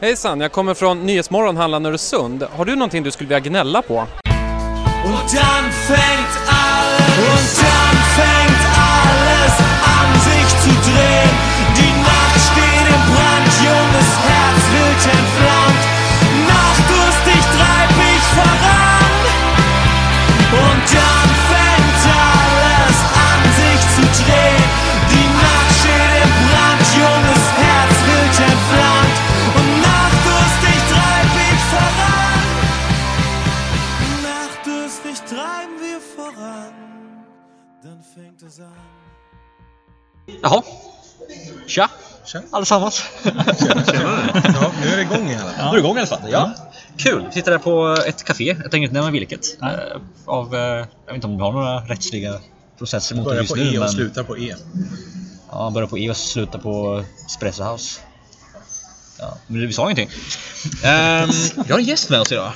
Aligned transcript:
Hejsan, 0.00 0.40
jag 0.40 0.52
kommer 0.52 0.74
från 0.74 1.06
Nyhetsmorgon 1.06 1.56
handlaren 1.56 1.86
Öresund. 1.86 2.42
Har 2.56 2.64
du 2.64 2.74
någonting 2.74 3.02
du 3.02 3.10
skulle 3.10 3.28
vilja 3.28 3.40
gnälla 3.40 3.82
på? 3.82 3.94
Und 5.04 5.34
dann 5.34 5.72
fängt 5.72 6.34
alles, 6.48 7.18
und 7.28 7.64
dann 7.64 7.96
fängt 8.18 8.62
alles 8.78 9.54
an 9.98 10.20
sich 10.20 10.48
zu 10.62 10.90
drehen. 10.90 11.34
Die 11.76 11.92
Nacht 12.02 12.40
steht 12.52 12.86
im 12.94 13.02
Brand, 13.10 13.52
Junge. 13.64 13.97
Jaha. 40.42 40.62
Tja, 41.66 41.88
Tja. 42.24 42.40
allesammans. 42.50 43.02
Tjena, 43.22 43.44
tjena. 43.84 44.18
Ja, 44.44 44.72
nu 44.82 44.88
är 44.88 44.96
det 44.96 45.02
igång 45.02 45.30
i 45.30 45.36
alla 45.36 45.44
Nu 45.50 45.56
fall. 45.56 45.68
är 45.68 45.72
det 45.72 45.78
igång 45.78 45.96
i 45.96 45.98
alla 45.98 46.06
fall. 46.06 46.20
Ja. 46.30 46.52
Kul! 46.96 47.24
Vi 47.26 47.32
sitter 47.32 47.52
här 47.52 47.58
på 47.58 47.96
ett 48.06 48.24
café, 48.24 48.44
jag 48.44 48.56
tänker 48.70 48.78
inte 48.78 48.94
nämna 48.94 49.10
vilket. 49.10 49.46
Nej. 49.60 49.74
Eh, 49.74 50.00
Av, 50.26 50.54
eh, 50.54 50.60
jag 50.60 50.86
vet 51.06 51.14
inte 51.14 51.26
om 51.26 51.36
du 51.36 51.44
har 51.44 51.52
några 51.52 51.80
rättsliga 51.80 52.34
processer 52.78 53.16
mot 53.16 53.24
dig 53.24 53.30
Börjar 53.30 53.40
just 53.42 53.54
på 53.54 53.60
nu. 53.60 53.64
E 53.74 53.78
och 53.78 53.80
men- 53.80 53.88
slutar 53.88 54.22
på 54.22 54.38
E. 54.38 54.54
Ja, 55.50 55.70
börjar 55.74 55.88
på 55.88 55.98
E 55.98 56.10
och 56.10 56.16
slutar 56.16 56.58
på 56.58 57.04
Espresso 57.26 57.62
House. 57.64 58.00
Ja, 59.18 59.34
men 59.46 59.60
vi 59.66 59.72
sa 59.72 59.82
ingenting. 59.90 60.10
Ehm, 60.84 61.28
vi 61.66 61.72
har 61.72 61.78
en 61.78 61.84
gäst 61.84 62.10
med 62.10 62.20
oss 62.20 62.32
idag. 62.32 62.52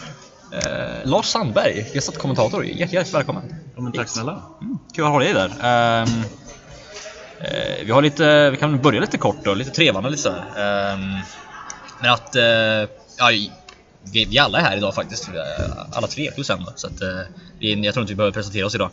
Eh, 0.52 1.04
Lars 1.04 1.26
Sandberg, 1.26 1.90
gästat 1.94 2.18
kommentator. 2.18 2.64
Hjärtligt, 2.64 3.14
välkommen. 3.14 3.54
Ja, 3.76 3.82
men 3.82 3.92
tack 3.92 4.08
snälla. 4.08 4.42
Mm, 4.60 4.78
kul 4.94 5.04
att 5.04 5.10
ha 5.10 5.18
dig 5.18 5.32
där. 5.32 5.48
Eh, 5.48 6.08
vi, 7.84 7.92
har 7.92 8.02
lite, 8.02 8.50
vi 8.50 8.56
kan 8.56 8.82
börja 8.82 9.00
lite 9.00 9.18
kort 9.18 9.46
och 9.46 9.56
lite 9.56 9.70
trevande 9.70 10.10
lite 10.10 10.22
sådär. 10.22 10.44
Ehm, 10.56 11.18
men 12.00 12.10
att, 12.10 12.36
eh, 12.36 12.42
ja, 13.18 13.30
vi, 14.12 14.24
vi 14.24 14.38
alla 14.38 14.58
är 14.58 14.62
här 14.62 14.76
idag 14.76 14.94
faktiskt. 14.94 15.28
Eh, 15.28 15.86
Alla 15.92 16.06
tre 16.06 16.30
plus 16.30 16.50
en. 16.50 16.64
då. 16.64 16.72
Så 16.76 16.86
att, 16.86 17.02
eh, 17.02 17.08
vi, 17.58 17.84
jag 17.84 17.94
tror 17.94 18.02
inte 18.02 18.12
vi 18.12 18.16
behöver 18.16 18.32
presentera 18.34 18.66
oss 18.66 18.74
idag. 18.74 18.90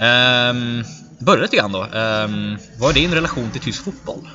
Um, 0.00 0.84
börja 1.18 1.42
lite 1.42 1.56
grann 1.56 1.72
då. 1.72 1.82
Ehm, 1.82 2.58
vad 2.78 2.90
är 2.90 2.94
din 2.94 3.14
relation 3.14 3.50
till 3.50 3.60
tysk 3.60 3.84
fotboll? 3.84 4.28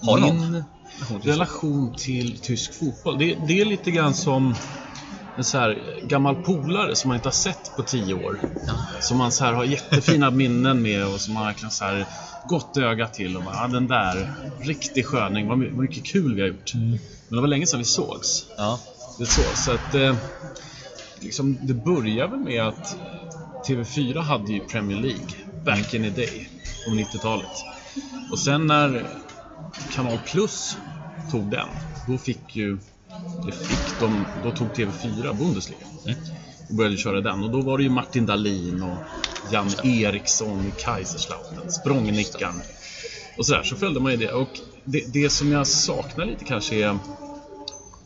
Har 0.00 0.16
du 0.16 0.22
någon? 0.22 0.64
Min 1.10 1.20
relation 1.22 1.94
till 1.98 2.38
tysk 2.38 2.74
fotboll, 2.78 3.18
det, 3.18 3.36
det 3.46 3.60
är 3.60 3.64
lite 3.64 3.90
grann 3.90 4.14
som 4.14 4.54
en 5.36 5.44
så 5.44 5.58
här 5.58 5.78
gammal 6.02 6.34
polare 6.34 6.96
som 6.96 7.08
man 7.08 7.16
inte 7.16 7.28
har 7.28 7.32
sett 7.32 7.76
på 7.76 7.82
tio 7.82 8.14
år. 8.14 8.40
Som 9.00 9.18
man 9.18 9.32
så 9.32 9.44
här 9.44 9.52
har 9.52 9.64
jättefina 9.64 10.30
minnen 10.30 10.82
med 10.82 11.06
och 11.06 11.20
som 11.20 11.34
man 11.34 11.46
verkligen 11.46 11.70
så 11.70 11.84
här 11.84 12.06
gott 12.44 12.76
öga 12.76 13.08
till. 13.08 13.36
Och 13.36 13.42
bara, 13.42 13.54
ja, 13.54 13.68
den 13.68 13.88
där, 13.88 14.32
riktig 14.60 15.06
sköning, 15.06 15.48
vad 15.48 15.58
vad 15.58 15.74
mycket 15.74 16.04
kul 16.04 16.34
vi 16.34 16.40
har 16.40 16.48
gjort. 16.48 16.74
Men 16.74 16.98
det 17.36 17.40
var 17.40 17.48
länge 17.48 17.66
sedan 17.66 17.78
vi 17.78 17.84
sågs. 17.84 18.46
Ja. 18.56 18.80
Det 19.18 19.26
så, 19.26 19.42
så 19.56 19.72
att 19.72 19.94
eh, 19.94 20.16
liksom, 21.20 21.58
det 21.62 21.74
börjar 21.74 22.28
väl 22.28 22.40
med 22.40 22.62
att 22.62 22.96
TV4 23.66 24.20
hade 24.20 24.52
ju 24.52 24.60
Premier 24.60 24.98
League 24.98 25.28
back 25.64 25.94
in 25.94 26.02
the 26.02 26.10
day, 26.10 26.48
på 26.84 26.90
90-talet. 26.90 27.64
Och 28.32 28.38
sen 28.38 28.66
när 28.66 29.06
Kanal 29.94 30.18
Plus 30.26 30.76
tog 31.30 31.50
den, 31.50 31.68
då 32.06 32.18
fick 32.18 32.56
ju 32.56 32.78
det 33.46 33.52
fick 33.52 34.00
de, 34.00 34.24
då 34.42 34.50
tog 34.50 34.68
TV4 34.68 35.38
Bundesliga 35.38 35.78
och 36.72 36.76
började 36.76 36.96
köra 36.96 37.20
den. 37.20 37.42
Och 37.42 37.50
då 37.50 37.60
var 37.60 37.78
det 37.78 37.84
ju 37.84 37.90
Martin 37.90 38.26
Dahlin 38.26 38.82
och 38.82 38.98
Jan 39.52 39.70
Eriksson 39.84 40.66
i 40.66 40.72
Kaiserslautern, 40.82 41.70
Språngnickan 41.70 42.62
och 43.38 43.46
sådär. 43.46 43.62
Så 43.62 43.76
följde 43.76 44.00
man 44.00 44.12
ju 44.12 44.18
det. 44.18 44.32
Och 44.32 44.48
det, 44.84 45.12
det 45.12 45.30
som 45.30 45.52
jag 45.52 45.66
saknar 45.66 46.24
lite 46.24 46.44
kanske 46.44 46.76
är 46.76 46.98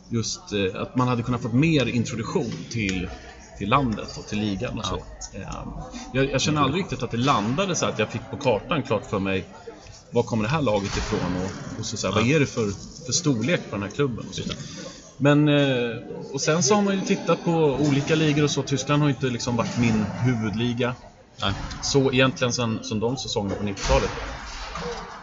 just 0.09 0.39
eh, 0.53 0.81
att 0.81 0.95
man 0.95 1.07
hade 1.07 1.23
kunnat 1.23 1.41
fått 1.41 1.53
mer 1.53 1.85
introduktion 1.85 2.53
till, 2.69 3.09
till 3.57 3.69
landet 3.69 4.17
och 4.17 4.27
till 4.27 4.39
ligan 4.39 4.79
och 4.79 4.85
så. 4.85 4.95
Eh, 5.33 5.67
Jag, 6.13 6.31
jag 6.31 6.41
känner 6.41 6.61
aldrig 6.61 6.83
riktigt 6.83 7.03
att 7.03 7.11
det 7.11 7.17
landade 7.17 7.75
så 7.75 7.85
att 7.85 7.99
jag 7.99 8.09
fick 8.09 8.29
på 8.31 8.37
kartan 8.37 8.83
klart 8.83 9.05
för 9.05 9.19
mig 9.19 9.45
var 10.11 10.23
kommer 10.23 10.43
det 10.43 10.49
här 10.49 10.61
laget 10.61 10.97
ifrån 10.97 11.35
och, 11.45 11.79
och 11.79 11.85
så, 11.85 11.97
så 11.97 12.07
här, 12.07 12.13
vad 12.13 12.27
är 12.27 12.39
det 12.39 12.45
för, 12.45 12.71
för 13.05 13.13
storlek 13.13 13.61
på 13.69 13.75
den 13.75 13.83
här 13.83 13.89
klubben? 13.89 14.25
Och 14.29 14.35
så. 14.35 14.41
Men, 15.17 15.49
eh, 15.49 15.97
och 16.33 16.41
sen 16.41 16.63
så 16.63 16.75
har 16.75 16.81
man 16.81 16.95
ju 16.95 17.01
tittat 17.01 17.43
på 17.43 17.51
olika 17.89 18.15
ligor 18.15 18.43
och 18.43 18.51
så. 18.51 18.63
Tyskland 18.63 19.01
har 19.01 19.09
ju 19.09 19.15
inte 19.15 19.27
liksom 19.27 19.55
varit 19.55 19.77
min 19.79 20.03
huvudliga. 20.03 20.95
Nej. 21.41 21.53
Så 21.81 22.13
egentligen 22.13 22.53
sen, 22.53 22.79
sen 22.83 22.99
de 22.99 23.17
säsongerna 23.17 23.55
på 23.55 23.63
90-talet. 23.63 24.11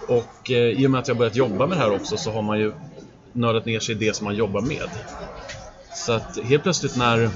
Och 0.08 0.50
eh, 0.50 0.56
i 0.56 0.86
och 0.86 0.90
med 0.90 1.00
att 1.00 1.08
jag 1.08 1.16
börjat 1.16 1.36
jobba 1.36 1.66
med 1.66 1.78
det 1.78 1.82
här 1.82 1.90
också 1.90 2.16
så 2.16 2.32
har 2.32 2.42
man 2.42 2.58
ju 2.58 2.72
nördat 3.32 3.66
ner 3.66 3.80
sig 3.80 3.94
i 3.94 3.98
det 3.98 4.16
som 4.16 4.24
man 4.24 4.36
jobbar 4.36 4.60
med. 4.60 4.88
Så 5.94 6.12
att 6.12 6.38
helt 6.44 6.62
plötsligt 6.62 6.96
när, 6.96 7.30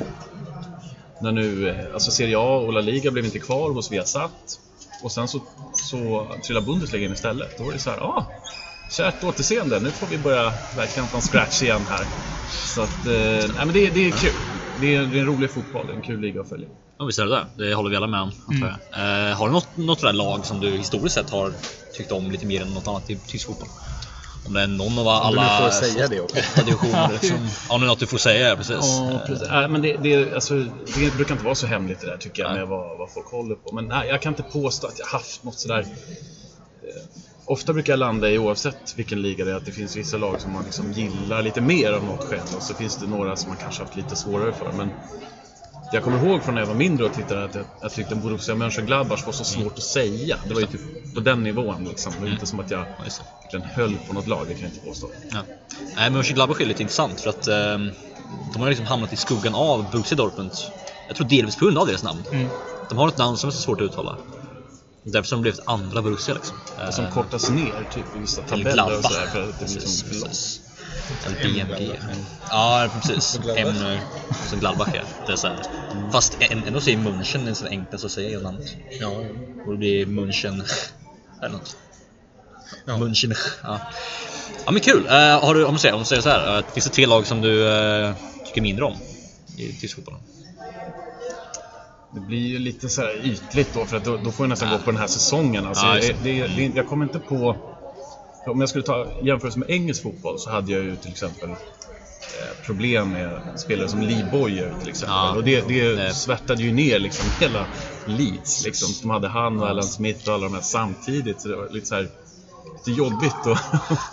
när 1.23 1.33
nu, 1.33 1.69
eh, 1.69 1.95
alltså 1.95 2.11
Serie 2.11 2.39
A 2.39 2.57
och 2.57 2.73
La 2.73 2.81
Liga 2.81 3.11
blev 3.11 3.25
inte 3.25 3.39
kvar 3.39 3.71
hos 3.71 3.93
Viasat 3.93 4.61
och 5.03 5.13
sen 5.13 5.29
så, 5.29 5.41
så 5.75 6.27
trillar 6.45 6.61
Bundesliga 6.61 7.05
in 7.05 7.13
istället. 7.13 7.59
Då 7.59 7.65
var 7.65 7.73
det 7.73 7.79
så 7.79 7.91
här, 7.91 7.99
ah, 7.99 8.27
kärt 8.89 9.25
återseende, 9.25 9.81
nu 9.81 9.91
får 9.91 10.07
vi 10.07 10.19
börja 10.19 10.53
verkligen 10.77 11.09
från 11.09 11.21
scratch 11.21 11.63
igen 11.63 11.87
här. 11.91 12.07
Så 12.75 12.83
att, 12.83 13.07
eh, 13.07 13.55
nej 13.55 13.67
men 13.67 13.73
det, 13.73 13.91
det 13.91 14.09
är 14.09 14.11
kul. 14.11 14.31
Det 14.81 14.95
är, 14.95 15.03
det 15.07 15.17
är 15.17 15.21
en 15.21 15.27
rolig 15.27 15.51
fotboll, 15.51 15.87
det 15.87 15.93
är 15.93 15.97
en 15.97 16.03
kul 16.03 16.21
liga 16.21 16.41
att 16.41 16.49
följa. 16.49 16.69
Ja, 16.99 17.05
visst 17.05 17.19
är 17.19 17.27
det 17.27 17.47
det. 17.57 17.65
Det 17.69 17.75
håller 17.75 17.91
vi 17.91 17.97
alla 17.97 18.07
med 18.07 18.21
om, 18.21 18.31
antar 18.49 18.79
jag. 18.91 19.31
Eh, 19.31 19.37
har 19.37 19.47
du 19.47 19.53
något, 19.53 19.77
något 19.77 20.01
sådär 20.01 20.13
lag 20.13 20.47
som 20.47 20.61
du 20.61 20.71
historiskt 20.71 21.15
sett 21.15 21.31
har 21.31 21.53
tyckt 21.93 22.13
om 22.13 22.31
lite 22.31 22.47
mer 22.47 22.63
än 22.63 22.69
något 22.75 22.89
annat 22.89 23.11
i 23.11 23.17
tysk 23.27 23.47
fotboll? 23.47 23.69
Om 24.47 24.55
det 24.55 24.61
är 24.63 24.67
någon 24.67 24.99
av 24.99 25.07
Om 25.07 25.35
du 25.35 25.41
alla 25.41 25.61
nu 25.61 25.65
får 25.65 25.71
säga 25.71 26.09
det 26.09 26.21
också. 26.21 26.37
åtta 26.39 26.63
divisioner. 26.65 27.09
liksom. 27.23 27.49
Om 27.69 27.81
det 27.81 27.87
är 27.87 27.89
något 27.89 28.01
du 28.01 28.07
får 28.07 28.19
säga, 28.19 28.57
precis. 28.57 28.77
Ja, 28.81 29.21
precis. 29.27 29.49
Nej, 29.51 29.69
men 29.69 29.83
det, 29.83 29.97
det, 29.97 30.35
alltså, 30.35 30.55
det 30.97 31.17
brukar 31.17 31.35
inte 31.35 31.45
vara 31.45 31.55
så 31.55 31.67
hemligt 31.67 32.01
det 32.01 32.07
där 32.07 32.17
tycker 32.17 32.43
jag 32.43 32.51
Nej. 32.51 32.61
med 32.61 32.69
vad, 32.69 32.99
vad 32.99 33.11
folk 33.11 33.27
håller 33.27 33.55
på. 33.55 33.75
Men 33.75 33.85
nej, 33.85 34.09
jag 34.09 34.23
kan 34.23 34.33
inte 34.33 34.43
påstå 34.43 34.87
att 34.87 34.99
jag 34.99 35.07
haft 35.07 35.45
något 35.45 35.59
sådär... 35.59 35.87
Ofta 37.49 37.73
brukar 37.73 37.93
jag 37.93 37.99
landa 37.99 38.31
i, 38.31 38.39
oavsett 38.39 38.95
vilken 38.97 39.23
liga 39.23 39.45
det 39.45 39.51
är, 39.51 39.55
att 39.55 39.65
det 39.65 39.73
finns 39.73 39.97
vissa 39.97 40.17
lag 40.17 40.41
som 40.41 40.53
man 40.53 40.65
liksom 40.65 40.93
gillar 40.93 41.43
lite 41.43 41.61
mer 41.61 41.93
av 41.93 42.05
något 42.05 42.25
skäl 42.25 42.41
och 42.57 42.63
så 42.63 42.75
finns 42.75 42.97
det 42.97 43.07
några 43.07 43.37
som 43.37 43.49
man 43.49 43.59
kanske 43.59 43.83
haft 43.83 43.97
lite 43.97 44.17
svårare 44.17 44.53
för. 44.53 44.73
Men 44.73 44.91
jag 45.91 46.03
kommer 46.03 46.27
ihåg 46.27 46.43
från 46.43 46.55
när 46.55 46.63
jag 46.63 46.69
var 46.69 46.75
mindre 46.75 47.07
och 47.07 47.13
tittade 47.13 47.45
att 47.45 47.55
jag, 47.55 47.65
jag 47.81 47.93
tyckte 47.93 48.15
Borussia 48.15 48.55
Mönchengladbach 48.55 49.27
var 49.27 49.33
så 49.33 49.45
svårt 49.45 49.73
att 49.73 49.83
säga. 49.83 50.39
Det 50.49 50.55
var 50.55 50.61
ju 50.61 50.67
typ 50.67 50.81
på 51.15 51.21
den 51.21 51.43
nivån 51.43 51.85
liksom. 51.85 52.13
Det 52.13 52.21
var 52.21 52.29
inte 52.29 52.47
som 52.47 52.61
att 52.61 52.71
jag 52.71 52.87
verkligen 52.99 53.65
höll 53.65 53.99
på 53.99 54.13
något 54.15 54.29
lag, 54.29 54.49
det 54.49 54.55
kan 54.55 54.63
jag 54.63 54.71
inte 54.71 54.87
påstå. 54.87 55.11
Ja. 55.31 55.43
Nej, 55.97 56.11
Mönchengladbach 56.11 56.61
är 56.61 56.67
lite 56.67 56.83
intressant 56.83 57.21
för 57.21 57.31
att 57.31 57.49
eh, 57.49 57.79
de 58.53 58.63
har 58.63 58.69
liksom 58.69 58.87
hamnat 58.87 59.13
i 59.13 59.17
skuggan 59.17 59.55
av 59.55 59.91
Borussia 59.91 60.17
Dortmund. 60.17 60.53
Jag 61.07 61.17
tror 61.17 61.27
delvis 61.27 61.57
på 61.57 61.65
grund 61.65 61.79
av 61.79 61.87
deras 61.87 62.03
namn. 62.03 62.25
De 62.89 62.99
har 62.99 63.09
ett 63.09 63.19
namn 63.19 63.37
som 63.37 63.49
är 63.49 63.53
så 63.53 63.63
svårt 63.63 63.81
att 63.81 63.85
uttala. 63.85 64.19
Därför 65.13 65.31
har 65.31 65.37
de 65.37 65.43
blivit 65.43 65.61
andra 65.65 66.03
Borussia 66.03 66.35
liksom. 66.35 66.57
Eh, 66.81 66.91
Som 66.91 67.11
kortas 67.11 67.51
ner 67.51 67.89
typ 67.93 68.17
i 68.17 68.19
vissa 68.19 68.43
till 68.43 68.51
tabeller 68.51 68.99
och 68.99 69.05
sådär 69.05 69.27
för 69.27 69.43
att 69.43 69.59
det 69.59 69.65
blir 69.65 70.21
långt. 70.21 70.29
precis. 70.29 70.61
Eller 71.27 71.37
BMG. 71.43 72.01
Ja, 72.51 72.89
precis. 73.03 73.41
M 73.57 73.75
som 74.49 74.59
Gladbach 74.59 74.89
är. 74.89 75.05
Det 75.27 75.33
är 75.33 75.37
så 75.37 75.47
här. 75.47 75.63
Fast 76.13 76.37
ändå 76.41 76.81
säger 76.81 76.99
München 76.99 77.49
är 77.49 77.55
så 77.55 77.67
enklast 77.67 78.05
att 78.05 78.11
säga 78.11 78.39
i 78.39 78.43
namnet. 78.43 78.77
Ja, 79.01 79.25
Och 79.67 79.73
det 79.73 79.79
blir 79.79 80.07
München... 80.07 80.63
Eller 81.43 81.53
något. 81.53 81.77
Ja. 82.85 82.93
München. 82.93 83.37
Ja. 83.63 83.81
ja 84.65 84.71
men 84.73 84.81
kul. 84.81 85.07
Uh, 85.07 85.13
har 85.13 85.55
du, 85.55 85.65
om 85.65 85.73
man 85.73 85.79
säger, 85.79 85.95
om 85.95 85.99
man 85.99 86.07
säger 86.07 86.23
så 86.23 86.29
här. 86.29 86.59
Uh, 86.59 86.65
finns 86.73 86.85
det 86.87 86.93
tre 86.93 87.07
lag 87.07 87.27
som 87.27 87.41
du 87.41 87.69
eh, 87.69 88.15
tycker 88.47 88.61
mindre 88.61 88.85
om 88.85 88.97
i 89.57 89.73
tysk 89.73 89.97
fotboll? 89.97 90.15
Det 92.11 92.21
blir 92.21 92.39
ju 92.39 92.59
lite 92.59 92.89
så 92.89 93.01
här 93.01 93.21
ytligt 93.25 93.75
då 93.75 93.85
för 93.85 93.97
att 93.97 94.05
då, 94.05 94.17
då 94.17 94.31
får 94.31 94.45
jag 94.45 94.49
nästan 94.49 94.71
gå 94.71 94.79
på 94.79 94.91
den 94.91 95.01
här 95.01 95.07
säsongen. 95.07 95.67
Alltså, 95.67 95.87
Ja, 95.87 95.95
det, 95.95 96.17
det, 96.23 96.47
det, 96.47 96.73
jag 96.75 96.87
kommer 96.89 97.05
inte 97.05 97.19
på... 97.19 97.57
Om 98.47 98.61
jag 98.61 98.69
skulle 98.69 98.85
ta 98.85 99.07
jämförelse 99.23 99.59
med 99.59 99.71
engelsk 99.71 100.03
fotboll 100.03 100.39
så 100.39 100.51
hade 100.51 100.73
jag 100.73 100.85
ju 100.85 100.97
till 100.97 101.11
exempel 101.11 101.51
eh, 101.51 101.57
problem 102.67 103.11
med 103.13 103.41
spelare 103.57 103.89
som 103.89 104.01
Lee 104.03 104.27
Boyer 104.33 104.75
till 104.81 104.89
exempel. 104.89 105.17
Ja. 105.17 105.35
Och 105.37 105.45
det, 105.45 105.69
det 105.69 105.95
Nej. 105.97 106.15
svärtade 106.15 106.63
ju 106.63 106.73
ner 106.73 106.99
liksom 106.99 107.27
hela 107.41 107.67
Leeds. 108.07 108.65
Liksom. 108.65 108.89
De 109.03 109.11
hade 109.11 109.29
han 109.29 109.61
och 109.61 109.69
Alan 109.69 109.85
Smith 109.85 110.29
och 110.29 110.35
alla 110.35 110.45
de 110.45 110.55
här 110.55 110.61
samtidigt. 110.61 111.41
Så 111.41 111.49
det 111.49 111.57
var 111.57 111.69
lite 111.71 111.87
så 111.87 111.95
här 111.95 112.09
lite 112.87 112.99
jobbigt 112.99 113.47
att 113.47 113.59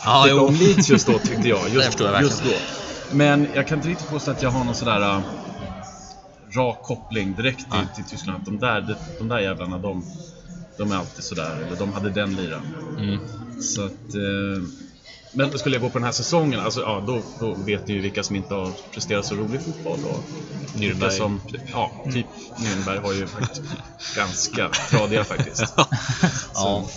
Ja, 0.06 0.24
tycka 0.27 0.41
om 0.41 0.53
Leeds 0.56 0.89
just 0.89 1.07
då 1.07 1.19
tyckte 1.19 1.50
jag. 1.50 1.69
Just, 1.69 2.00
jag 2.00 2.21
just 2.21 2.44
då. 2.44 2.51
Men 3.12 3.48
jag 3.53 3.68
kan 3.68 3.77
inte 3.77 3.89
riktigt 3.89 4.09
påstå 4.09 4.31
att 4.31 4.41
jag 4.41 4.50
har 4.50 4.63
någon 4.63 4.75
sådär 4.75 5.01
äh, 5.01 5.19
rak 6.56 6.81
koppling 6.84 7.36
direkt 7.36 7.72
till, 7.72 7.88
till 7.96 8.04
Tyskland. 8.04 8.40
Att 8.40 8.46
De 8.46 8.60
där, 8.60 8.98
de, 9.18 9.28
där 9.28 9.40
jävlarna, 9.40 9.78
de, 9.78 10.06
de 10.78 10.92
är 10.92 10.96
alltid 10.96 11.24
sådär. 11.24 11.62
Eller 11.66 11.75
de 11.75 11.94
hade 11.94 12.10
den 12.10 12.36
liran. 12.36 12.75
Mm. 13.00 13.19
Så 13.62 13.86
att... 13.86 14.13
Eh, 14.16 14.63
Men 15.34 15.60
skulle 15.60 15.75
jag 15.75 15.81
gå 15.81 15.90
på 15.90 15.98
den 15.98 16.06
här 16.06 16.12
säsongen, 16.12 16.60
alltså, 16.60 16.81
ja, 16.81 17.04
då, 17.07 17.22
då 17.40 17.54
vet 17.54 17.88
ni 17.88 17.94
ju 17.94 18.02
vilka 18.02 18.24
som 18.24 18.36
inte 18.36 18.54
har 18.54 18.72
presterat 18.94 19.25
så 19.25 19.36
rolig 19.36 19.62
fotboll. 19.62 20.00
Och 20.06 20.24
vilka 20.75 20.96
Nürnberg. 20.96 21.10
Som, 21.10 21.42
ja, 21.72 21.92
typ 22.13 22.28
Nürnberg 22.58 23.01
har 23.01 23.13
ju 23.13 23.28
faktiskt 23.28 23.62
ganska 24.16 24.69
tradiga 24.90 25.24
faktiskt. 25.24 25.74
Ja, 26.54 26.90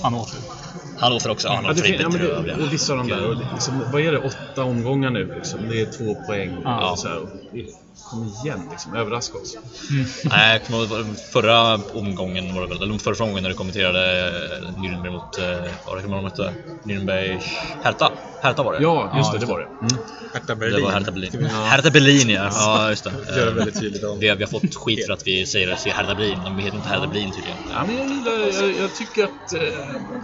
Hannover. 1.01 1.21
Hannover 1.21 1.31
också. 1.31 1.49
Ja, 1.49 1.61
Ja, 1.67 1.73
det, 1.73 1.81
är 1.81 1.85
fin- 1.85 2.01
ja, 2.01 2.19
övriga. 2.19 2.57
det, 2.57 2.63
och 2.63 2.73
vissa 2.73 2.93
av 2.93 2.99
de 2.99 3.09
där, 3.09 3.29
och 3.29 3.37
liksom, 3.55 3.91
vad 3.93 4.01
är 4.03 4.13
det, 4.13 4.19
åtta 4.19 4.65
omgångar 4.65 5.11
nu 5.11 5.33
liksom? 5.35 5.69
Det 5.69 5.81
är 5.81 5.87
två 5.87 6.15
poäng. 6.15 6.61
Ja. 6.65 6.91
Och 6.91 6.99
så 6.99 7.09
här, 7.09 7.19
och 7.19 7.29
det- 7.53 7.67
kom 8.11 8.25
igen 8.25 8.69
liksom, 8.71 8.95
överraska 8.95 9.39
oss. 9.39 9.57
Nej, 10.25 10.53
jag 10.53 10.65
kommer 10.67 10.79
ihåg 10.79 11.17
förra 11.33 11.75
omgången 11.75 12.55
var 12.55 12.63
det 12.63 12.69
väl, 12.69 12.83
eller 12.83 12.99
förra 12.99 13.25
omgången 13.25 13.43
när 13.43 13.51
du 13.51 13.57
kommenterade 13.57 14.27
eh, 14.63 14.69
Nürnberg 14.81 15.11
mot, 15.11 15.39
eh, 15.39 15.45
vad 15.87 15.95
var 15.95 15.97
det 15.97 16.09
de 16.09 16.23
mötte? 16.25 16.53
Nürnberg, 16.85 17.41
Hertha? 17.83 18.13
Hertha 18.43 18.63
var 18.63 18.73
det? 18.73 18.83
Ja, 18.83 19.13
just 19.17 19.27
Ja, 19.27 19.33
det, 19.33 19.39
det 19.39 19.41
just 19.43 19.51
var 19.53 19.59
det. 19.59 19.67
Mm. 19.67 20.03
Hertha 20.33 20.47
Det 20.47 20.57
Berlin. 20.57 20.85
var 20.85 20.91
Hertha 20.91 21.11
Berlin. 21.11 21.45
Hertha 21.47 21.91
Berlin 21.91 22.29
ja, 22.31 22.51
ja 22.53 22.91
just 22.91 23.05
det. 23.05 23.13
Gör 23.37 23.47
det 23.47 23.53
väldigt 23.53 23.81
tydligt 23.81 24.05
av. 24.05 24.19
Vi 24.19 24.29
har, 24.29 24.37
vi 24.37 24.43
har 24.45 24.51
fått 24.51 24.75
skit 24.75 25.07
för 25.07 25.13
att 25.13 25.27
vi 25.27 25.47
säger, 25.47 25.77
säger 25.77 25.97
Hertha 25.97 26.15
Berlin, 26.15 26.39
men 26.45 26.57
vi 26.57 26.63
heter 26.63 26.77
inte 26.77 26.89
Hertha 26.89 27.07
Berlin 27.07 27.33
tydligen. 27.33 27.59
Ja, 27.71 27.85
men 27.87 27.97
jag, 27.97 28.07
gillar, 28.09 28.63
jag, 28.69 28.77
jag 28.83 28.95
tycker 28.95 29.25
att 29.25 29.53
eh, 29.55 29.61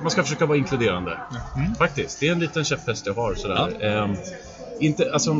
man 0.02 0.10
ska 0.10 0.22
försöka 0.22 0.46
vara 0.46 0.58
inkluderande. 0.64 1.18
Faktiskt. 1.78 2.20
Det 2.20 2.28
är 2.28 2.32
en 2.32 2.38
liten 2.38 2.64
käpphäst 2.64 3.06
jag 3.06 3.14
har. 3.14 3.34
Sådär. 3.34 3.82
Ehm, 3.84 4.16
inte, 4.78 5.12
alltså, 5.12 5.34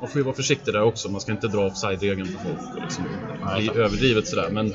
man 0.00 0.08
får 0.08 0.18
ju 0.18 0.22
vara 0.22 0.34
försiktig 0.34 0.74
där 0.74 0.82
också. 0.82 1.08
Man 1.08 1.20
ska 1.20 1.32
inte 1.32 1.48
dra 1.48 1.66
offside-regeln 1.70 2.32
på 2.32 2.38
folk 2.38 2.74
och 2.76 2.82
liksom 2.82 3.04
bli 3.56 3.70
överdrivet 3.84 4.26
sådär. 4.26 4.50
Men, 4.50 4.74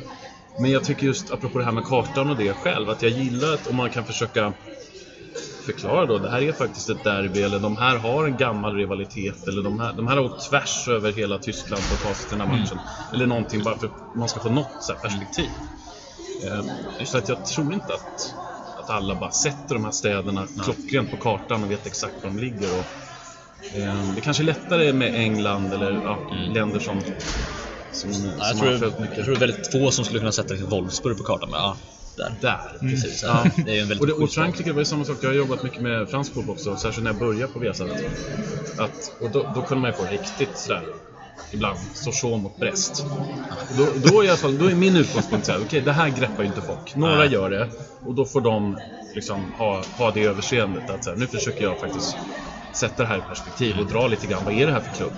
men 0.55 0.71
jag 0.71 0.83
tycker 0.83 1.05
just, 1.05 1.31
apropå 1.31 1.57
det 1.59 1.65
här 1.65 1.71
med 1.71 1.83
kartan 1.83 2.29
och 2.29 2.37
det 2.37 2.53
själv, 2.53 2.89
att 2.89 3.01
jag 3.01 3.11
gillar 3.11 3.53
att 3.53 3.67
om 3.67 3.75
man 3.75 3.89
kan 3.89 4.05
försöka 4.05 4.53
förklara 5.65 6.05
då, 6.05 6.17
det 6.17 6.29
här 6.29 6.41
är 6.41 6.53
faktiskt 6.53 6.89
ett 6.89 7.03
derby, 7.03 7.41
eller 7.41 7.59
de 7.59 7.77
här 7.77 7.97
har 7.97 8.25
en 8.25 8.37
gammal 8.37 8.75
rivalitet, 8.75 9.47
eller 9.47 9.61
de 9.63 9.79
här, 9.79 9.93
de 9.93 10.07
här 10.07 10.15
har 10.17 10.23
åkt 10.23 10.49
tvärs 10.49 10.87
över 10.87 11.11
hela 11.11 11.37
Tyskland 11.37 11.81
för 11.83 11.95
att 11.95 12.01
ta 12.01 12.13
sig 12.13 12.29
till 12.29 12.37
den 12.37 12.47
här 12.49 12.57
matchen. 12.57 12.77
Eller 13.13 13.25
någonting 13.27 13.63
bara 13.63 13.77
för 13.77 13.87
att 13.87 14.15
man 14.15 14.29
ska 14.29 14.39
få 14.39 14.49
något 14.49 14.75
så 14.79 14.91
här 14.93 14.99
perspektiv. 14.99 15.49
Eh, 16.43 17.05
Så 17.05 17.17
att 17.17 17.27
jag 17.27 17.45
tror 17.45 17.73
inte 17.73 17.93
att, 17.93 18.35
att 18.83 18.89
alla 18.89 19.15
bara 19.15 19.31
sätter 19.31 19.75
de 19.75 19.83
här 19.85 19.91
städerna 19.91 20.47
klockrent 20.63 21.11
på 21.11 21.17
kartan 21.17 21.63
och 21.63 21.71
vet 21.71 21.87
exakt 21.87 22.13
var 22.23 22.29
de 22.29 22.39
ligger. 22.39 22.69
Och, 22.79 22.85
eh, 23.77 24.13
det 24.15 24.21
kanske 24.21 24.43
är 24.43 24.45
lättare 24.45 24.93
med 24.93 25.15
England 25.15 25.73
eller 25.73 25.91
ja, 25.91 26.17
länder 26.53 26.79
som, 26.79 27.01
som, 27.91 28.13
som 28.13 28.25
Ja, 28.39 28.47
jag, 28.47 28.57
tror, 28.59 28.71
jag 29.15 29.25
tror 29.25 29.35
det 29.35 29.45
är 29.45 29.47
väldigt 29.47 29.71
få 29.71 29.91
som 29.91 30.05
skulle 30.05 30.19
kunna 30.19 30.31
sätta 30.31 30.53
liksom 30.53 30.69
Wolfsburg 30.69 31.17
på 31.17 31.23
kartan, 31.23 31.49
men 31.49 31.59
ja, 31.59 31.77
där. 32.17 32.33
Där. 32.41 32.77
Precis. 32.79 33.23
Ja. 33.23 33.43
Det 33.65 33.77
är 33.77 33.81
en 33.81 33.87
väldigt 33.87 34.01
Och, 34.01 34.07
det, 34.07 34.13
och. 34.13 34.31
Frankrike 34.31 34.71
var 34.73 34.79
ju 34.79 34.85
samma 34.85 35.05
sak. 35.05 35.17
Jag 35.21 35.29
har 35.29 35.35
jobbat 35.35 35.63
mycket 35.63 35.81
med 35.81 36.09
fransk 36.09 36.33
fotboll 36.33 36.53
också, 36.55 36.77
särskilt 36.77 37.03
när 37.03 37.11
jag 37.11 37.19
började 37.19 37.53
på 37.53 37.59
Viasat. 37.59 37.89
Att, 38.77 39.11
och 39.19 39.31
då, 39.31 39.51
då 39.55 39.61
kunde 39.61 39.81
man 39.81 39.91
ju 39.91 39.97
få 39.97 40.05
riktigt 40.05 40.57
sådär, 40.57 40.83
ibland, 41.51 41.79
Sochaux 41.93 42.43
mot 42.43 42.59
Brest. 42.59 43.05
Då, 43.77 43.93
då, 43.95 44.21
är 44.21 44.25
i 44.25 44.27
alla 44.27 44.37
fall, 44.37 44.57
då 44.57 44.65
är 44.65 44.75
min 44.75 44.95
utgångspunkt 44.95 45.45
såhär, 45.45 45.59
okej 45.65 45.81
det 45.81 45.91
här 45.91 46.09
greppar 46.09 46.43
ju 46.43 46.49
inte 46.49 46.61
folk. 46.61 46.95
Några 46.95 47.25
gör 47.25 47.49
det 47.49 47.69
och 48.03 48.15
då 48.15 48.25
får 48.25 48.41
de 48.41 48.77
liksom 49.13 49.53
ha, 49.53 49.83
ha 49.97 50.11
det 50.11 50.23
överseendet 50.23 50.89
att 50.89 51.03
såhär, 51.03 51.17
nu 51.17 51.27
försöker 51.27 51.63
jag 51.63 51.79
faktiskt 51.79 52.17
sätta 52.73 53.03
det 53.03 53.09
här 53.09 53.17
i 53.17 53.21
perspektiv 53.21 53.79
och 53.79 53.85
dra 53.85 54.07
lite 54.07 54.27
grann, 54.27 54.45
vad 54.45 54.53
är 54.53 54.65
det 54.65 54.71
här 54.71 54.79
för 54.79 54.95
klubb? 54.95 55.13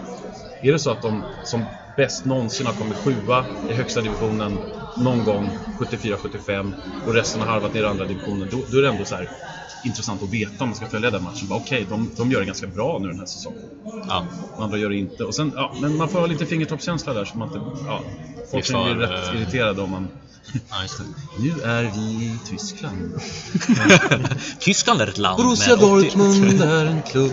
Är 0.62 0.72
det 0.72 0.80
så 0.80 0.92
att 0.92 1.02
de 1.02 1.24
som 1.44 1.83
bäst 1.96 2.26
någonsin 2.26 2.66
har 2.66 2.74
kommit 2.74 2.98
sjua 2.98 3.46
i 3.70 3.74
högsta 3.74 4.02
divisionen 4.02 4.58
någon 4.98 5.24
gång 5.24 5.50
74-75 5.80 6.74
och 7.06 7.14
resten 7.14 7.42
har 7.42 7.48
harvat 7.48 7.74
ner 7.74 7.84
i 7.84 7.86
andra 7.86 8.06
divisionen, 8.06 8.48
då, 8.52 8.58
då 8.72 8.78
är 8.78 8.82
det 8.82 8.90
ändå 8.90 9.06
så 9.06 9.16
här 9.16 9.30
intressant 9.84 10.24
att 10.24 10.34
veta 10.34 10.64
om 10.64 10.70
man 10.70 10.76
ska 10.76 10.86
följa 10.86 11.12
den 11.12 11.24
matchen. 11.24 11.48
Okej, 11.52 11.86
de, 11.90 12.10
de 12.18 12.32
gör 12.32 12.40
det 12.40 12.46
ganska 12.46 12.68
bra 12.68 13.00
nu 13.00 13.08
den 13.08 13.20
här 13.20 13.26
säsongen. 13.26 13.60
Ja. 14.08 14.28
Och 14.56 14.64
andra 14.64 14.78
gör 14.78 14.90
det 14.90 14.96
inte. 14.96 15.24
Och 15.24 15.36
sen, 15.36 15.52
ja, 15.56 15.76
men 15.82 15.98
man 15.98 16.10
får 16.10 16.20
ha 16.20 16.26
lite 16.26 16.46
fingertoppskänsla 16.46 17.14
där 17.14 17.26
så 17.26 17.38
man 17.38 17.48
inte... 17.48 17.62
Ja, 17.88 18.04
folk 18.52 18.66
kan 18.66 18.84
bli 18.84 18.94
för, 18.94 19.00
rätt 19.00 19.34
eh, 19.34 19.42
irriterade 19.42 19.82
om 19.82 19.92
man... 19.92 20.10
Ja, 20.70 20.82
just 20.82 20.98
det. 20.98 21.04
Nu 21.40 21.62
är 21.62 21.84
vi 21.84 22.26
i 22.26 22.40
Tyskland. 22.50 23.22
Tyskland 24.60 25.02
är 25.02 25.08
ett 25.08 25.18
land 25.18 25.44
Borussia 25.44 25.76
med 25.76 25.86
80 25.86 26.04
Dortmund 26.04 26.62
är 26.62 26.86
en 26.86 27.02
klubb 27.02 27.32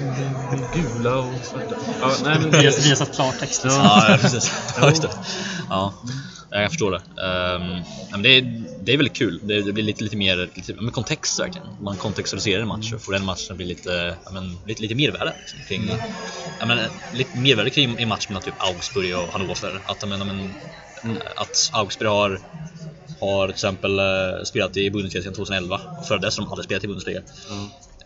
med 0.50 0.72
gula 0.74 1.16
och 1.16 1.44
svarta. 1.44 1.74
Ja, 2.00 2.14
nej, 2.24 2.38
men 2.40 2.50
Vi 2.50 2.56
har, 2.56 2.62
det, 2.62 2.82
vi 2.82 2.88
har 2.88 2.96
satt 2.96 3.14
klartext. 3.14 3.64
Liksom. 3.64 3.82
Ja, 3.82 4.10
ja, 4.10 4.16
precis. 4.20 4.52
Ja, 4.80 4.88
just 4.88 5.02
det. 5.02 5.10
Ja, 5.68 5.94
jag 6.50 6.70
förstår 6.70 6.90
det. 6.90 7.22
Um, 7.22 7.82
men 8.10 8.22
det, 8.22 8.28
är, 8.28 8.64
det 8.82 8.92
är 8.92 8.96
väldigt 8.96 9.16
kul. 9.16 9.40
Det, 9.42 9.62
det 9.62 9.72
blir 9.72 9.84
lite, 9.84 10.04
lite 10.04 10.16
mer 10.16 10.50
lite, 10.54 10.74
men 10.74 10.90
kontext 10.90 11.40
verkligen. 11.40 11.66
Man 11.80 11.96
kontextualiserar 11.96 12.62
en 12.62 12.68
match 12.68 12.92
och 12.92 13.02
får 13.02 13.12
den 13.12 13.24
matchen 13.24 13.50
att 13.50 13.56
bli 13.56 13.66
lite, 13.66 14.16
men, 14.32 14.58
lite, 14.66 14.82
lite 14.82 14.94
mervärde. 14.94 15.34
Liksom, 15.40 15.58
kring, 15.68 15.90
men, 16.66 16.78
lite 17.12 17.38
mervärde 17.38 17.70
kring 17.70 18.00
en 18.00 18.08
match 18.08 18.28
mellan 18.28 18.42
typ 18.42 18.54
Augsburg 18.58 19.16
och 19.16 19.32
Hannover. 19.32 19.80
Att, 19.86 20.08
men, 20.08 20.18
men, 21.02 21.18
att 21.36 21.70
Augsburg 21.72 22.10
har 22.10 22.40
har 23.20 23.46
till 23.46 23.54
exempel 23.54 23.98
eh, 23.98 24.04
spelat 24.44 24.76
i 24.76 24.90
Bundesliga 24.90 25.22
sedan 25.22 25.34
2011 25.34 25.80
och 25.98 26.06
före 26.06 26.18
dess 26.18 26.38
har 26.38 26.44
de 26.44 26.50
aldrig 26.50 26.64
spelat 26.64 26.84
i 26.84 26.86
Bundesliga. 26.86 27.22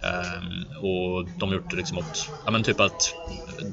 Ehm, 0.03 0.65
och 0.77 1.25
de 1.39 1.49
har 1.49 1.55
gjort 1.55 1.71
det 1.71 1.77
liksom 1.77 1.99
åt, 1.99 2.31
ja 2.45 2.51
men 2.51 2.63
typ 2.63 2.81
att 2.81 3.15
eh, 3.59 3.67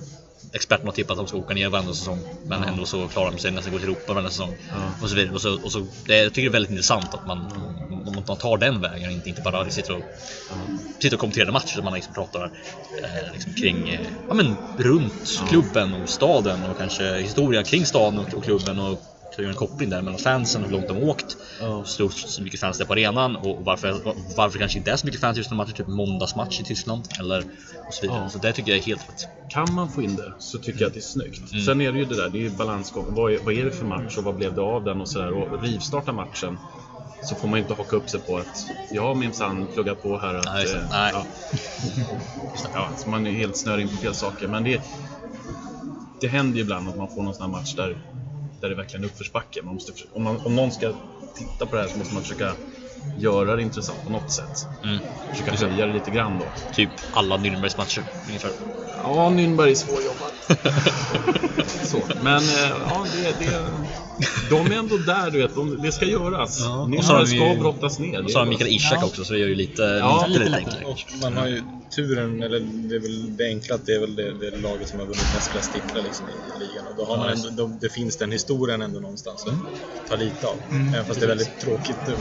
experterna 0.53 0.87
har 0.87 0.93
tippat 0.93 1.11
att 1.11 1.17
de 1.17 1.27
ska 1.27 1.37
åka 1.37 1.53
ner 1.53 1.69
varenda 1.69 1.93
säsong 1.93 2.19
men 2.45 2.63
ändå 2.63 2.85
så 2.85 3.07
klarar 3.07 3.31
de 3.31 3.37
sig 3.37 3.51
nästan 3.51 3.73
gå 3.73 3.79
till 3.79 3.87
Europa 3.87 4.13
varenda 4.13 4.29
säsong. 4.29 4.55
Och 5.01 5.09
så 5.09 5.15
vidare. 5.15 5.33
Och 5.33 5.41
så, 5.41 5.63
och 5.63 5.71
så, 5.71 5.85
det, 6.05 6.17
jag 6.17 6.33
tycker 6.33 6.41
det 6.41 6.47
är 6.47 6.53
väldigt 6.53 6.71
intressant 6.71 7.13
att 7.13 7.27
man, 7.27 7.39
om 8.05 8.23
man 8.27 8.37
tar 8.37 8.57
den 8.57 8.81
vägen 8.81 9.11
inte, 9.11 9.29
inte 9.29 9.41
bara 9.41 9.69
sitter 9.69 9.95
och, 9.95 10.03
sitter 10.99 11.15
och 11.15 11.19
kommenterar 11.19 11.51
matcher 11.51 11.73
utan 11.73 11.83
man 11.83 11.93
liksom 11.93 12.13
pratar 12.13 12.43
eh, 13.03 13.33
liksom 13.33 13.53
kring, 13.53 13.89
eh, 13.89 13.99
ja 14.27 14.33
men 14.33 14.55
runt 14.77 15.43
klubben 15.49 15.93
och 15.93 16.09
staden 16.09 16.63
och 16.63 16.77
kanske 16.77 17.17
historia 17.17 17.63
kring 17.63 17.85
staden 17.85 18.19
och, 18.19 18.33
och 18.33 18.43
klubben 18.43 18.79
och 18.79 19.10
så 19.35 19.41
gör 19.41 19.49
en 19.49 19.55
koppling 19.55 19.89
där 19.89 20.01
mellan 20.01 20.19
fansen, 20.19 20.63
hur 20.63 20.71
långt 20.71 20.87
de 20.87 20.97
åkt, 20.97 21.37
hur 21.59 21.83
stort 21.83 22.13
så 22.13 22.43
mycket 22.43 22.59
fans 22.59 22.77
det 22.77 22.83
är 22.83 22.85
på 22.85 22.93
arenan 22.93 23.35
och 23.35 23.65
varför, 23.65 24.15
varför 24.35 24.59
kanske 24.59 24.77
inte 24.77 24.91
är 24.91 24.95
så 24.95 25.05
mycket 25.05 25.21
fans 25.21 25.37
just 25.37 25.49
när 25.49 25.57
matcher, 25.57 25.71
typ 25.71 25.87
måndagsmatch 25.87 26.59
i 26.59 26.63
Tyskland 26.63 27.07
eller 27.19 27.43
och 27.87 27.93
så 27.93 28.01
vidare. 28.01 28.19
Ja. 28.23 28.29
Så 28.29 28.37
det 28.37 28.53
tycker 28.53 28.71
jag 28.71 28.79
är 28.79 28.83
helt 28.83 29.09
rätt. 29.09 29.27
kan 29.49 29.73
man 29.73 29.89
få 29.89 30.01
in 30.01 30.15
det 30.15 30.33
så 30.39 30.57
tycker 30.57 30.81
jag 30.81 30.87
att 30.87 30.93
det 30.93 30.99
är 30.99 31.01
snyggt. 31.01 31.65
Sen 31.65 31.81
är 31.81 31.91
det 31.91 31.99
ju 31.99 32.05
det 32.05 32.15
där, 32.15 32.29
det 32.29 32.37
är 32.37 32.41
ju 32.41 32.49
balansgång. 32.49 33.05
Vad 33.09 33.33
är, 33.33 33.39
vad 33.39 33.53
är 33.53 33.65
det 33.65 33.71
för 33.71 33.85
match 33.85 34.17
och 34.17 34.23
vad 34.23 34.35
blev 34.35 34.55
det 34.55 34.61
av 34.61 34.83
den 34.83 35.01
och 35.01 35.09
sådär. 35.09 35.31
Och 35.33 35.63
rivstarta 35.63 36.11
matchen 36.11 36.57
så 37.23 37.35
får 37.35 37.47
man 37.47 37.59
inte 37.59 37.73
haka 37.73 37.95
upp 37.95 38.09
sig 38.09 38.19
på 38.19 38.37
att 38.37 38.65
jag 38.91 39.01
har 39.01 39.15
minsann 39.15 39.67
pluggat 39.73 40.03
på 40.03 40.17
här 40.17 40.35
att... 40.35 40.45
Nej, 40.45 40.65
eh, 40.73 40.81
Nej. 40.91 41.11
Ja, 41.13 41.25
ja, 42.73 42.89
så 42.97 43.09
man 43.09 43.27
är 43.27 43.31
helt 43.31 43.57
snörig 43.57 43.81
in 43.81 43.89
på 43.89 43.95
fel 43.95 44.15
saker. 44.15 44.47
Men 44.47 44.63
det, 44.63 44.81
det 46.21 46.27
händer 46.27 46.55
ju 46.55 46.61
ibland 46.61 46.89
att 46.89 46.97
man 46.97 47.07
får 47.07 47.23
någon 47.23 47.33
sån 47.33 47.43
här 47.43 47.59
match 47.59 47.75
där, 47.75 47.97
där 48.61 48.69
det 48.69 48.75
verkligen 48.75 49.03
är 49.03 49.07
uppförsbacke. 49.07 49.61
Man 49.63 49.73
måste, 49.73 49.91
om, 50.13 50.23
man, 50.23 50.37
om 50.45 50.55
någon 50.55 50.71
ska 50.71 50.93
titta 51.37 51.65
på 51.65 51.75
det 51.75 51.81
här 51.81 51.89
så 51.89 51.97
måste 51.97 52.13
man 52.13 52.23
försöka 52.23 52.55
göra 53.19 53.55
det 53.55 53.61
intressant 53.61 54.03
på 54.05 54.11
något 54.11 54.31
sätt. 54.31 54.67
Mm. 54.83 54.99
Försöka 55.29 55.51
höja 55.67 55.85
det 55.85 55.93
lite 55.93 56.11
grann 56.11 56.39
då. 56.39 56.45
Typ 56.73 56.89
alla 57.13 57.37
Nürnbergs 57.37 57.77
matcher 57.77 58.03
ungefär. 58.27 58.51
Ja, 59.03 59.29
Nürnberg 59.29 59.71
är 59.71 59.75
svårjobbat. 59.75 60.33
Så, 61.87 62.01
men 62.21 62.37
eh, 62.37 62.71
ja, 62.89 63.05
det, 63.15 63.45
det, 63.45 63.65
de 64.49 64.71
är 64.71 64.75
ändå 64.79 64.97
där, 64.97 65.31
du 65.31 65.37
vet. 65.41 65.55
De, 65.55 65.81
det 65.81 65.91
ska 65.91 66.05
göras. 66.05 66.59
Ja. 66.59 66.89
Och 66.97 67.03
så 67.05 67.13
har 67.13 67.25
Nürnberg 67.25 67.53
ska 67.53 67.61
brottas 67.61 67.99
ner. 67.99 68.23
Och 68.23 68.31
så 68.31 68.39
har 68.39 68.45
Mikael 68.45 68.69
Ishak 68.69 69.03
också 69.03 69.23
så 69.25 69.33
det 69.33 69.39
gör 69.39 69.47
ju 69.47 69.55
lite, 69.55 69.81
Ja, 69.81 70.25
lite, 70.27 70.43
lite 70.43 70.57
enklare. 70.57 70.95
Man 71.21 71.37
har 71.37 71.47
ju 71.47 71.63
turen, 71.95 72.43
eller 72.43 72.59
det 72.59 72.95
är 72.95 72.99
väl 72.99 73.37
det 73.37 73.45
enkla 73.45 73.75
att 73.75 73.85
det 73.85 73.91
är 73.95 73.99
väl 73.99 74.15
det, 74.15 74.33
det 74.33 74.57
laget 74.57 74.89
som 74.89 74.99
har 74.99 75.05
vunnit 75.05 75.33
mest 75.35 75.47
flest 75.51 75.73
titlar 75.73 76.01
liksom 76.01 76.25
i 76.29 76.59
ligan. 76.59 76.85
Och 76.87 76.95
då 76.97 77.05
har 77.05 77.17
man 77.17 77.27
Ja, 77.27 77.33
ändå, 77.33 77.49
då, 77.67 77.77
det 77.81 77.89
finns 77.89 78.17
den 78.17 78.31
historien 78.31 78.81
ändå 78.81 78.99
någonstans 78.99 79.45
att 79.47 80.09
ta 80.09 80.15
lite 80.15 80.47
av. 80.47 80.55
Även 80.69 81.05
fast 81.05 81.19
det 81.19 81.25
är 81.25 81.27
väldigt 81.27 81.59
tråkigt. 81.59 81.97
nu. 82.07 82.13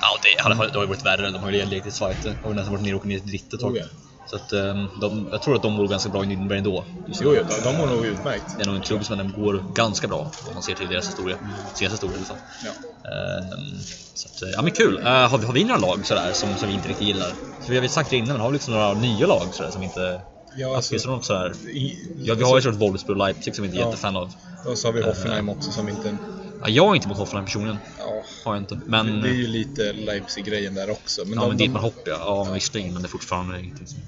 Ja, 0.00 0.08
det, 0.22 0.48
det 0.66 0.74
har 0.74 0.82
ju 0.82 0.88
varit 0.88 1.06
värre. 1.06 1.30
De 1.30 1.42
har 1.42 1.50
ju 1.50 1.64
legat 1.64 1.86
i 1.86 1.90
Zweite 1.90 2.34
och 2.42 2.54
nästan 2.54 2.72
varit 2.72 2.84
nere 2.84 2.94
och 2.94 2.98
åkt 3.00 3.06
ner 3.06 3.18
till 3.18 3.28
dritt 3.28 3.54
ett 3.54 3.60
tag. 3.60 3.72
Oh, 3.72 3.78
ja. 3.78 3.84
Så 4.26 4.36
att, 4.36 4.52
ehm, 4.52 4.88
de, 5.00 5.28
jag 5.32 5.42
tror 5.42 5.54
att 5.56 5.62
de 5.62 5.72
mår 5.72 5.88
ganska 5.88 6.08
bra 6.10 6.24
i 6.24 6.26
Nürnberg 6.26 6.58
ändå. 6.58 6.84
Jo, 7.06 7.14
jo, 7.36 7.42
de, 7.64 7.76
mår 7.76 7.86
nog 7.86 8.06
utmärkt. 8.06 8.44
Det 8.56 8.62
är 8.62 8.66
nog 8.66 8.76
en 8.76 8.82
klubb 8.82 9.04
som 9.04 9.32
går 9.36 9.64
ganska 9.74 10.08
bra 10.08 10.30
om 10.48 10.54
man 10.54 10.62
ser 10.62 10.74
till 10.74 10.88
deras 10.88 11.08
historia. 11.08 11.36
Senaste 11.74 11.84
historia 12.06 12.16
i 12.16 12.18
alla 12.18 12.26
fall. 12.26 12.36
Ja. 12.64 12.70
Ehm, 13.10 13.78
så 14.14 14.28
att, 14.46 14.52
ja 14.52 14.62
men 14.62 14.70
kul. 14.72 14.98
Eh, 14.98 15.04
har, 15.04 15.38
vi, 15.38 15.46
har 15.46 15.52
vi 15.52 15.64
några 15.64 15.80
lag 15.80 16.06
sådär 16.06 16.30
som, 16.32 16.56
som 16.56 16.68
vi 16.68 16.74
inte 16.74 16.88
riktigt 16.88 17.06
gillar? 17.06 17.30
För 17.62 17.68
vi 17.68 17.74
har 17.74 17.80
väl 17.80 17.90
sagt 17.90 18.10
det 18.10 18.16
innan, 18.16 18.32
men 18.32 18.40
har 18.40 18.48
vi 18.48 18.52
liksom 18.52 18.74
några 18.74 18.94
nya 18.94 19.26
lag 19.26 19.46
sådär 19.52 19.70
som 19.70 19.82
inte... 19.82 20.20
Ja, 20.56 20.76
alltså, 20.76 20.90
Finns 20.90 21.02
det 21.02 21.08
något 21.10 21.24
sådär? 21.24 21.52
i, 21.68 21.96
Ja, 22.24 22.34
vi 22.34 22.42
har 22.44 22.56
ju 22.56 22.62
såklart 22.62 22.80
Wolfsburg 22.80 23.10
och 23.20 23.26
Leipzig 23.26 23.54
som 23.54 23.62
vi 23.62 23.68
inte 23.68 23.78
är 23.78 23.80
Ja. 23.80 23.86
jättefan 23.86 24.16
av. 24.16 24.32
Och 24.66 24.78
så 24.78 24.88
har 24.88 24.92
vi 24.92 25.02
Hoffenheim 25.02 25.48
också 25.48 25.72
som 25.72 25.88
inte... 25.88 26.18
Ja, 26.64 26.70
jag 26.70 26.90
är 26.90 26.94
inte 26.94 27.08
mot 27.08 27.16
Hoffenheim 27.16 27.44
personligen. 27.44 27.78
Ja, 27.98 28.22
Har 28.44 28.54
jag 28.54 28.62
inte. 28.62 28.80
Men... 28.86 29.22
det 29.22 29.28
är 29.28 29.32
ju 29.32 29.46
lite 29.46 29.92
Leipzig-grejen 29.92 30.74
där 30.74 30.90
också. 30.90 31.24
Men 31.24 31.34
Ja 31.34 31.40
de, 31.40 31.48
men 31.48 31.56
de, 31.56 31.64
Dietmar 31.64 31.80
Hopp 31.80 32.02
ja. 32.04 32.16
Ja 32.18 32.52
visserligen 32.52 32.92
men 32.92 33.02
det 33.02 33.06
är 33.06 33.10
fortfarande 33.10 33.60
ingenting 33.60 33.86
som... 33.86 33.98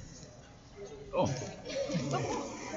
Ja. 1.12 1.28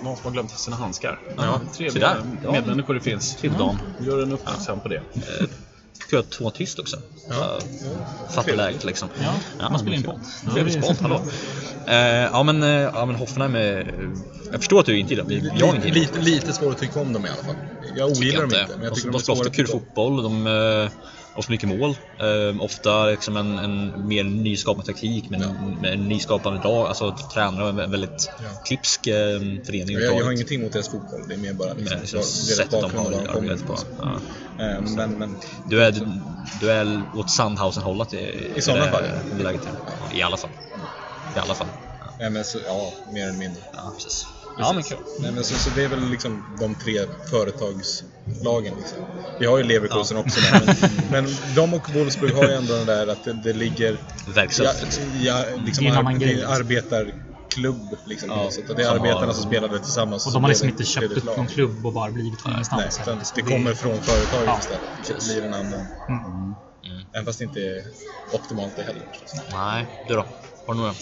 Någon 0.03 0.15
som 0.15 0.25
har 0.25 0.31
glömt 0.31 0.51
sina 0.51 0.75
handskar. 0.75 1.19
Ja, 1.38 1.62
Trevliga. 1.74 2.17
Ja. 2.43 2.51
medmänniskor 2.51 2.93
det 2.93 3.00
finns. 3.00 3.36
Till 3.36 3.53
Dan. 3.53 3.77
Gör 4.00 4.24
en 4.24 4.31
uppmärksam 4.31 4.79
på 4.79 4.88
det. 4.88 5.01
kul 6.09 6.19
att 6.19 6.36
hon 6.36 6.45
var 6.45 6.51
tyst 6.51 6.79
också. 6.79 6.98
Ja. 7.29 7.59
Fattar 8.29 8.55
läget 8.55 8.83
liksom. 8.83 9.09
Ja, 9.59 9.69
man 9.69 9.79
spelar 9.79 9.98
in 9.98 10.03
podd. 10.03 10.19
Trevlig 10.53 10.83
spont, 10.83 11.01
hallå. 11.01 11.21
Eh, 11.88 11.95
ja 11.98 12.43
men, 12.43 12.63
eh, 12.63 12.69
ja 12.69 13.05
men 13.05 13.15
Hoffenheim 13.15 13.55
är... 13.55 13.93
Jag 14.51 14.59
förstår 14.59 14.79
att 14.79 14.86
du 14.86 15.00
inte 15.00 15.13
gillar 15.13 15.29
dem. 15.29 15.51
Jag 15.55 15.67
har 15.67 15.75
inte 15.75 15.88
lite, 15.88 16.19
lite 16.19 16.53
svårt 16.53 16.74
att 16.74 16.79
tycka 16.79 17.00
om 17.00 17.13
dem 17.13 17.25
i 17.25 17.29
alla 17.29 17.43
fall. 17.43 17.55
Jag 17.96 18.10
ogillar 18.10 18.41
dem 18.41 18.51
inte, 18.62 18.77
men 18.77 18.86
jag 18.86 18.96
tycker 18.96 19.08
de, 19.08 19.12
de 19.17 19.19
spelar 19.24 19.39
ofta 19.39 19.50
kul 19.50 19.67
fotboll, 19.67 20.24
de 20.24 20.48
eh, 20.48 20.89
har 21.34 21.41
så 21.41 21.51
mycket 21.51 21.69
mål. 21.69 21.89
Eh, 22.19 22.62
ofta 22.62 23.05
liksom 23.05 23.38
en, 23.38 23.60
en 23.60 24.08
mer 24.08 24.24
nyskapande 24.24 24.86
taktik 24.86 25.29
med, 25.29 25.41
en- 25.41 25.74
med 25.81 25.93
en 25.93 26.08
nyskapande 26.08 26.60
dag. 26.60 26.88
Alltså 26.88 27.15
tränare 27.34 27.63
och 27.63 27.69
en 27.84 27.91
väldigt 27.91 28.29
klipsk 28.63 29.08
eh, 29.08 29.39
förening 29.65 29.96
Jag, 30.00 30.03
jag 30.17 30.24
har 30.24 30.31
ingenting 30.31 30.60
emot 30.60 30.74
deras 30.74 30.89
fotboll, 30.89 31.27
det 31.27 31.34
är 31.34 31.38
mer 31.38 31.53
bara 31.53 31.74
liksom, 31.74 32.00
Men 32.19 32.25
sättet 32.25 32.72
de 32.81 32.91
har 32.96 33.12
arbetat 33.38 33.65
på. 33.67 33.79
Ja. 33.98 34.22
Eh, 34.60 34.81
Men, 34.81 35.17
men 35.17 35.39
Du 35.65 35.84
är, 35.84 35.91
du 36.60 36.72
är 36.72 37.05
åt 37.13 37.29
Sandhausen-hållet 37.29 38.13
i, 38.13 38.17
I 38.55 38.62
sådana 38.62 38.91
fall. 38.91 39.03
i 39.03 39.36
det 39.38 39.43
läget. 39.43 39.62
ja. 39.65 40.10
I 40.12 40.22
alla 40.22 40.38
fall. 40.38 40.51
I 41.36 41.39
alla 41.39 41.55
fall. 41.55 41.67
Ja, 42.19 42.29
men 42.29 42.46
så, 42.46 42.60
ja, 42.65 42.93
mer 43.12 43.24
eller 43.27 43.38
mindre. 43.38 43.62
ja 43.74 43.93
precis. 43.96 44.25
Ja 44.59 44.73
men 44.73 44.83
kul. 44.83 44.97
Nej, 45.19 45.31
men 45.31 45.43
så, 45.43 45.53
så 45.55 45.69
det 45.75 45.83
är 45.83 45.87
väl 45.87 46.09
liksom 46.09 46.43
de 46.59 46.75
tre 46.75 46.99
företagslagen. 47.29 48.73
Liksom. 48.77 48.97
Vi 49.39 49.45
har 49.45 49.57
ju 49.57 49.63
Leverkusen 49.63 50.17
också 50.17 50.39
där, 50.41 50.75
men, 51.11 51.23
men 51.23 51.55
de 51.55 51.73
och 51.73 51.89
Wolfsburg 51.89 52.33
har 52.33 52.43
ju 52.43 52.53
ändå 52.53 52.73
den 52.75 52.85
där 52.85 53.07
att 53.07 53.23
det, 53.23 53.33
det 53.33 53.53
ligger... 53.53 53.91
Ja, 54.27 54.33
Verksamt. 54.33 54.99
ja, 55.21 55.45
liksom 55.57 55.83
Det 55.85 55.89
är 55.89 55.93
en 55.93 55.97
annan 55.99 56.13
ar- 56.15 56.19
grej, 56.19 56.35
det 56.35 56.41
är 56.41 56.45
liksom. 58.05 58.29
Ja. 58.29 58.51
Och 58.69 58.75
det 58.75 58.81
är 58.81 58.85
som 58.87 58.95
arbetarna 58.97 59.25
har- 59.25 59.33
som 59.33 59.43
spelade 59.43 59.79
tillsammans. 59.79 60.25
Och 60.25 60.31
så 60.31 60.37
de 60.37 60.43
har 60.43 60.49
liksom 60.49 60.67
det- 60.67 60.71
inte 60.71 60.83
köpt 60.83 61.09
det 61.09 61.13
ett 61.13 61.17
upp 61.17 61.23
lag. 61.25 61.37
någon 61.37 61.47
klubb 61.47 61.85
och 61.85 61.93
bara 61.93 62.11
blivit 62.11 62.41
från 62.41 62.51
Nej, 62.51 62.57
ingenstans. 62.57 62.99
utan 63.01 63.25
Så 63.25 63.35
det 63.35 63.41
kommer 63.41 63.73
från 63.73 64.01
företaget 64.01 64.45
Ja. 64.45 64.59
istället. 64.59 64.81
Så 65.03 65.13
det 65.13 65.25
blir 65.33 65.45
en 65.45 65.53
annan... 65.53 65.87
Även 67.13 67.25
fast 67.25 67.39
det 67.39 67.45
inte 67.45 67.59
är 67.59 67.83
optimalt 68.31 68.75
det 68.75 68.83
heller. 68.83 69.05
Nej, 69.51 69.85
du 70.07 70.13
då? 70.15 70.25
Några? 70.73 70.93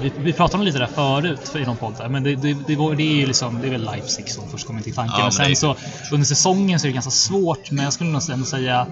Vi, 0.00 0.12
vi 0.16 0.32
pratade 0.32 0.58
om 0.60 0.64
lite 0.64 0.78
där 0.78 0.86
förut 0.86 1.48
för 1.48 1.58
i 1.58 1.64
någon 1.64 1.76
podd, 1.76 2.10
men 2.10 2.22
det, 2.22 2.36
det, 2.36 2.54
det, 2.54 2.76
var, 2.76 2.94
det 2.94 3.02
är 3.02 3.14
ju 3.14 3.26
liksom, 3.26 3.60
det 3.60 3.66
är 3.66 3.70
väl 3.70 3.84
Leipzig 3.84 4.30
som 4.30 4.48
först 4.48 4.66
kommer 4.66 4.82
till 4.82 4.94
tanken. 4.94 5.14
Ja, 5.18 5.22
men 5.24 5.32
sen 5.32 5.50
är- 5.50 5.54
så 5.54 5.76
under 6.12 6.26
säsongen 6.26 6.80
så 6.80 6.86
är 6.86 6.88
det 6.88 6.94
ganska 6.94 7.10
svårt, 7.10 7.70
men 7.70 7.84
jag 7.84 7.92
skulle 7.92 8.10
nog 8.10 8.30
ändå 8.30 8.46
säga 8.46 8.86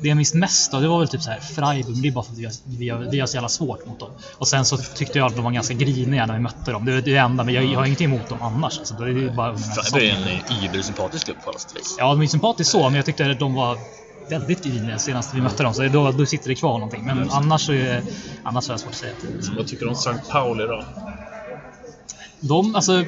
det 0.00 0.08
jag 0.08 0.16
minns 0.16 0.34
mest 0.34 0.74
av, 0.74 0.82
det 0.82 0.88
var 0.88 0.98
väl 0.98 1.08
typ 1.08 1.22
så 1.22 1.30
här 1.30 1.40
Freiburg, 1.40 2.02
det 2.02 2.08
är 2.08 2.12
bara 2.12 2.24
för 2.24 2.32
att 2.32 2.38
vi 2.38 2.44
har, 2.44 2.52
vi, 2.64 2.88
har, 2.88 2.98
vi 2.98 3.20
har 3.20 3.26
så 3.26 3.36
jävla 3.36 3.48
svårt 3.48 3.86
mot 3.86 4.00
dem. 4.00 4.10
Och 4.38 4.48
sen 4.48 4.64
så 4.64 4.76
tyckte 4.76 5.18
jag 5.18 5.26
att 5.26 5.34
de 5.36 5.44
var 5.44 5.50
ganska 5.50 5.74
griniga 5.74 6.26
när 6.26 6.34
vi 6.34 6.40
mötte 6.40 6.70
dem. 6.72 6.84
Det 6.84 6.92
är 6.92 7.00
det 7.02 7.16
enda, 7.16 7.44
men 7.44 7.54
jag, 7.54 7.64
jag 7.64 7.78
har 7.78 7.86
ingenting 7.86 8.04
emot 8.04 8.28
dem 8.28 8.42
annars. 8.42 8.78
Alltså, 8.78 8.94
det 8.94 9.10
är 9.24 9.30
bara 9.30 9.56
Freiburg 9.58 10.08
är 10.28 10.42
en 10.60 10.64
übersympatisk 10.64 11.24
klubb 11.24 11.36
på 11.44 11.50
alla 11.50 11.58
sätt 11.58 11.76
vis. 11.76 11.96
Ja, 11.98 12.10
de 12.10 12.22
är 12.22 12.26
sympatiskt 12.26 12.70
så, 12.70 12.82
men 12.84 12.94
jag 12.94 13.06
tyckte 13.06 13.30
att 13.30 13.38
de 13.38 13.54
var 13.54 13.78
väldigt 14.28 14.64
griniga 14.64 14.98
senast 14.98 15.34
vi 15.34 15.40
mötte 15.40 15.62
dem. 15.62 15.74
Så 15.74 15.88
då, 15.88 16.10
då 16.12 16.26
sitter 16.26 16.48
det 16.48 16.54
kvar 16.54 16.72
någonting. 16.72 17.04
Men 17.04 17.30
annars 17.30 17.66
så 17.66 17.72
är 17.72 18.02
annars 18.42 18.68
har 18.68 18.72
jag 18.72 18.80
svårt 18.80 18.90
att 18.90 18.96
säga. 18.96 19.12
Vad 19.56 19.66
tycker 19.66 19.84
du 19.84 19.88
om 19.88 19.94
St. 19.96 20.10
Pauli 20.30 20.64
då? 20.64 20.84
De, 22.40 22.74
alltså, 22.74 23.04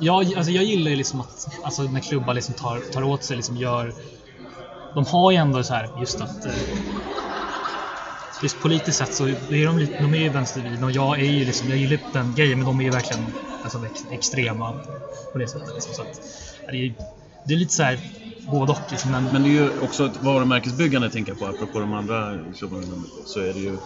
jag, 0.00 0.34
alltså 0.36 0.52
jag 0.52 0.64
gillar 0.64 0.90
ju 0.90 0.96
liksom 0.96 1.20
att 1.20 1.48
alltså 1.62 1.82
när 1.82 2.00
klubbar 2.00 2.34
liksom 2.34 2.54
tar, 2.54 2.80
tar 2.92 3.02
åt 3.02 3.24
sig, 3.24 3.36
liksom 3.36 3.56
gör... 3.56 3.92
De 4.94 5.04
har 5.06 5.30
ju 5.30 5.36
ändå 5.36 5.62
så 5.62 5.74
här 5.74 5.88
just 6.00 6.20
att... 6.20 6.46
eh, 6.46 6.52
Just 8.42 8.60
politiskt 8.60 8.98
sett 8.98 9.14
så 9.14 9.26
är 9.26 9.66
de, 9.66 9.78
lite, 9.78 10.02
de 10.02 10.14
är 10.14 10.18
ju 10.18 10.28
vänstervridna 10.28 10.86
och 10.86 10.92
jag 10.92 11.20
är 11.20 11.24
ju 11.24 11.44
liksom, 11.44 11.68
jag 11.68 11.78
gillar 11.78 11.98
den 12.12 12.34
grejen 12.34 12.58
men 12.58 12.66
de 12.66 12.80
är 12.80 12.84
ju 12.84 12.90
verkligen 12.90 13.26
alltså, 13.62 13.86
ex, 13.86 14.00
extrema 14.10 14.72
på 15.32 15.38
det 15.38 15.48
sättet. 15.48 15.74
Liksom, 15.74 15.94
så 15.94 16.02
att, 16.02 16.20
det, 16.70 16.76
är, 16.86 16.94
det 17.44 17.54
är 17.54 17.58
lite 17.58 17.74
så 17.74 17.82
här 17.82 17.98
både 18.50 18.72
och. 18.72 18.80
Liksom, 18.90 19.10
men, 19.10 19.24
Men 19.24 19.42
det 19.42 19.48
är 19.48 19.52
ju 19.52 19.80
också 19.80 20.06
ett 20.06 20.22
varumärkesbyggande 20.22 21.10
tänker 21.10 21.32
jag 21.32 21.38
på, 21.38 21.46
apropå 21.46 21.80
de 21.80 21.92
andra 21.92 22.38
klubbarna. 22.58 22.82
Så 23.26 23.40
är 23.40 23.52
det 23.52 23.60
ju 23.60 23.76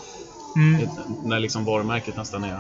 mm, 0.57 0.83
ett, 0.83 0.90
när 1.25 1.40
liksom 1.40 1.64
varumärket 1.64 2.17
nästan 2.17 2.45
är, 2.45 2.59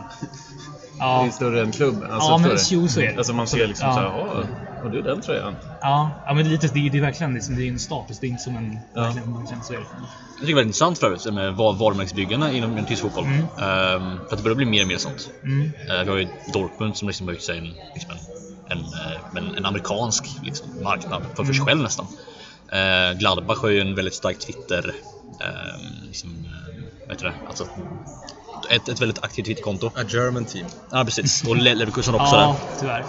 ja, 0.98 1.26
är 1.26 1.30
större 1.30 1.62
än 1.62 1.72
klubben. 1.72 2.10
Alltså 2.10 2.30
ja, 2.30 2.38
men 2.38 2.50
jo, 2.70 2.88
så 2.88 3.00
är 3.00 3.12
det. 3.12 3.16
Alltså 3.18 3.32
man 3.32 3.46
ser 3.46 3.66
liksom 3.66 3.88
Ja. 3.88 3.94
såhär, 3.94 4.08
åh, 4.08 4.44
har 4.82 4.90
du 4.90 5.02
den 5.02 5.20
tröjan? 5.20 5.54
Ja, 5.80 6.10
ja 6.26 6.34
men 6.34 6.44
det 6.44 6.48
är, 6.48 6.52
lite, 6.52 6.68
det 6.68 6.86
är, 6.86 6.90
det 6.90 6.98
är 6.98 7.02
verkligen 7.02 7.34
liksom, 7.34 7.56
det 7.56 7.62
är 7.62 7.68
en 7.68 7.78
status. 7.78 8.20
Det 8.20 8.26
är 8.26 8.28
inte 8.28 8.42
som 8.42 8.56
en... 8.56 8.78
Ja. 8.94 9.00
Verkligen, 9.00 9.38
verkligen 9.38 9.62
så 9.62 9.72
är 9.72 9.76
det. 9.76 9.82
Jag 9.82 9.88
tycker 10.40 10.46
det 10.46 10.52
är 10.52 10.54
väldigt 10.54 10.66
intressant 10.66 10.98
för 10.98 11.06
övrigt 11.06 11.34
med 11.34 11.54
var- 11.54 11.72
varumärkesbyggande 11.72 12.56
inom 12.56 12.84
tysk 12.86 13.02
fotboll. 13.02 13.24
Mm. 13.24 13.40
Ehm, 13.40 14.18
för 14.28 14.34
att 14.34 14.36
det 14.38 14.42
börjar 14.42 14.56
bli 14.56 14.66
mer 14.66 14.82
och 14.82 14.88
mer 14.88 14.96
sånt. 14.98 15.28
Mm. 15.44 15.72
Eh, 15.90 16.04
vi 16.04 16.10
har 16.10 16.16
ju 16.16 16.28
Dortmund 16.52 16.96
som 16.96 17.08
liksom 17.08 17.26
byggt 17.26 17.42
sig 17.42 17.58
en, 17.58 17.64
liksom 17.94 18.10
en, 18.10 18.18
en, 18.70 18.78
eh, 18.78 19.38
en, 19.42 19.54
en 19.54 19.66
amerikansk 19.66 20.24
liksom, 20.42 20.68
marknad 20.82 21.22
för, 21.36 21.44
för 21.44 21.52
sig 21.52 21.64
själv 21.64 21.82
nästan. 21.82 22.06
Eh, 22.72 23.18
Gladbach 23.18 23.58
har 23.62 23.68
ju 23.68 23.80
en 23.80 23.94
väldigt 23.94 24.14
stark 24.14 24.38
Twitter... 24.38 24.94
Eh, 25.40 26.06
liksom, 26.06 26.30
eh, 26.30 26.82
vad 27.06 27.16
heter 27.16 27.26
det? 27.26 27.34
Alltså, 27.46 27.68
ett, 28.70 28.88
ett 28.88 29.00
väldigt 29.00 29.24
aktivt 29.24 29.46
Twitterkonto. 29.46 29.86
A 29.86 30.04
German 30.08 30.44
team. 30.44 30.66
Ja 30.90 31.04
precis, 31.04 31.44
och 31.44 31.56
Le- 31.56 31.74
Leverkusen 31.74 32.14
också 32.14 32.34
Ja, 32.36 32.60
tyvärr. 32.78 33.04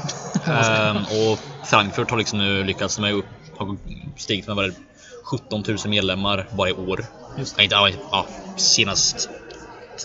Ehm, 0.46 0.98
och 0.98 1.40
Frankfurt 1.64 2.10
har 2.10 2.18
liksom 2.18 2.40
nu 2.40 2.64
lyckats 2.64 3.00
med 3.00 3.14
upp, 3.14 3.26
har 3.58 3.78
stigit 4.18 4.48
med 4.48 4.56
vad 4.56 4.66
är 4.66 4.70
det, 4.70 4.76
17 5.24 5.64
000 5.68 5.78
medlemmar 5.86 6.48
varje 6.52 6.74
år. 6.74 7.06
Just 7.38 7.58
Ja, 7.58 7.64
inte, 7.64 7.76
ja, 8.12 8.28
senast 8.56 9.30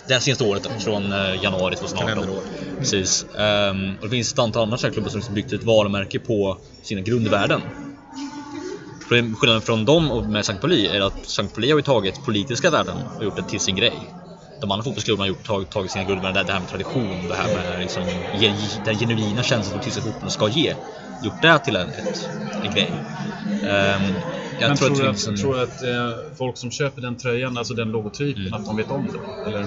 det 0.07 0.19
senaste 0.19 0.43
året 0.43 0.83
från 0.83 1.11
eh, 1.11 1.43
januari 1.43 1.75
2018. 1.75 2.07
Kalenderår. 2.07 2.43
Precis. 2.79 3.25
Ehm, 3.35 3.95
och 4.01 4.05
det 4.05 4.09
finns 4.09 4.33
ett 4.33 4.39
antal 4.39 4.63
andra 4.63 4.77
klubbar 4.77 5.09
som 5.09 5.17
liksom 5.17 5.33
byggt 5.35 5.53
ett 5.53 5.63
varumärke 5.63 6.19
på 6.19 6.57
sina 6.83 7.01
grundvärden. 7.01 7.61
Skillnaden 9.09 9.61
från 9.61 9.85
dem 9.85 10.11
och 10.11 10.25
med 10.25 10.39
St. 10.39 10.53
Pauli 10.53 10.87
är 10.87 11.01
att 11.01 11.25
St. 11.25 11.43
Pauli 11.43 11.71
har 11.71 11.77
ju 11.77 11.83
tagit 11.83 12.25
politiska 12.25 12.69
värden 12.69 12.97
och 13.17 13.23
gjort 13.23 13.35
det 13.35 13.43
till 13.43 13.59
sin 13.59 13.75
grej. 13.75 14.13
De 14.61 14.71
andra 14.71 14.83
fotbollsklubbarna 14.83 15.23
har 15.23 15.27
gjort, 15.27 15.45
tagit, 15.45 15.69
tagit 15.69 15.91
sina 15.91 16.03
guldvärden, 16.05 16.33
det, 16.33 16.43
det 16.43 16.53
här 16.53 16.59
med 16.59 16.69
tradition, 16.69 17.27
det 17.27 17.35
här 17.35 17.47
med 17.55 17.79
liksom, 17.79 18.03
den 18.85 18.97
genuina 18.97 19.43
känslan 19.43 19.71
som 19.71 19.81
tyska 19.81 20.01
fotbollen 20.01 20.31
ska 20.31 20.49
ge. 20.49 20.75
Gjort 21.23 21.41
det 21.41 21.59
till 21.59 21.75
en, 21.75 21.89
ett, 21.89 22.29
en 22.63 22.71
grej. 22.71 22.91
Ehm, 23.69 24.15
jag 24.59 24.67
Men 24.69 24.77
tror, 24.77 24.95
tror, 24.95 25.07
att 25.07 25.37
tror 25.37 25.59
att 25.63 25.81
eh, 25.81 26.35
folk 26.37 26.57
som 26.57 26.71
köper 26.71 27.01
den 27.01 27.17
tröjan, 27.17 27.57
alltså 27.57 27.73
den 27.73 27.91
logotypen, 27.91 28.41
Mm. 28.41 28.53
att 28.53 28.65
de 28.65 28.75
vet 28.75 28.91
om 28.91 29.11
det? 29.11 29.49
Eller? 29.49 29.61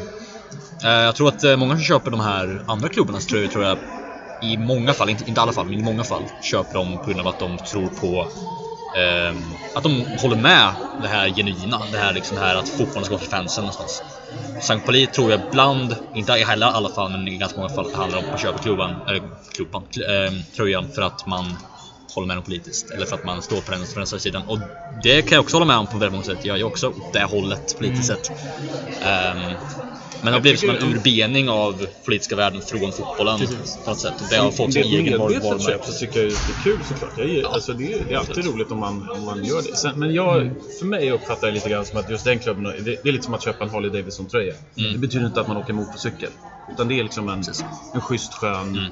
Eh, 0.84 0.90
Jag 0.90 1.16
tror 1.16 1.28
att 1.28 1.44
eh, 1.44 1.56
många 1.56 1.74
som 1.74 1.84
köper 1.84 2.10
de 2.10 2.20
här 2.20 2.64
andra 2.66 2.88
klubbarnas 2.88 3.26
tröjor 3.26 3.48
tror 3.48 3.64
jag 3.64 3.78
i 4.40 4.56
många 4.56 4.94
fall, 4.94 5.08
inte, 5.10 5.28
inte 5.28 5.40
alla 5.40 5.52
fall, 5.52 5.66
men 5.66 5.78
i 5.78 5.82
många 5.82 6.04
fall 6.04 6.24
köper 6.40 6.74
de 6.74 6.98
på 6.98 7.04
grund 7.10 7.20
av 7.20 7.26
att 7.26 7.38
de 7.38 7.58
tror 7.58 7.88
på 7.88 8.28
ehm, 8.96 9.54
att 9.74 9.82
de 9.82 10.04
håller 10.20 10.36
med 10.36 10.74
det 10.96 11.08
här 11.08 11.28
genuina, 11.28 11.86
det 11.86 11.98
här, 11.98 12.12
liksom, 12.12 12.36
här 12.36 12.56
att 12.56 12.68
fotbollen 12.68 13.04
ska 13.04 13.14
vara 13.14 13.22
för 13.22 13.30
fansen 13.30 13.64
någonstans. 13.64 14.02
Sankt 14.62 14.86
Pauli 14.86 15.06
tror 15.06 15.30
jag 15.30 15.40
ibland, 15.48 15.96
inte 16.12 16.32
i 16.32 16.44
alla, 16.44 16.88
fall, 16.88 17.10
men 17.10 17.28
i 17.28 17.36
ganska 17.36 17.60
många 17.60 17.68
fall, 17.70 17.86
handlar 17.92 18.18
om 18.18 18.24
att 18.24 18.30
man 18.30 18.38
köper 18.38 18.58
klubban, 18.58 18.90
eller 19.08 19.22
klubban, 19.54 19.82
kl- 19.92 20.26
ehm, 20.26 20.42
tröjan 20.56 20.84
för 20.94 21.02
att 21.02 21.26
man 21.26 21.56
håller 22.14 22.26
med 22.26 22.36
dem 22.36 22.44
politiskt 22.44 22.90
eller 22.90 23.06
för 23.06 23.16
att 23.16 23.24
man 23.24 23.42
står 23.42 23.60
på 23.60 23.70
den, 23.72 23.80
på 23.94 23.98
den 23.98 24.06
sidan. 24.06 24.42
Och 24.48 24.58
det 25.02 25.22
kan 25.22 25.36
jag 25.36 25.42
också 25.42 25.56
hålla 25.56 25.66
med 25.66 25.76
om 25.76 25.86
på 25.86 25.98
väldigt 25.98 26.12
många 26.12 26.24
sätt. 26.24 26.44
Jag 26.44 26.60
är 26.60 26.64
också 26.64 26.92
det 27.12 27.24
hållet 27.24 27.78
politiskt 27.78 28.06
sett. 28.06 28.30
Ehm, 29.02 29.52
men 30.22 30.26
det 30.32 30.36
har 30.36 30.40
blivit 30.40 30.60
som 30.60 30.70
en 30.70 30.76
urbening 30.94 31.48
av 31.48 31.86
politiska 32.04 32.36
värden 32.36 32.62
från 32.62 32.92
fotbollen 32.92 33.38
Precis. 33.38 33.76
på 33.84 33.90
något 33.90 34.00
sätt. 34.00 34.14
Och 34.20 34.26
det 34.30 34.36
har 34.36 34.50
fått 34.50 34.72
sin 34.72 34.82
egen 34.84 35.18
varumärke. 35.18 35.64
köp 35.64 35.84
så 35.84 35.92
tycker 35.92 36.20
jag 36.22 36.32
är 36.32 36.62
kul 36.64 36.78
såklart. 36.88 37.10
Jag, 37.16 37.30
är- 37.30 37.54
alltså 37.54 37.72
det, 37.72 37.92
är, 37.92 38.04
det 38.08 38.14
är 38.14 38.18
alltid 38.18 38.46
roligt 38.46 38.70
om 38.70 38.78
man, 38.78 39.10
om 39.10 39.24
man 39.24 39.44
gör 39.44 39.62
det. 39.62 39.76
Sen, 39.76 39.98
men 39.98 40.14
jag, 40.14 40.50
för 40.78 40.86
mig 40.86 41.10
uppfattar 41.10 41.46
jag 41.46 41.54
lite 41.54 41.68
grann 41.68 41.86
som 41.86 41.98
att 41.98 42.10
just 42.10 42.24
den 42.24 42.38
klubben, 42.38 42.64
det, 42.64 42.80
det 43.02 43.08
är 43.08 43.12
lite 43.12 43.24
som 43.24 43.34
att 43.34 43.44
köpa 43.44 43.64
en 43.64 43.70
Harley 43.70 43.90
Davidson-tröja. 43.90 44.54
Mm. 44.78 44.92
Det 44.92 44.98
betyder 44.98 45.26
inte 45.26 45.40
att 45.40 45.48
man 45.48 45.56
åker 45.56 45.72
motorcykel. 45.72 46.30
Utan 46.72 46.88
det 46.88 46.98
är 46.98 47.02
liksom 47.02 47.28
en, 47.28 47.42
en 47.94 48.00
schysst 48.00 48.34
skön 48.34 48.50
Ja, 48.52 48.64
men 48.64 48.90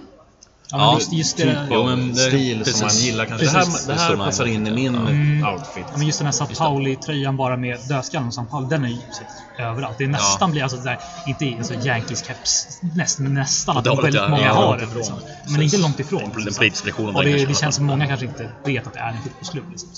Ja, 0.71 0.95
just, 0.95 1.13
just 1.13 1.37
typ 1.37 1.47
det, 1.47 1.69
Jo, 1.71 1.87
men 1.87 2.09
det- 2.09 2.15
stil 2.21 2.59
precis. 2.59 2.77
som 2.79 2.87
man 2.87 2.97
gillar 2.97 3.25
kanske. 3.27 3.47
Precis. 3.47 3.87
Det 3.87 3.93
här, 3.93 3.99
det 3.99 4.03
här 4.03 4.11
Det 4.11 4.17
passar 4.17 4.47
in 4.47 4.67
i 4.67 4.71
min 4.71 4.95
Mm. 4.95 5.55
outfit. 5.55 5.87
Ja, 5.91 5.97
men 5.97 6.07
just 6.07 6.19
den 6.19 6.27
här 6.27 6.33
Sao 6.33 6.47
Pauli-tröjan 6.47 7.37
bara 7.37 7.57
med 7.57 7.79
dödskallen 7.89 8.29
och 8.29 8.35
Sao 8.35 8.45
Pauli, 8.45 8.69
den 8.71 8.85
är 8.85 8.89
ju 8.89 8.97
överallt. 9.59 9.99
Det 9.99 10.05
är 10.05 10.09
nästan 10.09 10.51
blir, 10.51 10.63
alltså 10.63 10.79
där, 10.79 10.99
inte 11.27 11.45
i 11.45 11.57
alltså 11.59 11.75
Yankees-keps, 11.75 12.79
nästan, 12.95 13.25
men 13.25 13.35
nästan 13.35 13.77
att 13.77 13.85
Det 13.85 13.91
väldigt 13.91 14.13
lite- 14.15 14.29
många 14.29 14.43
ja, 14.47 14.53
har 14.53 14.79
den. 14.79 14.89
Liksom. 14.97 15.15
Men 15.53 15.63
inte 15.63 15.77
långt 15.79 16.01
ifrån. 16.01 16.21
Den 16.21 16.31
liksom. 16.45 16.55
politiska 16.61 16.87
lektionen 16.87 17.17
Och 17.17 17.25
det, 17.25 17.47
det 17.47 17.55
känns 17.59 17.77
som 17.77 17.87
många 17.87 18.07
kanske 18.07 18.27
inte 18.27 18.51
vet 18.65 18.87
att 18.87 18.93
det 18.93 18.99
är 19.01 19.09
en 19.13 19.23
fotbollsklubb. 19.23 19.71
Liksom. 19.71 19.89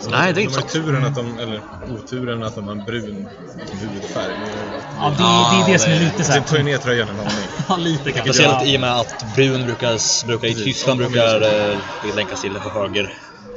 Så. 0.00 0.10
Nej, 0.10 0.32
det 0.32 0.40
är 0.40 0.44
De 0.44 0.48
inte 0.48 0.60
har 0.60 0.68
turen 0.68 1.04
att 1.04 1.14
de, 1.14 1.38
eller 1.38 1.62
oturen 1.88 2.42
att 2.42 2.54
de 2.54 2.64
har 2.64 2.72
en 2.72 2.84
brun 2.84 3.28
hudfärg. 3.80 4.32
Ja, 4.96 5.10
det, 5.10 5.22
det 5.66 5.72
är 5.72 5.72
det 5.72 5.78
som 5.78 5.92
är 5.92 6.00
lite 6.00 6.24
så 6.24 6.32
Det 6.32 6.40
tar 6.40 6.56
ju 6.56 6.62
ner 6.62 6.78
tröjan 6.78 7.08
en 7.08 7.20
aning. 7.20 7.30
Ja, 7.68 7.76
lite 7.76 8.12
kanske. 8.12 8.32
Speciellt 8.32 8.66
i 8.66 8.76
och 8.76 8.80
med 8.80 8.96
att 9.00 9.24
brun 9.36 9.64
brukar, 9.66 10.26
brukar 10.26 10.48
i 10.48 10.54
Tyskland 10.54 10.98
brukar 10.98 11.42
eh, 11.42 12.16
länkas 12.16 12.40
till 12.40 12.56
höger. 12.56 13.14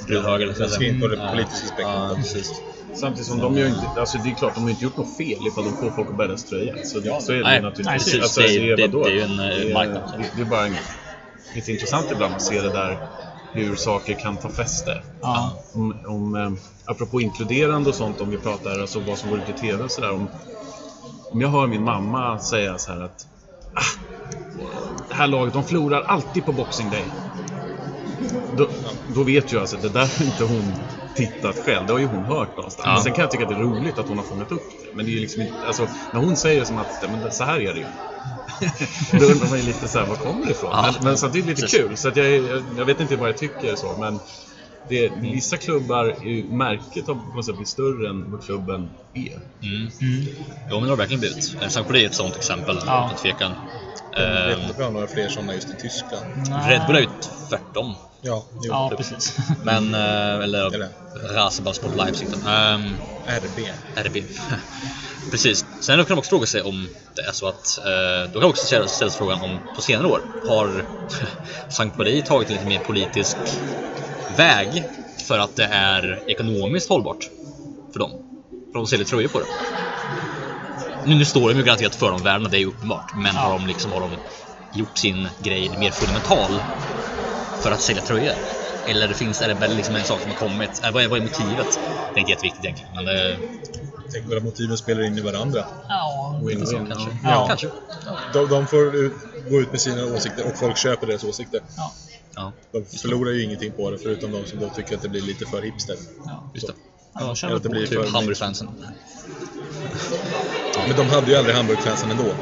Brun 0.07 0.25
höger. 0.25 0.55
Jag 0.59 0.69
ska 0.69 0.85
in 0.85 1.01
på 1.01 1.07
det 1.07 1.29
politiska 1.31 1.81
Ja, 1.81 2.15
spektrat. 2.23 2.61
Samtidigt 2.95 3.27
som 3.27 3.39
de 3.39 3.57
gör 3.57 3.67
inte, 3.67 3.99
alltså 3.99 4.17
det 4.17 4.31
är 4.31 4.35
klart, 4.35 4.55
de 4.55 4.63
har 4.63 4.69
inte 4.69 4.83
gjort 4.83 4.97
något 4.97 5.17
fel 5.17 5.47
ifall 5.47 5.63
de 5.63 5.73
får 5.73 5.91
folk 5.91 6.09
att 6.09 6.17
bära 6.17 6.27
deras 6.27 6.43
tröja. 6.43 6.73
Så, 6.83 6.99
det, 6.99 7.21
så 7.21 7.31
är 7.31 7.37
det 7.37 7.43
Nej, 7.43 7.55
ju 7.55 7.61
naturligtvis. 7.61 7.85
nej, 7.85 7.97
precis. 7.97 8.21
Alltså, 8.21 8.41
Det 8.41 8.75
det- 8.75 8.87
det 8.87 9.09
är 9.09 9.11
ju 9.11 9.21
en, 9.21 9.39
eh, 9.39 9.45
Det 9.67 9.73
marknad. 9.73 10.13
Det, 10.17 10.25
det 10.35 10.41
är 10.41 10.45
bara 10.45 10.65
en, 10.65 10.75
lite 11.55 11.71
intressant 11.71 12.11
ibland 12.11 12.35
att 12.35 12.41
se 12.41 12.61
det 12.61 12.69
där 12.69 12.97
hur 13.53 13.75
saker 13.75 14.13
kan 14.13 14.37
ta 14.37 14.49
fäste. 14.49 15.01
Ja. 15.21 15.51
Om, 15.73 15.95
om, 16.05 16.35
eh, 16.35 16.51
apropå 16.85 17.21
inkluderande 17.21 17.89
och 17.89 17.95
sånt, 17.95 18.21
om 18.21 18.29
vi 18.29 18.37
pratar 18.37 18.79
alltså 18.79 18.99
vad 18.99 19.17
som 19.17 19.29
går 19.29 19.39
ut 19.39 19.49
i 19.49 19.53
TV 19.53 19.83
och 19.83 19.91
sådär. 19.91 20.11
Om, 20.11 20.27
om 21.31 21.41
jag 21.41 21.49
hör 21.49 21.67
min 21.67 21.83
mamma 21.83 22.39
säga 22.39 22.77
så 22.77 22.91
här 22.91 23.01
att 23.01 23.27
ah, 23.73 23.99
det 25.09 25.15
här 25.15 25.27
laget, 25.27 25.53
de 25.53 25.63
förlorar 25.63 26.01
alltid 26.01 26.45
på 26.45 26.51
Boxing 26.51 26.89
Day. 26.89 27.03
Då, 28.57 28.67
då 29.15 29.23
vet 29.23 29.51
jag 29.51 29.61
alltså 29.61 29.75
att 29.75 29.81
det 29.81 29.89
där 29.89 30.19
har 30.19 30.25
inte 30.25 30.43
hon 30.43 30.73
tittat 31.15 31.55
själv, 31.55 31.87
det 31.87 31.93
har 31.93 31.99
ju 31.99 32.07
hon 32.07 32.23
hört 32.23 32.57
någonstans. 32.57 32.85
Ja. 32.85 33.03
Sen 33.03 33.13
kan 33.13 33.21
jag 33.21 33.31
tycka 33.31 33.43
att 33.43 33.49
det 33.49 33.55
är 33.55 33.59
roligt 33.59 33.99
att 33.99 34.07
hon 34.07 34.17
har 34.17 34.25
fångat 34.25 34.51
upp 34.51 34.69
det. 34.81 34.95
Men 34.95 35.05
det 35.05 35.11
är 35.11 35.13
ju 35.13 35.19
liksom 35.19 35.41
inte, 35.41 35.67
alltså, 35.67 35.87
när 36.13 36.19
hon 36.19 36.35
säger 36.35 36.65
som 36.65 36.77
att 36.77 37.09
men 37.09 37.31
så 37.31 37.43
här 37.43 37.59
är 37.59 37.73
det 37.73 37.79
ju. 37.79 37.85
då 39.11 39.25
undrar 39.25 39.49
man 39.49 39.57
ju 39.59 39.65
lite 39.65 39.87
så 39.87 39.99
här, 39.99 40.05
var 40.05 40.15
kommer 40.15 40.45
det 40.45 40.51
ifrån? 40.51 40.69
Ja. 40.73 40.91
Men, 40.95 41.03
men 41.03 41.17
samtidigt 41.17 41.47
lite 41.47 41.61
Precis. 41.61 41.79
kul. 41.79 41.97
Så 41.97 42.07
att 42.07 42.15
jag, 42.15 42.27
jag, 42.27 42.63
jag 42.77 42.85
vet 42.85 42.99
inte 42.99 43.15
vad 43.15 43.29
jag 43.29 43.37
tycker 43.37 43.75
så, 43.75 43.95
men 43.99 44.19
det, 44.89 45.09
vissa 45.21 45.57
klubbar, 45.57 46.05
är 46.05 46.23
ju- 46.29 46.43
märket 46.43 47.07
har 47.07 47.15
på 47.15 47.35
något 47.35 47.45
sätt 47.45 47.55
blivit 47.55 47.67
större 47.69 48.09
än 48.09 48.31
vad 48.31 48.43
klubben 48.45 48.89
är. 49.13 49.33
Mm. 49.67 49.89
Mm. 50.01 50.25
Jo, 50.69 50.75
men 50.75 50.83
det 50.83 50.89
har 50.89 50.95
verkligen 50.97 51.19
blivit. 51.19 51.55
Eh, 51.61 51.67
St. 51.67 51.83
Pauli 51.83 52.03
är 52.03 52.07
ett 52.07 52.15
sånt 52.15 52.35
exempel, 52.35 52.79
Ja. 52.85 53.05
utan 53.11 53.21
tvekan. 53.21 53.51
Jag 54.15 54.45
vet 54.47 54.57
Eh, 54.57 54.63
inte 54.63 54.77
om 54.77 54.83
har 54.83 54.91
några 54.91 55.07
fler 55.07 55.29
sådana 55.29 55.53
just 55.53 55.69
i 55.69 55.75
Tyskland. 55.81 56.25
Red 56.67 56.81
Bull 56.87 56.95
är 56.95 56.99
ju 57.01 57.07
tvärtom. 57.49 57.93
Ja, 58.21 58.45
jo. 58.53 58.61
Ja, 58.63 58.91
precis. 58.97 59.37
Men, 59.63 59.93
eh, 59.93 60.43
eller 60.43 60.73
Eller? 60.75 60.89
Rasenballsport 61.33 61.95
Leipzig 61.95 62.27
då. 62.31 62.49
Ehm, 62.49 62.83
RB. 63.25 63.67
RB. 63.95 64.23
Precis. 65.31 65.65
Sen 65.79 65.97
kan 65.97 66.05
man 66.09 66.17
också 66.17 66.29
fråga 66.29 66.45
sig 66.45 66.61
om 66.61 66.89
det 67.15 67.21
är 67.21 67.31
så 67.31 67.47
att, 67.47 67.77
eh, 67.77 68.31
då 68.33 68.39
kan 68.39 68.41
man 68.41 68.49
också 68.49 68.65
ställa 68.65 68.87
sig 68.87 69.11
frågan 69.11 69.41
om 69.41 69.59
på 69.75 69.81
senare 69.81 70.07
år 70.07 70.21
har 70.47 70.85
Sankt 71.69 71.97
Pauli 71.97 72.21
tagit 72.21 72.49
en 72.49 72.53
lite 72.55 72.67
mer 72.67 72.79
politisk 72.79 73.37
väg 74.37 74.83
för 75.27 75.39
att 75.39 75.55
det 75.55 75.65
är 75.65 76.23
ekonomiskt 76.27 76.89
hållbart 76.89 77.29
för 77.93 77.99
dem? 77.99 78.11
För 78.71 78.79
de 78.79 78.87
säljer 78.87 79.05
tröjor 79.05 79.29
på 79.29 79.39
det. 79.39 79.45
Nu, 81.05 81.15
nu 81.15 81.25
står 81.25 81.49
de 81.49 81.57
ju 81.57 81.63
garanterat 81.63 81.95
för 81.95 82.11
de 82.11 82.23
värdena, 82.23 82.49
det 82.49 82.57
är 82.57 82.59
ju 82.59 82.65
uppenbart. 82.67 83.11
Men 83.15 83.35
har 83.35 83.51
de 83.59 83.67
liksom 83.67 83.91
har 83.91 83.99
de 84.01 84.11
gjort 84.79 84.97
sin 84.97 85.27
grej 85.43 85.69
mer 85.77 85.91
fundamental 85.91 86.51
för 87.63 87.71
att 87.71 87.81
sälja 87.81 88.01
tröjor? 88.01 88.33
Eller 88.87 89.13
finns 89.13 89.41
är 89.41 89.47
det 89.47 89.53
väl 89.53 89.75
liksom 89.75 89.95
en 89.95 90.05
sak 90.05 90.21
som 90.21 90.31
har 90.31 90.35
kommit? 90.35 90.83
Eh, 90.83 90.91
vad, 90.91 91.03
är, 91.03 91.07
vad 91.07 91.19
är 91.19 91.23
motivet? 91.23 91.67
Det 92.13 92.19
är 92.19 92.21
inte 92.21 92.31
jätteviktigt 92.31 92.65
egentligen. 92.65 92.93
Men 92.95 93.05
det, 93.05 93.37
Tänk 94.13 94.25
vad 94.29 94.43
motiven 94.43 94.77
spelar 94.77 95.03
in 95.03 95.17
i 95.17 95.21
varandra. 95.21 95.65
Ja, 95.89 96.41
Lite 96.45 96.65
så 96.65 96.77
Win-win, 96.77 96.87
kanske. 96.87 97.09
ja. 97.23 97.29
Ja, 97.29 97.47
kanske. 97.47 97.69
De, 98.33 98.49
de 98.49 98.67
får 98.67 98.95
ut, 98.95 99.13
gå 99.49 99.61
ut 99.61 99.71
med 99.71 99.81
sina 99.81 100.05
åsikter 100.05 100.47
och 100.47 100.57
folk 100.57 100.77
köper 100.77 101.07
deras 101.07 101.23
åsikter. 101.23 101.61
ja, 101.77 101.91
Ja, 102.35 102.51
De 102.71 102.85
förlorar 102.97 103.31
ju 103.31 103.43
ingenting 103.43 103.71
på 103.71 103.89
det 103.91 103.97
förutom 103.97 104.31
de 104.31 104.45
som 104.45 104.59
då 104.59 104.69
tycker 104.69 104.95
att 104.95 105.01
det 105.01 105.09
blir 105.09 105.21
lite 105.21 105.45
för 105.45 105.61
hipster. 105.61 105.95
ja. 106.25 106.43
just 106.53 106.67
det. 106.67 106.73
Ja, 107.13 107.35
de 107.41 107.53
att 107.55 107.63
det 107.63 107.69
blir 107.69 107.87
Typ 107.87 107.99
för 108.05 108.11
Hamburgfansen. 108.11 108.69
Men 110.87 110.97
de 110.97 111.09
hade 111.09 111.31
ju 111.31 111.37
aldrig 111.37 111.55
Hamburgfansen 111.55 112.11
ändå. 112.11 112.35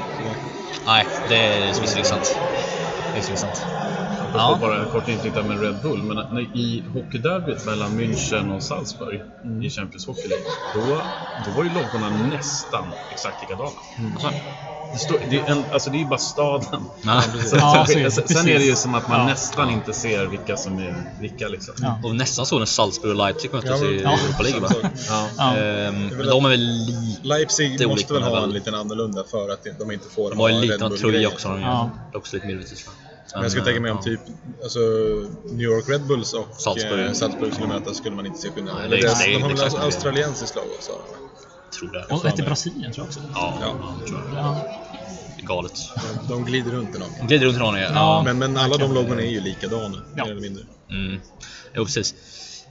Nej, 0.86 1.08
det 1.30 1.36
är 1.36 1.82
visserligen 1.82 2.06
sant. 2.06 2.40
Det 3.14 3.20
är 3.32 3.36
sant. 3.36 3.62
Ja. 4.34 4.58
Ja. 4.62 4.68
Bara 4.68 4.84
en 4.84 4.90
kort 4.92 5.08
inflykt 5.08 5.36
där 5.36 5.44
med 5.44 5.62
Red 5.62 5.76
Bull, 5.84 6.04
men 6.04 6.16
när, 6.16 6.42
i 6.42 6.84
hockeyderbyt 6.94 7.66
mellan 7.66 8.00
München 8.00 8.56
och 8.56 8.64
Salzburg 8.64 9.22
i 9.64 9.70
Champions 9.70 10.08
Hockey 10.08 10.28
League, 10.28 10.46
då, 10.74 10.82
då 11.46 11.52
var 11.58 11.64
ju 11.64 11.70
loggorna 11.70 12.10
nästan 12.32 12.84
exakt 13.14 13.42
likadana. 13.42 13.70
Alltså, 14.14 14.30
Det, 14.94 14.98
står, 14.98 15.18
det, 15.30 15.38
är 15.40 15.52
en, 15.52 15.64
alltså 15.74 15.90
det 15.90 15.98
är 15.98 16.00
ju 16.00 16.06
bara 16.06 16.20
staden. 16.20 16.84
ja. 17.04 17.22
Så, 17.46 17.56
Ja, 17.56 17.86
sen, 17.90 18.12
sen 18.12 18.48
är 18.48 18.60
det 18.60 18.66
ju 18.66 18.76
som 18.76 18.96
att 18.96 19.08
man 19.10 19.20
Ja. 19.20 19.26
nästan 19.26 19.70
inte 19.70 19.94
ser 19.94 20.26
vilka 20.26 20.58
som 20.58 20.80
är 20.80 20.96
vilka. 21.20 21.48
Liksom. 21.48 21.74
Ja. 21.82 22.00
Och 22.04 22.16
nästan 22.16 22.46
så 22.46 22.60
när 22.60 22.66
Salzburg 22.66 23.12
och 23.12 23.18
Leipzig 23.18 23.54
möttes 23.54 23.82
i 23.82 24.02
Ja. 24.04 24.12
Europa 24.14 24.44
League. 24.44 25.88
Ehm, 25.88 26.10
de 26.10 26.46
är 26.46 26.50
väl 26.50 26.60
lite... 26.60 27.28
Leipzig 27.28 27.78
Det 27.78 27.84
är 27.84 27.88
måste 27.88 28.14
olika, 28.14 28.30
väl 28.30 28.38
ha 28.38 28.44
en 28.44 28.52
liten 28.52 28.76
annorlunda 28.76 29.24
för 29.32 29.50
att 29.50 29.68
de 29.80 29.92
inte 29.92 30.10
får 30.10 30.30
De 30.30 30.38
ha 30.40 30.48
lite 30.48 30.74
Red 30.74 30.84
av 30.84 30.90
tröja 30.98 31.28
också. 31.28 31.48
De 31.48 31.58
ju. 31.60 31.64
Ja. 31.66 31.90
Det 32.12 32.16
är 32.16 32.20
också 32.20 32.36
lite 32.36 32.48
va? 32.48 32.92
Men 33.34 33.42
jag 33.44 33.52
skulle 33.52 33.66
tänka 33.66 33.82
mig 33.82 33.92
om 33.92 34.02
typ 34.04 34.20
alltså, 34.64 34.80
New 35.46 35.62
York 35.62 35.90
Red 35.90 36.08
Bulls 36.08 36.34
och 36.34 36.48
Salzburg. 36.58 37.06
eh, 37.06 37.14
Salzburg 37.14 37.54
skulle 37.54 37.68
mötas 37.68 37.98
skulle 37.98 38.16
man 38.16 38.26
inte 38.26 38.40
se 38.40 38.50
skillnad. 38.52 38.76
Nej, 38.76 38.86
Eller 38.86 38.98
det 38.98 39.02
det 39.26 39.34
de 39.34 39.42
har 39.42 39.50
väl 39.50 39.82
australiensiskt 39.86 40.56
lag 40.56 40.66
också? 40.78 40.92
Tror 41.80 41.92
det. 41.92 42.06
Och 42.14 42.26
ett 42.26 42.40
i 42.40 42.44
Brasilien 42.44 42.92
tror 42.94 43.06
jag 43.06 43.08
också. 43.08 43.20
Ja, 43.34 43.58
Ja. 43.62 43.74
ja. 44.02 44.08
tror 44.08 44.22
jag. 44.36 44.44
Ja. 44.44 44.78
Galet. 45.44 45.74
De, 46.22 46.34
de 46.34 46.46
glider 46.46 46.72
runt 46.72 46.96
i 46.96 47.00
lag. 47.00 47.08
De 47.20 47.28
glider 47.28 47.46
runt 47.46 47.56
i 47.56 47.60
någon, 47.60 47.76
ja. 47.76 47.90
Ja. 47.94 48.22
Men, 48.26 48.38
men 48.38 48.58
alla 48.58 48.78
de 48.78 48.94
loggorna 48.94 49.22
är 49.22 49.32
ju 49.32 49.42
likadana, 49.42 49.98
Ja. 50.16 50.24
mer 50.26 50.32
eller 50.32 50.42
mindre. 50.42 50.64
Mm. 50.90 51.22
Jo, 51.76 51.86
precis. 51.86 52.16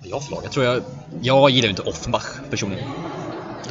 Vad 0.01 0.09
jag 0.11 0.25
för 0.25 0.31
lag? 0.31 0.40
Jag 0.44 0.53
tror 0.53 0.64
jag... 0.64 0.83
Jag 1.23 1.51
gillar 1.51 1.66
ju 1.66 1.70
inte 1.70 1.83
Offenbach 1.83 2.27
personligen. 2.51 2.85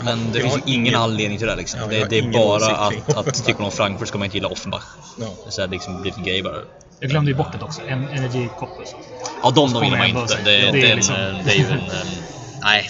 Men 0.04 0.32
det 0.32 0.40
Jag 0.40 0.52
finns 0.54 0.66
ingen 0.68 0.96
anledning 0.96 1.38
till 1.38 1.48
det 1.48 1.56
liksom. 1.56 1.80
Ja, 1.80 1.88
det, 1.88 2.06
det 2.10 2.18
är 2.20 2.32
bara 2.32 2.76
att, 2.76 3.18
att 3.18 3.46
tycker 3.46 3.60
man 3.60 3.66
om 3.66 3.72
Frankfurt 3.72 4.08
ska 4.08 4.18
man 4.18 4.26
inte 4.26 4.38
gilla 4.38 4.48
Offenbach. 4.48 4.84
Ja. 5.20 5.26
Så 5.50 5.62
det 5.62 5.68
har 5.68 5.72
liksom 5.72 6.02
blivit 6.02 6.18
en 6.18 6.24
grej 6.24 6.44
bara. 6.44 6.56
Jag 7.00 7.10
glömde 7.10 7.32
ju 7.32 7.38
bort 7.38 7.60
det 7.60 7.66
också. 7.66 7.82
En 7.88 8.08
Energy 8.08 8.48
Coppus. 8.60 8.96
Ja, 9.44 9.52
de, 9.52 9.74
de 9.74 9.84
gillar 9.86 9.98
man 9.98 10.08
inte. 10.08 10.36
Det, 10.36 10.44
Det 10.52 10.68
är 10.68 10.72
det, 10.74 10.92
är 10.92 10.96
liksom- 10.96 11.16
eh, 11.16 11.46
det 11.46 11.52
är 11.52 11.58
ju 11.58 11.66
en... 11.66 11.72
eh, 11.72 11.86
Nej. 12.62 12.90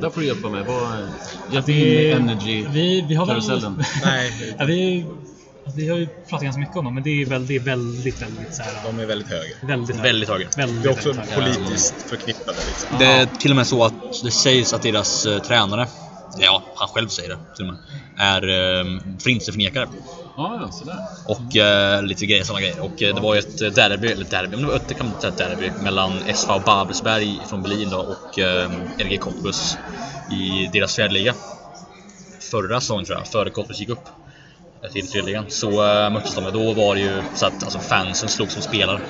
Där 0.00 0.10
får 0.10 0.20
du 0.20 0.26
hjälpa 0.26 0.48
mig. 0.48 0.64
Vad, 0.66 1.08
hjälp 1.52 1.66
Det, 1.66 1.72
med 1.72 2.16
Energy 2.30 2.66
vi, 2.70 3.00
vi 3.08 3.14
har 3.14 3.26
väl... 3.26 3.34
karusellen. 3.34 3.84
Nej, 4.04 4.32
Ja, 4.58 4.64
vi, 4.64 5.06
vi 5.76 5.88
har 5.88 5.96
ju 5.98 6.06
pratat 6.06 6.44
ganska 6.44 6.60
mycket 6.60 6.76
om 6.76 6.84
dem, 6.84 6.94
men 6.94 7.02
det 7.02 7.22
är, 7.22 7.26
väl, 7.26 7.46
det 7.46 7.56
är 7.56 7.60
väldigt, 7.60 8.22
väldigt 8.22 8.54
så 8.54 8.62
här, 8.62 8.72
de 8.84 8.98
är 9.00 9.06
väldigt 9.06 9.28
höga. 9.28 9.42
väldigt, 9.62 9.96
Väldigt 9.96 10.28
högt. 10.28 10.58
väldigt, 10.58 10.82
Det 10.82 10.88
är 10.88 10.92
också 10.92 11.12
väldigt 11.12 11.34
politiskt 11.34 11.94
förknippade. 12.08 12.58
Liksom. 12.68 12.98
Det 12.98 13.04
är 13.06 13.26
till 13.26 13.50
och 13.50 13.56
med 13.56 13.66
så 13.66 13.84
att 13.84 13.94
det 14.24 14.30
sägs 14.30 14.72
att 14.72 14.82
deras 14.82 15.26
eh, 15.26 15.38
tränare, 15.38 15.86
ja, 16.38 16.62
han 16.76 16.88
själv 16.88 17.08
säger 17.08 17.28
det 17.28 17.38
till 17.56 17.68
och 17.68 17.74
med, 17.74 17.82
är 18.18 18.42
eh, 18.42 18.84
förintelseförnekare. 19.18 19.88
Ja, 20.36 20.58
ja, 20.60 20.70
sådär. 20.70 20.96
Och 21.26 21.56
eh, 21.56 22.02
lite 22.02 22.26
grejer, 22.26 22.44
sådana 22.44 22.60
grejer. 22.60 22.80
Och 22.80 23.02
eh, 23.02 23.14
det 23.14 23.20
var 23.20 23.34
ju 23.34 23.38
ett 23.38 23.74
derby, 23.74 24.08
eller 24.08 24.24
derby, 24.24 24.56
men 24.56 24.60
det 24.60 24.66
var 24.66 24.76
ett, 24.76 24.88
det 24.88 24.94
kan 24.94 25.06
man 25.06 25.20
säga 25.20 25.32
ett 25.32 25.38
derby 25.38 25.70
mellan 25.82 26.12
SV 26.34 26.50
Babelsberg 26.66 27.40
från 27.48 27.62
Berlin 27.62 27.90
då, 27.90 27.98
och 27.98 28.38
eh, 28.38 28.70
LG 28.98 29.18
Cottbus 29.18 29.76
i 30.30 30.70
deras 30.72 30.96
fjärdeliga. 30.96 31.34
Förra 32.50 32.80
säsongen 32.80 33.04
tror 33.04 33.18
jag, 33.18 33.26
före 33.26 33.50
Cottbus 33.50 33.80
gick 33.80 33.88
upp 33.88 34.08
eh, 34.82 34.90
till 34.90 35.08
tredjeligan, 35.08 35.44
så 35.48 35.68
eh, 35.68 36.10
möttes 36.10 36.34
de. 36.34 36.52
Då 36.52 36.72
var 36.72 36.94
det 36.94 37.00
ju 37.00 37.22
så 37.34 37.46
att 37.46 37.62
alltså, 37.62 37.78
fansen 37.78 38.28
slog 38.28 38.50
som 38.50 38.62
spelare. 38.62 39.00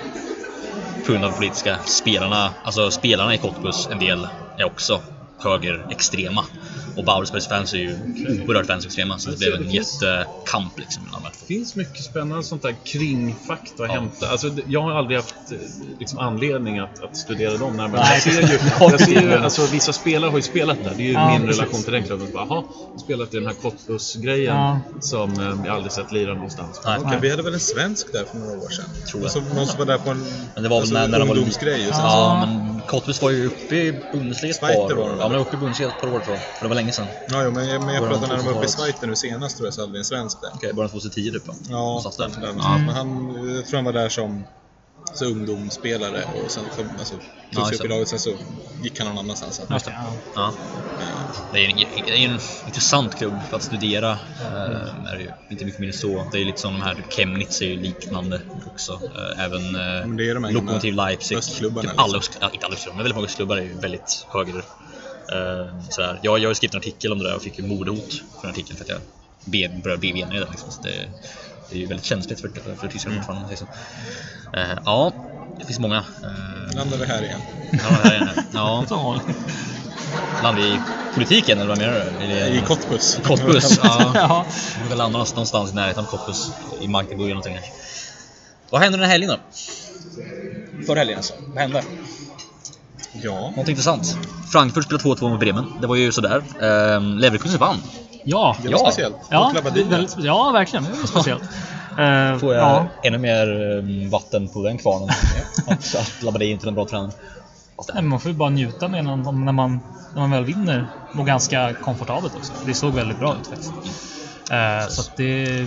På 1.06 1.12
grund 1.12 1.24
av 1.24 1.30
de 1.30 1.36
politiska 1.36 1.78
spelarna, 1.84 2.50
alltså 2.64 2.90
spelarna 2.90 3.34
i 3.34 3.38
Cottbus, 3.38 3.88
en 3.92 3.98
del 3.98 4.28
är 4.58 4.64
också 4.64 5.00
högerextrema. 5.38 6.44
Och 6.96 7.04
Babelsbergs 7.04 7.46
fans 7.48 7.72
är 7.74 7.78
ju 7.78 7.96
oerhört 8.48 8.68
vänsterextrema, 8.68 9.18
så 9.18 9.30
det 9.30 9.36
blev 9.38 9.54
en 9.54 9.70
jättekamp 9.70 10.78
liksom 10.78 11.04
mellan 11.04 11.22
de. 11.22 11.28
Det 11.40 11.46
finns 11.54 11.74
mycket 11.76 12.04
spännande 12.04 12.42
sånt 12.44 12.62
där 12.62 12.74
kring 12.84 13.34
fakta 13.46 13.84
att 13.84 13.90
hämta. 13.90 14.28
Alltså, 14.28 14.50
jag 14.66 14.82
har 14.82 14.92
aldrig 14.92 15.16
haft 15.18 15.34
eh, 15.52 15.58
liksom, 15.98 16.18
anledning 16.18 16.78
att, 16.78 17.04
att 17.04 17.16
studera 17.16 17.56
dem 17.56 17.76
närmare. 17.76 18.00
Nej, 18.00 18.12
jag 18.14 18.22
ser 18.22 18.42
ju, 18.42 18.58
jag 18.90 19.00
ser 19.00 19.20
ju 19.20 19.34
alltså, 19.34 19.66
vissa 19.72 19.92
spelare 19.92 20.30
har 20.30 20.36
ju 20.38 20.42
spelat 20.42 20.84
där. 20.84 20.92
Det 20.96 21.02
är 21.02 21.06
ju 21.06 21.12
Ja, 21.12 21.30
min 21.30 21.40
precis. 21.46 21.60
relation 21.60 21.82
till 21.82 21.92
den 21.92 22.02
klubben. 22.04 22.28
Jaha, 22.34 22.64
spelat 23.04 23.34
i 23.34 23.36
den 23.36 23.46
här 23.46 23.54
Cottbus-grejen 23.54 24.56
Ja. 24.56 24.80
som 25.00 25.32
eh, 25.40 25.66
jag 25.66 25.74
aldrig 25.74 25.92
sett 25.92 26.12
lira 26.12 26.34
någonstans. 26.34 26.80
Nej. 26.84 26.98
Okej, 27.04 27.18
vi 27.22 27.30
hade 27.30 27.42
väl 27.42 27.54
en 27.54 27.60
svensk 27.60 28.12
där 28.12 28.24
för 28.24 28.38
några 28.38 28.58
år 28.58 28.70
sedan? 28.70 28.84
Tror 29.10 29.22
jag. 29.22 29.24
Alltså, 29.24 29.54
någon 29.54 29.66
som 29.66 29.78
var 29.78 29.86
där 29.86 29.98
på 29.98 30.10
en 30.10 30.26
Men 30.54 30.62
det 30.62 30.68
var 30.68 30.76
alltså, 30.76 30.94
när- 30.94 31.08
när 31.08 31.18
de 31.18 31.28
var 31.28 31.34
ungdomsgrej. 31.36 31.88
Ja, 31.90 32.46
men 32.46 32.80
Cottbus 32.86 33.22
var 33.22 33.30
ju 33.30 33.46
uppe 33.46 33.76
i 33.76 34.00
Bundesliga 34.12 34.50
ett 34.52 34.60
par 34.60 34.98
år. 34.98 35.16
Ja, 35.20 35.28
men 35.28 35.38
uppe 35.40 35.56
i 35.56 35.58
Bundesliga 35.58 35.88
ett 35.88 36.00
par 36.00 36.08
år 36.08 36.20
tror 36.20 36.36
jag. 36.36 36.38
För 36.44 36.62
det 36.64 36.68
var 36.68 36.74
länge 36.74 36.85
sedan. 36.92 37.06
ja, 37.28 37.42
jo, 37.44 37.50
men, 37.50 37.84
men 37.84 37.94
jag 37.94 38.04
pratade 38.08 38.26
när 38.26 38.36
de 38.36 38.44
var 38.46 38.52
uppe 38.52 38.64
i 38.64 38.68
2000-talet. 38.68 38.96
Schweiz 38.98 39.02
nu 39.02 39.16
senast 39.30 39.56
tror 39.56 39.66
jag 39.66 39.74
så 39.74 39.80
hade 39.80 39.92
vi 39.92 39.98
en 39.98 40.04
svensk 40.04 40.40
där. 40.40 40.50
Okej, 40.54 40.72
början 40.72 40.90
2010 40.90 41.30
typ? 41.32 41.42
Ja, 41.46 41.52
Någonstans 41.70 42.16
där. 42.16 42.40
där, 42.40 42.54
Ja. 42.58 42.78
Men 42.78 42.88
han, 42.88 43.34
jag 43.56 43.66
tror 43.66 43.76
han 43.76 43.84
var 43.84 43.92
där 43.92 44.08
som 44.08 44.44
så 45.14 45.24
ungdomsspelare 45.24 46.24
och 46.44 46.50
sen 46.50 46.64
kom, 46.76 46.88
alltså, 46.98 47.14
Ja, 47.50 47.56
tog 47.56 47.64
sig 47.66 47.72
just 47.72 47.80
upp 47.80 47.86
i 47.86 47.88
laget. 47.88 48.08
Sen 48.08 48.18
så 48.18 48.30
gick 48.82 48.98
han 48.98 49.08
någon 49.08 49.18
annanstans. 49.18 49.60
Just 49.70 49.84
det, 49.84 49.90
ja. 49.96 50.12
Ja. 50.34 50.48
Eh, 51.00 51.06
Det 51.52 51.64
är, 51.64 51.70
en, 51.70 51.76
det 52.06 52.24
är 52.24 52.28
en 52.28 52.38
intressant 52.66 53.14
klubb 53.14 53.34
för 53.50 53.56
att 53.56 53.62
studera. 53.62 54.10
Eh, 54.10 55.12
är 55.12 55.18
ju. 55.18 55.30
Inte 55.50 55.64
mycket 55.64 55.80
än 55.80 55.92
så. 55.92 56.28
Det 56.32 56.38
är 56.40 56.44
lite 56.44 56.60
som 56.60 56.72
de 56.72 56.82
här, 56.82 56.94
typ 56.94 57.12
Chemnitz 57.12 57.60
är 57.62 57.66
ju 57.66 57.76
liknande 57.76 58.40
också. 58.74 58.92
Eh, 58.92 59.44
även 59.44 59.60
eh, 59.74 59.82
Men 60.06 60.16
det 60.16 60.30
är 60.30 60.34
de 60.34 60.44
här 60.44 60.52
Lokomotiv 60.52 60.94
Leipzig. 60.94 61.36
östklubbarna, 61.38 61.82
Typ 61.82 61.90
liksom. 61.90 62.04
alla, 62.04 62.18
öst- 62.18 62.38
ja, 62.40 62.50
inte 62.52 62.66
alla 62.66 62.74
östklubbar, 62.74 62.96
men 62.96 63.04
väldigt 63.04 63.14
många 63.16 63.26
östklubbar 63.26 63.56
är 63.56 63.62
ju 63.62 63.74
väldigt 63.78 64.26
höger. 64.32 64.64
Eh, 65.32 65.88
sådär. 65.88 66.18
Jag, 66.22 66.38
jag 66.38 66.48
har 66.48 66.54
skrivit 66.54 66.74
en 66.74 66.80
artikel 66.80 67.12
om 67.12 67.18
det 67.18 67.28
där 67.28 67.36
och 67.36 67.42
fick 67.42 67.58
ju 67.58 67.66
mordhot 67.66 68.12
för 68.12 68.42
den 68.42 68.50
artikeln 68.50 68.76
för 68.76 68.84
att 68.84 68.90
jag 68.90 69.00
be, 69.44 69.80
började 69.82 70.00
bli 70.00 70.08
i 70.08 70.20
den. 70.20 70.30
Liksom. 70.30 70.70
Så 70.70 70.82
det, 70.82 71.08
det 71.70 71.76
är 71.76 71.80
ju 71.80 71.86
väldigt 71.86 72.06
känsligt 72.06 72.40
för, 72.40 72.48
för 72.76 72.88
Tyskland 72.88 73.16
fortfarande. 73.16 73.44
om 73.44 73.48
man 73.48 73.56
säger 73.56 73.66
så. 74.52 74.58
Eh, 74.58 74.78
ja, 74.84 75.12
det 75.58 75.64
finns 75.64 75.78
många. 75.78 75.96
Eh, 75.96 76.76
landade 76.76 77.04
vi 77.04 77.06
här 77.06 77.22
igen. 77.22 77.40
ja, 77.72 77.78
här 77.78 78.14
är 78.14 78.20
det. 78.20 78.44
ja, 78.52 78.84
Så, 78.88 79.20
landar 80.42 80.62
vi 80.62 80.68
i 80.68 80.80
politiken 81.14 81.58
eller 81.58 81.68
vad 81.68 81.78
menar 81.78 82.04
du? 82.20 82.26
I 82.26 82.62
Cottbus. 82.66 83.18
Cottbus, 83.24 83.78
ja. 83.82 84.12
ja. 84.14 84.46
Vi 84.82 84.88
väl 84.88 84.98
landa 84.98 85.18
någonstans 85.18 85.72
i 85.72 85.74
närheten 85.74 86.04
av 86.04 86.08
Cottbus 86.08 86.50
i 86.80 86.88
Magdeburg 86.88 87.30
eller 87.30 87.34
någonting. 87.34 87.58
Vad 88.70 88.80
händer 88.80 88.98
den 88.98 89.08
här 89.08 89.12
helgen 89.12 89.30
då? 89.30 89.38
för 90.86 90.96
helgen 90.96 91.16
alltså. 91.16 91.34
Vad 91.46 91.58
hände? 91.58 91.82
Ja, 93.22 93.52
Något 93.56 93.68
intressant. 93.68 94.16
Frankfurt 94.52 94.84
spelade 94.84 95.04
2-2 95.04 95.30
mot 95.30 95.40
Bremen. 95.40 95.64
Det 95.80 95.86
var 95.86 95.96
ju 95.96 96.12
sådär. 96.12 96.42
Ehm, 96.62 97.18
Leverkusen 97.18 97.58
vann. 97.60 97.76
Ja, 98.24 98.56
det 98.62 98.68
var 98.68 98.72
Ja. 98.72 98.78
speciellt. 98.78 99.16
ja, 99.30 99.52
väldigt, 99.64 99.86
spe- 99.90 100.24
ja 100.24 100.50
verkligen. 100.50 100.84
Det 100.84 100.90
var 101.00 101.06
speciellt. 101.06 101.42
Eh, 101.98 102.38
Får 102.38 102.54
jag 102.54 102.62
ja. 102.62 102.86
ännu 103.02 103.18
mer 103.18 103.60
ehm, 103.78 104.10
vatten 104.10 104.48
på 104.48 104.62
den 104.62 104.78
kvarnen. 104.78 105.08
att 105.66 105.94
att 105.94 106.22
Labadie 106.22 106.50
inte 106.50 106.66
är 106.66 106.68
en 106.68 106.74
bra 106.74 106.86
tränare. 106.88 107.10
Nej, 107.94 108.02
man 108.02 108.20
får 108.20 108.30
ju 108.30 108.36
bara 108.36 108.50
njuta 108.50 108.88
med 108.88 109.04
när 109.04 109.16
man, 109.16 109.44
när 109.44 109.52
man, 109.52 109.80
när 110.14 110.20
man 110.20 110.30
väl 110.30 110.44
vinner 110.44 110.86
och 111.18 111.26
ganska 111.26 111.74
komfortabelt 111.74 112.34
också. 112.34 112.52
Det 112.66 112.74
såg 112.74 112.94
väldigt 112.94 113.18
bra 113.18 113.36
ut 113.40 113.46
faktiskt. 113.46 113.72
Eh, 114.50 114.88
så 114.88 115.00
att 115.00 115.16
det... 115.16 115.66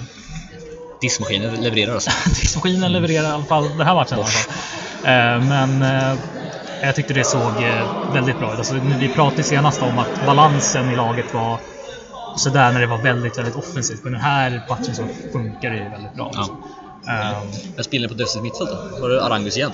Diskmaskinen 1.02 1.56
levererar 1.56 1.94
alltså. 1.94 2.12
Diskmaskinen 2.30 2.92
levererar 2.92 3.24
i 3.24 3.32
alla 3.32 3.44
fall 3.44 3.70
den 3.78 3.88
här 3.88 3.96
matchen. 3.96 4.18
I 4.18 4.22
alla 4.22 4.30
fall. 4.30 4.54
Eh, 5.04 5.48
men 5.48 5.82
eh, 5.82 6.18
jag 6.82 6.96
tyckte 6.96 7.14
det 7.14 7.24
såg 7.24 7.42
eh, 7.64 8.14
väldigt 8.14 8.40
bra 8.40 8.54
ut. 8.54 8.58
Alltså, 8.58 8.74
vi 9.00 9.10
pratade 9.10 9.44
senast 9.44 9.82
om 9.82 9.98
att 10.00 10.26
balansen 10.26 10.90
i 10.90 10.96
laget 10.96 11.34
var 11.34 11.60
sådär 12.36 12.72
när 12.72 12.80
det 12.82 12.88
var 12.88 12.98
väldigt, 12.98 13.38
väldigt 13.38 13.56
offensivt. 13.56 14.04
Men 14.04 14.14
den 14.14 14.22
här 14.22 14.62
matchen 14.70 14.96
så 14.96 15.08
funkar 15.32 15.70
det 15.70 15.78
ju 15.78 15.90
väldigt 15.90 16.14
bra. 16.14 16.32
Ja. 16.36 16.42
Eh, 17.14 17.44
Men 17.76 17.84
spelar 17.84 18.02
ni 18.02 18.08
på 18.08 18.14
defensivt 18.14 18.44
mittfält 18.44 18.70
då? 18.70 19.02
Var 19.02 19.10
det 19.10 19.26
Arangus 19.26 19.58
igen? 19.58 19.72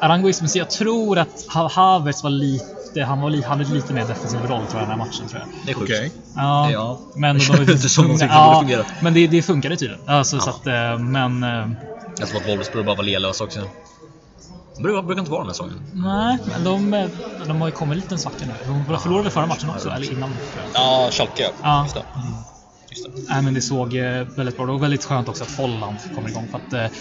Aranguiz, 0.00 0.40
men 0.40 0.48
så 0.50 0.58
jag 0.58 0.70
tror 0.70 1.18
att 1.18 1.44
Ha- 1.54 1.68
Havertz 1.74 2.22
var 2.22 2.30
lite, 2.30 3.02
han 3.06 3.20
var 3.20 3.30
li, 3.30 3.42
hade 3.42 3.64
lite 3.64 3.92
mer 3.94 4.04
defensiv 4.04 4.40
roll 4.40 4.66
tror 4.66 4.80
jag 4.80 4.82
den 4.82 4.90
här 4.90 4.96
matchen. 5.06 5.28
Tror 5.28 5.40
jag. 5.40 5.48
Det 5.66 5.70
är 5.70 5.74
sjukt. 5.74 5.92
Okej. 5.92 6.12
Ja, 6.34 6.70
Ja. 6.70 7.00
men 7.14 7.34
Det 7.38 7.40
känns 7.44 7.60
inte 7.60 7.78
som 7.88 8.04
någonting 8.04 8.28
som 8.28 8.44
borde 8.46 8.58
fungera. 8.58 8.84
Men 9.02 9.14
det, 9.14 9.26
det 9.26 9.42
funkade 9.42 9.76
tydligen. 9.76 10.08
Alltså, 10.08 10.38
så 10.40 10.50
Ja. 10.50 10.54
att, 10.54 10.66
eh, 10.92 10.98
men... 11.04 11.42
eh, 11.42 11.68
Jag 12.18 12.28
tror 12.28 12.40
att 12.40 12.46
Wolfsburg 12.48 12.86
bara 12.86 12.96
var 12.96 13.04
lelösa 13.04 13.44
också. 13.44 13.60
De 14.76 14.82
brukar, 14.82 15.02
brukar 15.02 15.20
inte 15.20 15.30
vara 15.30 15.40
den 15.40 15.48
här 15.48 15.54
säsongen. 15.54 15.80
Nej, 15.92 16.38
men 16.46 16.64
de, 16.64 17.08
de 17.46 17.60
har 17.60 17.68
ju 17.68 17.72
kommit 17.74 17.96
lite 17.96 18.14
en 18.14 18.18
svacka 18.18 18.46
nu. 18.46 18.52
De 18.88 18.98
förlorade 19.00 19.30
förra 19.30 19.46
matchen 19.46 19.70
också, 19.70 19.90
eller 19.90 20.12
innan. 20.12 20.30
Ja, 20.74 21.08
Schalke 21.12 21.50
Ja. 21.62 21.82
Just 21.82 21.94
det. 21.94 22.02
Det. 23.16 23.22
Nej, 23.28 23.42
men 23.42 23.54
det 23.54 23.60
såg 23.60 23.94
eh, 23.96 24.04
väldigt 24.36 24.56
bra 24.56 24.66
Det 24.66 24.72
var 24.72 24.78
väldigt 24.78 25.04
skönt 25.04 25.28
också 25.28 25.44
att 25.44 25.50
Folland 25.50 25.96
kommer 26.14 26.28
igång. 26.28 26.48
För 26.50 26.58
att, 26.58 26.72
eh, 26.72 26.98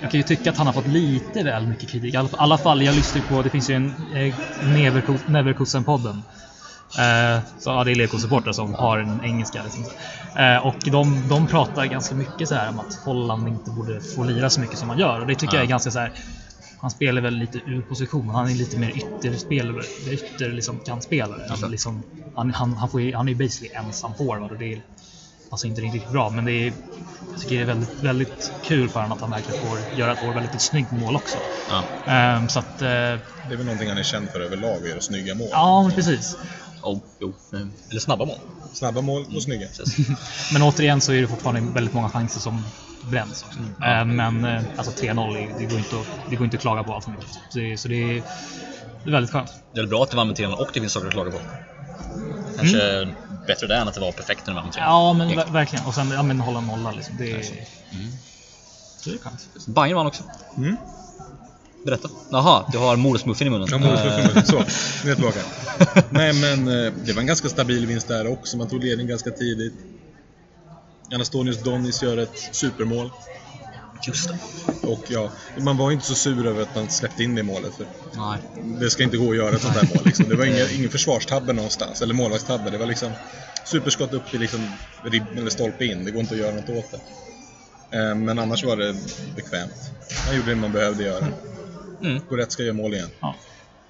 jag 0.00 0.10
kan 0.10 0.20
ju 0.20 0.22
tycka 0.22 0.50
att 0.50 0.56
han 0.56 0.66
har 0.66 0.74
fått 0.74 0.86
lite 0.86 1.42
väl 1.42 1.66
mycket 1.66 1.88
kritik. 1.90 2.14
I 2.14 2.16
alla, 2.16 2.28
alla 2.32 2.58
fall, 2.58 2.82
jag 2.82 2.94
lyssnar 2.94 3.22
på, 3.22 3.42
det 3.42 3.50
finns 3.50 3.70
ju 3.70 3.74
en 3.74 3.86
eh, 4.14 4.34
Neverkus- 4.62 5.26
Neverkusen-podden. 5.26 6.22
Eh, 6.98 7.42
så, 7.58 7.70
ja, 7.70 7.84
det 7.84 7.90
är 7.90 7.94
Leverkusen-supportrar 7.94 8.52
som 8.52 8.74
har 8.74 8.98
en 8.98 9.20
engelska. 9.24 9.62
Liksom. 9.62 9.84
Eh, 10.42 10.66
och 10.66 10.76
de, 10.84 11.28
de 11.28 11.46
pratar 11.46 11.84
ganska 11.86 12.14
mycket 12.14 12.48
så 12.48 12.54
här 12.54 12.68
om 12.68 12.78
att 12.80 12.94
Holland 13.04 13.48
inte 13.48 13.70
borde 13.70 14.00
få 14.00 14.24
lira 14.24 14.50
så 14.50 14.60
mycket 14.60 14.78
som 14.78 14.88
han 14.88 14.98
gör. 14.98 15.20
Och 15.20 15.26
det 15.26 15.34
tycker 15.34 15.54
jag 15.54 15.64
är 15.64 15.68
ganska 15.68 15.90
så 15.90 15.98
här. 15.98 16.12
Han 16.84 16.90
spelar 16.90 17.22
väl 17.22 17.34
lite 17.34 17.58
ur 17.58 17.82
position. 17.82 18.28
Han 18.28 18.50
är 18.50 18.54
lite 18.54 18.78
mer 18.78 18.92
ytterspelare, 18.96 19.82
ytter 20.10 20.48
liksom, 20.48 20.78
kantspelare. 20.78 21.46
Alltså. 21.50 21.68
Liksom, 21.68 22.02
han, 22.34 22.50
han, 22.50 22.72
han, 22.72 22.88
får 22.88 23.00
ju, 23.00 23.14
han 23.14 23.28
är 23.28 23.32
ju 23.32 23.38
basically 23.38 23.74
ensam 23.74 24.14
forward 24.14 24.52
och 24.52 24.58
det 24.58 24.72
är 24.72 24.82
alltså 25.50 25.66
inte 25.66 25.80
riktigt 25.80 26.10
bra. 26.10 26.30
Men 26.30 26.44
det 26.44 26.52
är, 26.52 26.72
jag 27.32 27.40
tycker 27.40 27.54
det 27.54 27.62
är 27.62 27.66
väldigt, 27.66 28.00
väldigt 28.00 28.52
kul 28.64 28.88
för 28.88 29.00
honom 29.00 29.12
att 29.12 29.20
han 29.20 29.30
verkligen 29.30 29.66
får 29.66 29.78
göra 29.98 30.12
ett 30.12 30.36
väldigt 30.36 30.60
snyggt 30.60 30.90
mål 30.90 31.16
också. 31.16 31.38
Ja. 31.70 32.12
Ehm, 32.12 32.48
så 32.48 32.58
att, 32.58 32.82
eh, 32.82 32.88
Det 32.88 33.52
är 33.52 33.56
väl 33.56 33.64
någonting 33.64 33.88
han 33.88 33.98
är 33.98 34.02
känd 34.02 34.28
för 34.28 34.40
överlag, 34.40 34.76
att 34.82 34.88
göra 34.88 35.00
snygga 35.00 35.34
mål. 35.34 35.48
ja 35.50 35.90
precis. 35.94 36.36
Oh. 36.82 36.98
Mm. 37.52 37.72
Eller 37.90 38.00
snabba 38.00 38.24
mål. 38.24 38.38
Snabba 38.72 39.00
mål 39.00 39.24
och 39.36 39.42
snygga. 39.42 39.66
Precis. 39.66 40.08
Men 40.52 40.62
återigen 40.62 41.00
så 41.00 41.12
är 41.12 41.20
det 41.20 41.28
fortfarande 41.28 41.72
väldigt 41.72 41.94
många 41.94 42.10
chanser 42.10 42.40
som 42.40 42.62
bränns 43.10 43.42
också. 43.42 43.58
Ehm, 43.84 44.16
men 44.16 44.44
eh, 44.44 44.62
alltså 44.76 44.92
3-0, 45.06 45.36
är- 45.36 45.58
det 45.58 45.66
går, 45.66 45.78
inte 45.78 45.96
att, 46.00 46.06
det 46.30 46.36
går 46.36 46.44
inte 46.44 46.56
att 46.56 46.60
klaga 46.60 46.82
på 46.84 46.94
allt 46.94 47.04
för 47.04 47.10
mycket. 47.10 47.28
Så, 47.50 47.58
det, 47.58 47.78
så 47.78 47.88
det, 47.88 47.94
är, 47.96 48.22
det 49.04 49.08
är 49.08 49.12
väldigt 49.12 49.30
skönt. 49.32 49.50
Det 49.72 49.78
är 49.78 49.82
väl 49.82 49.88
bra 49.90 50.02
att 50.02 50.10
det 50.10 50.16
var 50.16 50.24
med 50.24 50.36
3 50.36 50.46
och 50.46 50.70
det 50.74 50.80
finns 50.80 50.92
saker 50.92 51.06
att 51.06 51.12
klaga 51.12 51.30
på. 51.30 51.40
Kanske 52.56 53.08
bättre 53.46 53.66
det 53.66 53.76
än 53.76 53.88
att 53.88 53.94
det 53.94 54.00
var 54.00 54.12
perfekt 54.12 54.46
när 54.46 54.54
det 54.54 54.60
var 54.60 54.64
med 54.64 54.72
3 54.72 54.82
Ja 54.82 55.12
men 55.12 55.28
ver- 55.30 55.52
verkligen. 55.52 55.84
Och 55.86 55.94
sen 55.94 56.10
ja, 56.10 56.22
men 56.22 56.40
hålla 56.40 56.60
nolla 56.60 56.92
liksom. 56.92 57.16
Det 57.16 57.30
är, 57.32 57.42
det 59.04 59.10
är 59.10 59.18
skönt. 59.18 59.48
Bayern 59.66 59.96
vann 59.96 60.06
också. 60.06 60.22
Mm. 60.56 60.76
Berätta. 61.84 62.10
Jaha, 62.30 62.68
du 62.72 62.78
har 62.78 62.96
modersmuffen 62.96 63.46
i 63.46 63.50
munnen. 63.50 63.68
Ja, 63.70 63.78
målet 63.78 64.04
Eh, 64.06 64.28
för 64.28 64.40
Så, 64.42 64.58
nu 64.58 64.64
är 65.04 65.08
jag 65.08 65.16
tillbaka. 65.16 65.40
Nej, 66.10 66.32
men 66.32 66.68
eh, 66.86 66.92
det 66.92 67.12
var 67.12 67.20
en 67.20 67.26
ganska 67.26 67.48
stabil 67.48 67.86
vinst 67.86 68.08
där 68.08 68.26
också. 68.26 68.56
Man 68.56 68.68
tog 68.68 68.84
ledning 68.84 69.06
ganska 69.06 69.30
tidigt. 69.30 69.74
Anastonius 71.12 71.62
Donis 71.62 72.02
gör 72.02 72.16
ett 72.16 72.38
supermål. 72.52 73.10
Just 74.06 74.28
det. 74.28 74.38
Och 74.88 75.04
ja, 75.08 75.32
man 75.58 75.76
var 75.76 75.92
inte 75.92 76.04
så 76.06 76.14
sur 76.14 76.46
över 76.46 76.62
att 76.62 76.74
man 76.74 76.90
släppte 76.90 77.22
in 77.24 77.34
det 77.34 77.42
målet. 77.42 77.74
För 77.74 77.86
Nej. 78.16 78.38
det 78.80 78.90
ska 78.90 79.02
inte 79.02 79.16
gå 79.16 79.30
att 79.30 79.36
göra 79.36 79.54
ett 79.56 79.62
sånt 79.62 79.74
här 79.76 79.88
mål. 79.94 80.02
Liksom. 80.04 80.28
Det 80.28 80.36
var 80.36 80.44
ingen, 80.44 80.66
ingen 80.74 80.90
försvarstabbe 80.90 81.52
någonstans, 81.52 82.02
eller 82.02 82.14
målvaktstabbe. 82.14 82.70
Det 82.70 82.78
var 82.78 82.86
liksom 82.86 83.12
superskott 83.64 84.12
upp 84.12 84.34
i 84.34 84.38
liksom 84.38 84.68
ribb, 85.04 85.38
eller 85.38 85.50
stolpe 85.50 85.84
in. 85.84 86.04
Det 86.04 86.10
går 86.10 86.20
inte 86.20 86.34
att 86.34 86.40
göra 86.40 86.54
något 86.54 86.68
åt 86.68 86.90
det. 86.90 87.00
Eh, 87.98 88.14
Men 88.14 88.38
annars 88.38 88.64
var 88.64 88.76
det 88.76 88.96
bekvämt. 89.36 89.72
Han 90.26 90.36
gjorde 90.36 90.48
det 90.48 90.56
man 90.56 90.72
behövde 90.72 91.04
göra. 91.04 91.28
Mm. 92.02 92.22
Goretzka 92.28 92.62
gör 92.62 92.72
mål 92.72 92.94
igen. 92.94 93.10
Ja, 93.20 93.36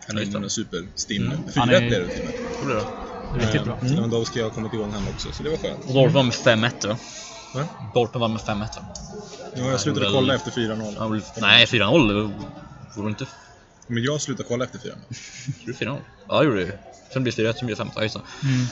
Han 0.07 0.19
är 0.19 0.37
en 0.37 0.51
superstim 0.51 1.23
nu. 1.23 1.37
4-1 1.53 1.53
Han 1.55 1.71
är- 1.71 1.89
blev 1.89 2.09
det 2.09 2.15
till 2.15 2.21
och 2.21 2.67
med. 2.67 3.04
Riktigt 3.35 3.65
bra. 3.65 3.79
Eh, 3.83 3.93
Lewandowski 3.93 4.41
har 4.43 4.51
kommit 4.51 4.73
igång 4.73 4.93
han 4.93 5.03
också, 5.15 5.33
så 5.33 5.43
det 5.43 5.51
var 5.51 5.57
skönt. 5.57 5.79
Och 5.87 5.95
Dortmund 5.95 6.13
vann 6.45 6.61
med 6.61 6.71
5-1 6.73 6.89
va? 6.89 6.97
Va? 7.55 7.65
Dortmund 7.95 8.21
vann 8.21 8.33
med 8.33 8.41
5-1 8.41 8.59
va? 8.59 8.67
Ja, 9.57 9.65
jag 9.71 9.81
slutade 9.81 10.07
väl- 10.07 10.15
kolla 10.15 10.35
efter 10.35 10.51
4-0. 10.51 10.95
Ja, 10.99 11.09
väl- 11.09 11.23
Nej, 11.41 11.67
4-0. 11.67 12.09
Det 12.95 13.01
Vore 13.01 13.09
inte... 13.11 13.27
Men 13.87 14.03
jag 14.03 14.21
slutade 14.21 14.49
kolla 14.49 14.65
efter 14.65 14.79
4-0. 14.79 14.85
Gjorde 15.61 15.79
du 15.79 15.85
4-0? 15.87 15.99
Ja, 16.29 16.39
det 16.39 16.45
gjorde 16.45 16.61
du. 16.65 16.79
Sen 17.13 17.23
blev 17.23 17.35
det 17.37 17.43
4-1, 17.43 17.53
sen 17.59 17.67
blev 17.67 17.77
det 17.79 17.85
5 17.85 17.91
Ja. 17.97 18.21
Mm. 18.43 18.67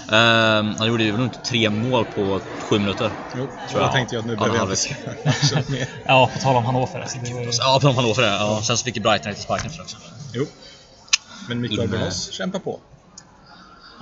Ehm, 0.69 0.75
han 0.79 0.89
gjorde 0.89 1.05
ju 1.05 1.15
inte 1.25 1.39
tre 1.39 1.71
mål 1.71 2.05
på 2.05 2.41
sju 2.61 2.79
minuter. 2.79 3.13
Jo, 3.35 3.47
Tror 3.71 3.81
då 3.81 3.87
jag. 3.87 3.93
tänkte 3.93 4.15
jag 4.15 4.21
att 4.21 4.27
nu 4.27 4.37
behöver 4.37 4.55
jag 4.57 4.61
han 4.61 4.71
inte 4.71 4.83
se 4.83 4.95
matchen 5.25 5.65
mer. 5.73 5.89
Ja, 6.07 6.31
på 6.35 6.39
tal 6.41 6.57
om 6.57 6.65
Hannover. 6.65 7.01
Alltså, 7.01 7.19
det 7.25 7.33
var 7.35 7.41
ju... 7.41 7.51
Ja, 7.59 7.79
på 7.83 7.89
han 7.93 8.15
för 8.15 8.23
det. 8.23 8.29
Ja, 8.29 8.61
sen 8.65 8.79
så 8.79 8.85
fick 8.85 8.97
ju 8.97 9.03
Brighton 9.03 9.31
lite 9.31 9.43
sparken 9.43 9.71
för 9.71 9.83
också. 9.83 9.97
Jo. 10.33 10.47
Men 11.49 11.61
Mikael 11.61 11.81
Mm. 11.81 12.01
Bonos 12.01 12.33
kämpar 12.33 12.59
på. 12.59 12.81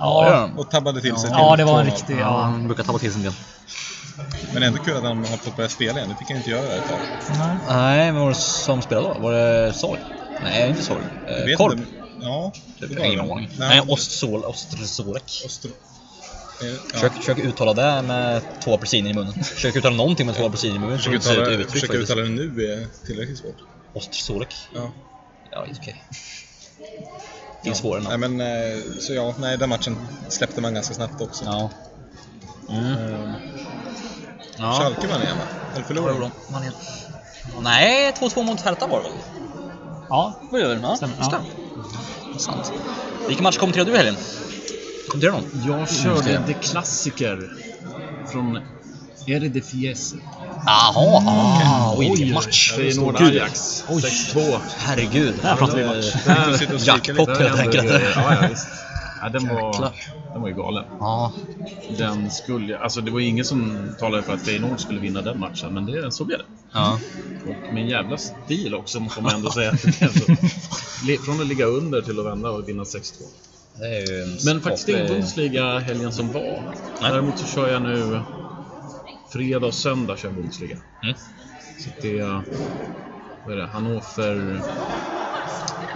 Ja. 0.01 0.49
Och 0.57 0.71
tabbade 0.71 1.01
till 1.01 1.15
sig 1.15 1.29
ja, 1.33 1.55
till 1.55 1.65
det 1.65 1.71
var 1.71 1.79
en 1.79 1.87
2-0. 1.87 1.91
riktig... 1.91 2.17
Ja, 2.19 2.41
han 2.41 2.67
brukar 2.67 2.83
tappa 2.83 2.99
till 2.99 3.11
sig 3.11 3.19
en 3.19 3.23
del. 3.23 3.33
Men 4.53 4.63
ändå 4.63 4.79
kul 4.83 4.97
att 4.97 5.03
han 5.03 5.17
har 5.25 5.37
fått 5.37 5.55
börja 5.55 5.69
spela 5.69 5.97
igen. 5.97 6.09
Det 6.09 6.15
fick 6.15 6.29
han 6.29 6.37
inte 6.37 6.49
göra 6.49 6.75
ett 6.75 6.87
tag. 6.89 6.99
Nej. 7.39 7.57
Nej, 7.67 8.11
vem 8.11 8.21
var 8.21 8.29
det 8.29 8.35
som 8.35 8.81
spelade 8.81 9.07
då? 9.07 9.19
Var 9.19 9.31
det 9.33 9.73
Sorg? 9.73 9.99
Nej, 10.43 10.69
inte 10.69 10.83
Sorg. 10.83 11.03
Eh, 11.27 11.57
Korp? 11.57 11.73
inte. 11.73 11.91
Ja, 12.21 12.51
Det 12.79 12.95
var 12.95 13.05
ingen 13.05 13.19
aning. 13.31 13.49
Nej, 13.57 13.81
Ostsol, 13.87 14.43
Ostrsorek. 14.45 15.41
Ostro... 15.45 15.69
Eh, 15.69 15.73
Ja. 16.67 16.77
Försök, 16.93 17.13
försök 17.13 17.37
uttala 17.39 17.73
det 17.73 18.01
med 18.01 18.41
två 18.63 18.73
apelsiner 18.75 19.09
i 19.09 19.13
munnen. 19.13 19.33
Försök 19.43 19.75
uttala 19.75 19.95
någonting 19.95 20.25
med 20.25 20.35
två 20.35 20.45
apelsiner 20.45 20.75
i 20.75 20.79
munnen. 20.79 20.99
ut 20.99 21.07
uttala, 21.07 21.47
uttryck 21.49 21.69
faktiskt. 21.81 21.93
uttala 21.93 22.21
det 22.21 22.29
nu 22.29 22.43
är 22.65 23.05
tillräckligt 23.07 23.37
svårt. 23.37 23.55
Ostrsorek. 23.93 24.55
Ja. 24.73 24.91
Ja, 25.51 25.65
okej. 25.79 26.03
Det 27.63 27.69
är 27.69 27.73
svårare 27.73 28.03
Nej, 28.03 28.17
men, 28.29 28.41
eh, 28.41 28.79
så 28.99 29.13
ja, 29.13 29.33
nej, 29.39 29.57
den 29.57 29.69
matchen 29.69 29.97
släppte 30.29 30.61
man 30.61 30.73
ganska 30.73 30.93
snabbt 30.93 31.21
också. 31.21 31.45
Ja. 31.45 31.69
Mm. 32.69 32.85
Eh, 32.93 33.31
Ja. 34.57 34.73
Schalke 34.73 35.07
vann 35.07 35.21
igen 35.21 35.37
va? 35.37 35.43
Eller 35.75 35.83
förlorade 35.85 36.19
de? 36.19 36.31
Man 36.51 36.61
igen. 36.61 36.73
Nej, 37.61 38.11
2-2 38.19 38.43
mot 38.43 38.61
Hertha 38.61 38.87
var 38.87 38.97
det 38.97 39.09
väl? 39.09 39.17
Ja, 40.09 40.33
Vad 40.51 40.61
gör 40.61 40.75
vi? 40.75 40.81
Ja, 40.81 40.95
Stämmer, 40.95 41.15
ja. 41.19 41.41
det. 42.33 42.39
Sant. 42.39 42.71
Vilken 43.27 43.43
match 43.43 43.57
kommenterade 43.57 43.91
du 43.91 43.95
i 43.95 43.97
helgen? 43.97 44.15
Kommenterade 45.09 45.37
någon? 45.37 45.63
Jag 45.67 45.89
körde 45.89 46.21
det. 46.31 46.43
The 46.47 46.53
Klassiker 46.53 47.51
från 48.31 48.59
Eredivisie. 49.27 50.19
Jaha, 50.65 51.23
ah, 51.25 51.93
oj, 51.97 52.09
oj, 52.11 52.23
oj. 52.23 52.33
match! 52.33 52.71
Feyenoord. 52.71 53.21
Ajax. 53.21 53.83
6-2. 53.87 54.57
Herregud. 54.77 55.33
Där 55.41 55.55
pratar 55.55 55.77
vi 55.77 55.85
match. 55.85 56.87
Jackpot 56.87 57.37
helt 57.37 57.59
enkelt. 57.59 57.91
Ja, 58.15 58.35
ja, 58.41 58.47
visst. 58.49 58.67
Ja, 59.21 59.29
den, 59.29 59.47
var, 59.47 59.91
den 60.33 60.41
var 60.41 60.47
ju 60.49 60.55
galen. 60.55 60.83
Ja, 60.99 61.33
Den 61.97 62.31
skulle, 62.31 62.77
alltså 62.77 63.01
det 63.01 63.11
var 63.11 63.19
ingen 63.19 63.45
som 63.45 63.89
talade 63.99 64.23
för 64.23 64.33
att 64.33 64.41
Feyenoord 64.41 64.79
skulle 64.79 64.99
vinna 64.99 65.21
den 65.21 65.39
matchen, 65.39 65.73
men 65.73 65.85
det 65.85 66.11
så 66.11 66.25
blev 66.25 66.37
det. 66.39 66.45
ja. 66.73 66.99
Och 67.47 67.73
med 67.73 67.83
en 67.83 67.89
jävla 67.89 68.17
stil 68.17 68.75
också, 68.75 68.99
får 69.09 69.21
man 69.21 69.35
ändå 69.35 69.51
säga. 69.51 69.71
att 69.71 69.81
det 69.81 69.99
blev 69.99 70.09
så. 70.13 70.31
Li- 71.05 71.17
Från 71.17 71.41
att 71.41 71.47
ligga 71.47 71.65
under 71.65 72.01
till 72.01 72.19
att 72.19 72.25
vända 72.25 72.49
och 72.49 72.69
vinna 72.69 72.83
6-2. 72.83 73.11
Det 73.79 73.85
är 73.85 74.11
ju 74.11 74.21
en 74.23 74.37
Men 74.45 74.61
faktiskt 74.61 74.87
skaplig- 74.87 75.07
Bundesliga 75.07 75.79
helgen 75.79 76.11
som 76.13 76.31
var. 76.31 76.73
Nej. 77.01 77.11
Däremot 77.11 77.39
så 77.39 77.45
kör 77.47 77.71
jag 77.71 77.81
nu 77.81 78.21
fredag 79.31 79.67
och 79.67 79.73
söndag 79.73 80.17
kör 80.17 80.29
Bundesliga. 80.31 80.77
Mm. 81.03 81.15
Så 81.79 81.89
det 82.01 82.19
är, 82.19 82.41
vad 83.45 83.53
är 83.53 83.57
det, 83.57 83.67
Hannover 83.67 84.61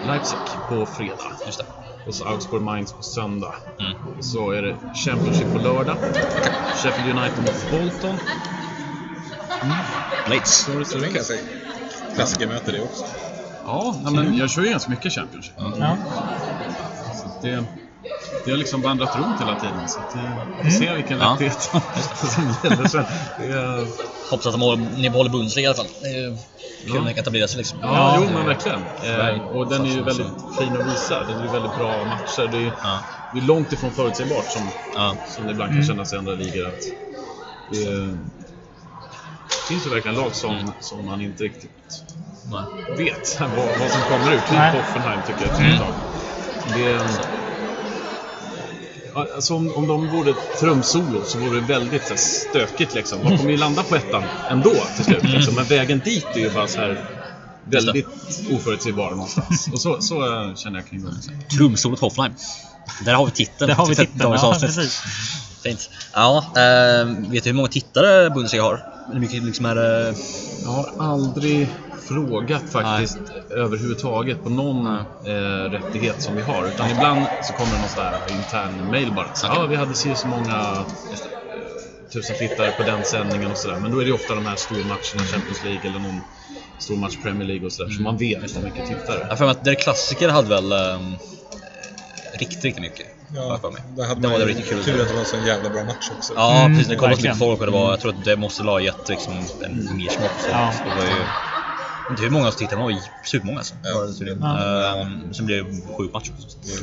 Leipzig 0.07 0.37
på 0.69 0.85
fredag. 0.85 1.31
Just 1.45 1.59
det. 1.59 1.65
Och 2.07 2.15
så 2.15 2.25
Augsburg 2.25 2.61
Mainz 2.61 2.93
på 2.93 3.03
söndag. 3.03 3.55
Mm. 3.79 4.21
Så 4.21 4.51
är 4.51 4.61
det 4.61 4.75
Championship 5.05 5.51
på 5.53 5.57
lördag. 5.59 5.97
Sheffield 6.75 7.17
United 7.17 7.39
mot 7.39 7.71
Bolton. 7.71 8.15
Leeds. 10.29 10.69
Så 10.85 10.97
det 10.97 11.05
kan 11.05 11.15
jag 11.15 11.25
säga. 11.25 11.41
Klassikermöte 12.15 12.71
det 12.71 12.81
också. 12.81 13.05
Ja, 13.65 13.95
men 14.11 14.37
jag 14.37 14.49
kör 14.49 14.61
ju 14.61 14.69
ganska 14.69 14.89
mycket 14.89 15.13
Championship. 15.13 15.53
Ja. 15.57 15.97
Så 17.13 17.29
det, 17.41 17.63
det 18.43 18.51
har 18.51 18.57
liksom 18.57 18.81
vandrat 18.81 19.15
runt 19.15 19.41
hela 19.41 19.55
tiden. 19.55 19.87
Så 19.89 19.99
att 19.99 20.15
vi 20.15 20.35
får 20.63 20.69
se 20.69 20.93
vilken 20.93 21.17
Ja. 21.19 21.37
som, 22.13 22.53
gäller 22.63 22.87
sen. 22.87 23.05
Är, 23.37 23.87
Hoppas 24.29 24.45
att 24.45 24.51
de 24.53 24.61
håller, 24.61 24.83
ni 24.97 25.09
behåller 25.09 25.29
Bundesliga 25.29 25.63
i 25.63 25.67
alla 25.67 25.75
fall. 25.75 25.87
Det 26.01 26.07
är 26.07 26.37
kul 26.85 26.93
när 26.93 27.05
det 27.07 27.13
kan 27.13 27.21
etablera 27.21 27.47
sig 27.47 27.57
liksom. 27.57 27.79
Ja, 27.81 27.87
Ja. 27.95 28.17
jo 28.27 28.33
men 28.33 28.45
verkligen. 28.45 28.81
Eh, 29.03 29.55
och 29.55 29.67
den 29.67 29.85
är 29.85 29.89
ju 29.89 30.03
väldigt 30.03 30.27
fin 30.59 30.77
att 30.77 30.85
visa. 30.87 31.23
Det 31.23 31.33
är 31.33 31.51
väldigt 31.51 31.75
bra 31.75 32.05
matcher. 32.05 32.47
Det 32.51 32.57
är, 32.57 32.73
Ja. 32.81 32.99
det 33.31 33.37
är 33.37 33.41
långt 33.41 33.71
ifrån 33.73 33.91
förutsägbart 33.91 34.51
som, 34.51 34.71
som 35.25 35.45
det 35.45 35.51
ibland 35.51 35.71
kan 35.73 35.83
kännas 35.85 36.13
i 36.13 36.15
andra 36.15 36.33
ligor. 36.33 36.67
Att 36.67 36.81
det, 37.69 37.83
är- 37.83 38.17
det 39.47 39.67
finns 39.67 39.85
ju 39.85 39.89
verkligen 39.89 40.15
lag 40.17 40.35
som, 40.35 40.73
som 40.79 41.05
man 41.05 41.21
inte 41.21 41.43
riktigt 41.43 41.71
Nej. 42.51 42.63
vet 42.97 43.39
vad, 43.39 43.49
vad 43.79 43.91
som 43.91 44.01
kommer 44.01 44.31
ut. 44.33 44.41
Typ. 44.49 44.57
Hoffenheim 44.73 45.21
tycker 45.27 45.41
jag 45.45 45.71
ett 45.73 45.79
tag. 45.79 45.93
Det 46.75 46.85
är, 46.91 47.34
alltså 49.15 49.55
om, 49.55 49.73
om 49.75 49.87
de 49.87 50.07
vore 50.07 50.33
trumsolo 50.59 51.21
så 51.25 51.37
vore 51.37 51.59
det 51.59 51.65
väldigt 51.67 52.03
så 52.03 52.09
här, 52.09 52.17
stökigt 52.17 52.93
liksom. 52.95 53.19
De 53.23 53.37
kommer 53.37 53.51
ju 53.51 53.57
landa 53.57 53.83
på 53.83 53.95
ettan 53.95 54.23
ändå 54.49 54.73
till 54.95 55.05
slut. 55.05 55.23
Liksom. 55.23 55.55
Men 55.55 55.65
vägen 55.65 56.01
dit 56.05 56.25
är 56.33 56.39
ju 56.39 56.49
bara 56.49 56.67
så 56.67 56.79
här 56.79 57.05
väldigt 57.65 58.07
oförutsägbar 58.51 59.11
någonstans. 59.11 59.69
Och 59.73 59.81
så, 59.81 60.01
så 60.01 60.15
eh, 60.49 60.55
känner 60.55 60.79
jag 60.79 60.89
kring 60.89 61.03
dem. 61.03 61.13
Trumsolot 61.57 61.99
Hoffenheim. 61.99 62.33
Där 63.05 63.13
har 63.13 63.25
vi 63.25 63.31
titeln. 63.31 63.67
Där 63.67 63.75
har 63.75 63.85
vi 63.87 63.95
titeln. 63.95 64.17
dagens 64.19 64.41
Ja, 64.41 64.47
avsnitt. 64.49 64.75
precis. 64.75 65.01
Fint. 65.63 65.89
Ja, 66.13 66.37
eh, 66.55 67.05
vet 67.29 67.43
du 67.43 67.49
hur 67.49 67.53
många 67.53 67.67
tittare 67.67 68.29
Bundesliga 68.29 68.63
har? 68.63 68.83
Hur 69.13 69.19
mycket 69.19 69.43
liksom 69.43 69.65
är 69.65 69.75
det? 69.75 70.15
Jag 70.63 70.69
har 70.69 70.89
aldrig 70.99 71.67
frågat 72.07 72.63
faktiskt 72.71 73.17
överhuvudtaget 73.49 74.43
på 74.43 74.49
någon 74.49 74.87
eh, 74.87 75.69
rättighet 75.69 76.21
som 76.21 76.35
vi 76.35 76.41
har. 76.41 76.65
Utan 76.65 76.89
ibland 76.89 77.27
så 77.41 77.53
kommer 77.53 77.71
det 77.73 77.79
någon 77.79 77.89
sån 77.89 78.03
där 78.03 78.31
intern 78.31 78.89
mail 78.89 79.11
bara. 79.11 79.33
Så, 79.33 79.47
Okej. 79.47 79.59
ja, 79.59 79.65
vi 79.67 79.75
hade 79.75 79.95
si 79.95 80.15
så 80.15 80.27
många 80.27 80.85
eh, 81.11 82.09
tusen 82.13 82.35
tittare 82.35 82.71
på 82.71 82.83
den 82.83 83.03
sändningen 83.03 83.51
och 83.51 83.57
sådär. 83.57 83.79
Men 83.79 83.91
då 83.91 83.97
är 83.99 84.01
det 84.01 84.07
ju 84.07 84.13
ofta 84.13 84.35
de 84.35 84.45
här 84.45 84.55
stormatcherna, 84.55 85.23
Champions 85.31 85.63
League 85.63 85.89
eller 85.89 85.99
någon 85.99 86.21
stor 86.77 86.95
match 86.95 87.17
Premier 87.23 87.47
League 87.47 87.65
och 87.65 87.71
sådär. 87.71 87.89
Så 87.91 88.01
man 88.01 88.17
vet 88.17 88.57
hur 88.57 88.61
mycket 88.61 88.85
tittare. 88.87 89.25
Jag 89.29 89.37
för 89.37 89.45
mig 89.45 89.51
att 89.51 89.65
Der 89.65 89.75
Klassiker 89.75 90.29
hade 90.29 90.49
väl 90.49 90.71
eh, 90.71 90.77
riktigt, 92.39 92.63
riktigt 92.63 92.81
mycket. 92.81 93.07
Ja, 93.35 93.57
för 93.61 93.71
mig. 93.71 93.81
där 93.97 94.03
hade 94.07 94.21
Det 94.21 94.27
var 94.27 94.39
det 94.39 94.45
riktigt 94.45 94.69
kul. 94.69 94.83
tur 94.83 95.01
att 95.01 95.07
det 95.07 95.13
var 95.13 95.19
en 95.19 95.25
sån 95.25 95.45
jävla 95.45 95.69
bra 95.69 95.83
match 95.83 96.09
också. 96.17 96.33
Ja, 96.35 96.59
Mm, 96.65 96.71
precis. 96.77 96.87
Det 96.89 96.95
kom 96.95 97.09
så 97.11 97.15
mycket 97.21 97.37
folk 97.37 97.59
och 97.59 97.65
det 97.65 97.71
var, 97.71 97.89
jag 97.89 97.99
tror 97.99 98.11
att 98.11 98.25
det 98.25 98.35
måste 98.35 98.63
ha 98.63 98.79
gett 98.79 99.09
liksom, 99.09 99.33
en 99.63 99.97
mer 99.97 100.09
smak. 100.09 100.31
Ja. 100.51 100.73
Det 100.83 100.89
var 101.01 101.05
ju, 101.05 101.21
inte 102.09 102.23
hur 102.23 102.29
många 102.29 102.51
som 102.51 102.57
tittade, 102.57 102.77
men 102.81 102.87
det 102.87 102.93
var 102.93 103.01
ju 103.01 103.07
supermånga 103.23 103.59
alltså. 103.59 103.75
Ja. 104.41 105.01
Ehm, 105.01 105.33
sen 105.33 105.45
blev 105.45 105.65
det 105.65 105.93
sju 105.97 106.09
matcher 106.13 106.33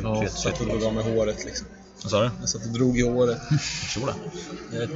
Ja, 0.03 0.29
Satt 0.29 0.61
och 0.61 0.67
drog 0.67 0.85
av 0.85 0.95
med 0.95 1.05
håret 1.05 1.45
liksom. 1.45 1.67
Vad 2.03 2.11
sa 2.11 2.21
du? 2.23 2.31
Jag 2.41 2.49
satt 2.49 2.62
och 2.65 2.69
drog 2.71 2.99
i 2.99 3.03
håret. 3.03 3.38
Jag 3.51 3.91
tror 3.95 4.07
det. 4.71 4.83
Eh, 4.83 4.88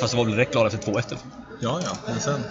Fast 0.00 0.10
det 0.12 0.16
var 0.16 0.24
väl 0.24 0.34
direkt 0.34 0.52
klara 0.52 0.66
efter 0.66 0.78
2-1 0.92 1.02
eller? 1.06 1.18
Ja, 1.60 1.80
ja, 1.84 1.96
men 2.06 2.20
sen... 2.20 2.44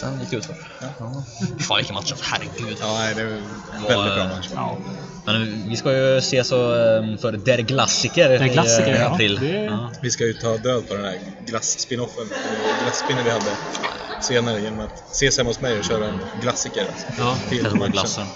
Sen 0.00 0.20
gick 0.20 0.30
det 0.30 0.36
utför. 0.36 0.54
Ja. 0.98 1.24
Fan 1.60 1.76
vilken 1.76 1.94
match 1.94 2.10
alltså, 2.12 2.24
herregud. 2.28 2.76
Ja, 2.80 2.94
nej, 2.98 3.14
det 3.14 3.24
var 3.24 3.30
en 3.32 3.42
väldigt 3.82 4.14
bra 4.14 4.24
match. 4.28 4.48
Ja. 4.54 4.78
Men 5.26 5.68
vi 5.68 5.76
ska 5.76 5.92
ju 5.92 6.16
ses 6.18 6.48
så, 6.48 6.56
för 7.20 7.32
Der 7.32 7.62
Klassiker 7.66 8.28
Der 8.28 8.48
Klassiker, 8.48 8.88
i 8.88 8.90
eh, 8.94 9.00
ja. 9.00 9.14
april. 9.14 9.38
Det- 9.40 9.48
Ja. 9.64 9.92
Vi 10.02 10.10
ska 10.10 10.24
ju 10.26 10.32
ta 10.34 10.56
död 10.56 10.88
på 10.88 10.94
den 10.94 11.04
här 11.04 11.18
glass-spinoffen, 11.46 12.28
glasspinnen 12.82 13.24
vi 13.24 13.30
hade 13.30 13.56
senare 14.20 14.60
genom 14.60 14.80
att 14.80 14.92
ses 15.12 15.38
hemma 15.38 15.50
hos 15.50 15.60
mig 15.60 15.78
och 15.78 15.84
köra 15.84 16.06
en 16.08 16.20
glassiker. 16.40 16.86
Alltså, 16.86 17.06
Ja, 17.18 17.36
till 17.48 17.62
matchen. 17.62 17.90
glassen. 17.92 18.26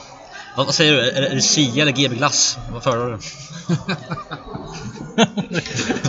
Vad, 0.57 0.67
vad 0.67 0.75
säger 0.75 0.93
du? 0.93 1.11
Är, 1.11 1.21
det- 1.21 1.29
är 1.29 1.35
det 1.35 1.43
Sia 1.43 1.83
eller 1.83 1.93
GB 1.93 2.17
Glass? 2.17 2.59
Vad 2.73 2.83
föredrar 2.83 3.11
du? 3.11 3.19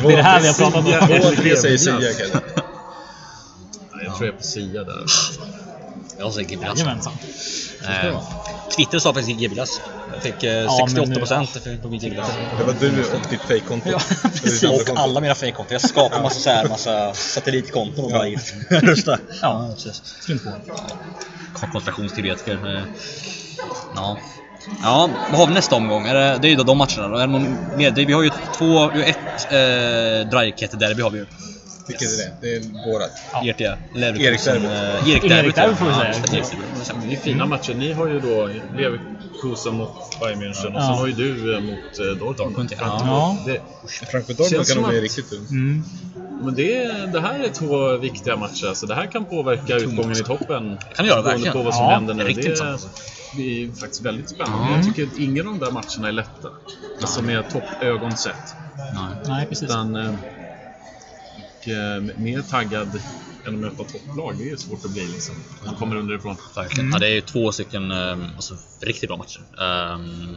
Det 0.01 0.13
är 0.13 0.17
det 0.17 0.23
här 0.23 0.41
vi 0.41 0.47
har 0.47 0.53
pratat 0.53 0.79
om. 0.85 0.91
Jag 0.91 1.07
tror 4.17 4.27
jag 4.27 4.27
är 4.27 4.31
på 4.37 4.43
Sia 4.43 4.83
där. 4.83 5.05
Jag 6.19 6.33
säger 6.33 6.47
GB 6.47 6.63
Glass. 6.65 6.79
Jajamensan. 6.79 7.13
Eh, 7.83 8.21
Twitter 8.75 8.99
sa 8.99 9.13
faktiskt 9.13 9.39
GB 9.39 9.55
Glass. 9.55 9.81
Jag 10.13 10.23
fick 10.23 10.43
eh, 10.43 10.51
Ja, 10.53 10.87
men 10.95 11.05
68% 11.05 11.45
för- 11.45 11.77
på 11.81 11.87
mitt 11.87 12.01
GB 12.01 12.15
Glass. 12.15 12.31
Det 12.57 12.63
var 12.63 12.73
du 12.79 13.03
och 13.03 13.21
ditt 13.29 13.41
fejkkonto. 13.41 13.89
Ja, 13.89 13.99
andra 14.71 14.91
och 14.93 14.99
alla 14.99 15.21
mina 15.21 15.35
fejkkonton. 15.35 15.73
Jag 15.81 15.89
skapar 15.89 16.21
massa, 16.23 16.39
så 16.39 16.49
här, 16.49 16.69
massa 16.69 17.13
satellitkonton 17.13 18.05
och 18.05 18.11
bara 18.11 18.25
rösta. 18.69 19.19
Ja. 19.41 19.69
precis. 19.75 20.01
Strunt 20.21 20.43
på. 20.43 20.51
konspirationsteoretiker. 21.71 22.75
eh, 22.77 22.83
Ja. 23.95 24.17
Ja, 24.83 25.09
vad 25.31 25.39
har 25.39 25.47
vi 25.47 25.53
nästa 25.53 25.75
omgång? 25.75 26.07
Är 26.07 26.13
det, 26.15 26.37
det 26.41 26.47
är 26.47 26.49
ju 26.49 26.55
då 26.55 26.63
de 26.63 26.77
matcherna. 26.77 27.15
Är 27.17 27.27
det 27.27 27.33
någon 27.33 27.57
mer? 27.77 27.91
Det, 27.91 28.05
vi 28.05 28.13
har 28.13 28.23
ju 28.23 28.29
två, 28.57 28.89
vi 28.93 29.01
har 29.01 29.09
ett 29.09 29.45
eh, 29.51 30.29
Dreikette-derby 30.29 31.01
har 31.01 31.09
vi 31.09 31.17
ju. 31.19 31.25
Vilket 31.87 32.07
är 32.13 32.17
det? 32.17 32.31
Det 32.41 32.55
är 32.55 32.91
vårat. 32.91 33.11
Ja. 33.33 33.43
Erik 33.45 33.61
ja. 33.61 33.75
Erik-derbyt. 33.95 34.65
Eh, 34.65 35.09
Erik 35.09 35.23
Erik 35.23 35.55
derby 35.55 35.75
får 35.75 35.85
vi 35.85 35.93
säga. 35.93 36.13
Ja. 36.31 36.93
Det 37.09 37.15
är 37.15 37.19
fina 37.19 37.45
matcher. 37.45 37.73
Ni 37.73 37.93
har 37.93 38.07
ju 38.07 38.19
då 38.19 38.49
Leverkusen 38.77 39.73
mot 39.75 40.19
Bayern 40.19 40.39
München 40.41 40.65
och 40.67 40.81
Ja. 40.81 40.81
sen 40.81 40.97
har 40.97 41.07
ju 41.07 41.13
du 41.13 41.55
eh, 41.55 41.61
mot 41.61 41.99
eh, 41.99 42.05
Dortmund. 42.37 42.73
Ja. 42.79 43.01
Ja. 43.05 43.37
Det, 43.45 43.61
Frankfurt 44.11 44.37
Dortmund 44.37 44.49
Känns 44.51 44.73
kan 44.73 44.81
nog 44.81 44.91
bli 44.91 45.01
riktigt 45.01 45.29
kul. 45.29 45.39
Mm. 45.51 45.83
men 46.43 46.55
det, 46.55 46.87
det 47.13 47.21
här 47.21 47.39
är 47.39 47.49
två 47.49 47.97
viktiga 47.97 48.35
matcher. 48.37 48.73
Så 48.73 48.85
det 48.85 48.95
här 48.95 49.05
kan 49.05 49.25
påverka 49.25 49.75
utgången 49.75 50.11
i 50.11 50.15
toppen. 50.15 50.77
kan 50.95 51.05
det 51.05 51.11
göra, 51.11 51.21
verkligen. 51.21 51.53
på 51.53 51.63
vad 51.63 51.73
som 51.75 51.83
Ja, 51.83 51.89
händer 51.91 52.13
nu. 52.13 52.23
det, 52.23 52.31
intressant. 52.31 52.87
det 53.37 53.63
är 53.63 53.71
faktiskt 53.79 54.01
väldigt 54.01 54.29
spännande. 54.29 54.75
Jag 54.75 54.85
tycker 54.85 55.03
att 55.03 55.17
ingen 55.19 55.47
av 55.47 55.53
de 55.59 55.65
där 55.65 55.71
matcherna 55.71 56.07
är 56.07 56.11
lätta. 56.11 56.49
Alltså 57.01 57.21
med 57.21 57.49
toppögon 57.49 58.17
sett. 58.17 58.35
Nej. 58.77 59.15
Nej, 59.27 59.45
precis. 59.45 59.69
Utan, 59.69 59.95
eh, 59.95 60.11
och, 61.57 61.67
eh, 61.67 62.01
mer 62.17 62.41
taggad 62.41 63.01
än 63.47 63.53
att 63.53 63.59
möta 63.59 63.83
topplag, 63.83 64.35
det 64.37 64.49
är 64.49 64.55
svårt 64.55 64.85
att 64.85 64.91
bli 64.91 65.07
liksom. 65.07 65.35
Man 65.65 65.75
kommer 65.75 65.95
underifrån. 65.95 66.35
Verkligen. 66.55 66.91
Ja, 66.91 66.99
det 66.99 67.07
är 67.07 67.15
ju 67.15 67.21
två 67.21 67.51
stycken 67.51 67.91
eh, 67.91 68.35
alltså, 68.35 68.57
riktigt 68.81 69.09
bra 69.09 69.17
matcher. 69.17 69.41
Ehm, 69.63 70.35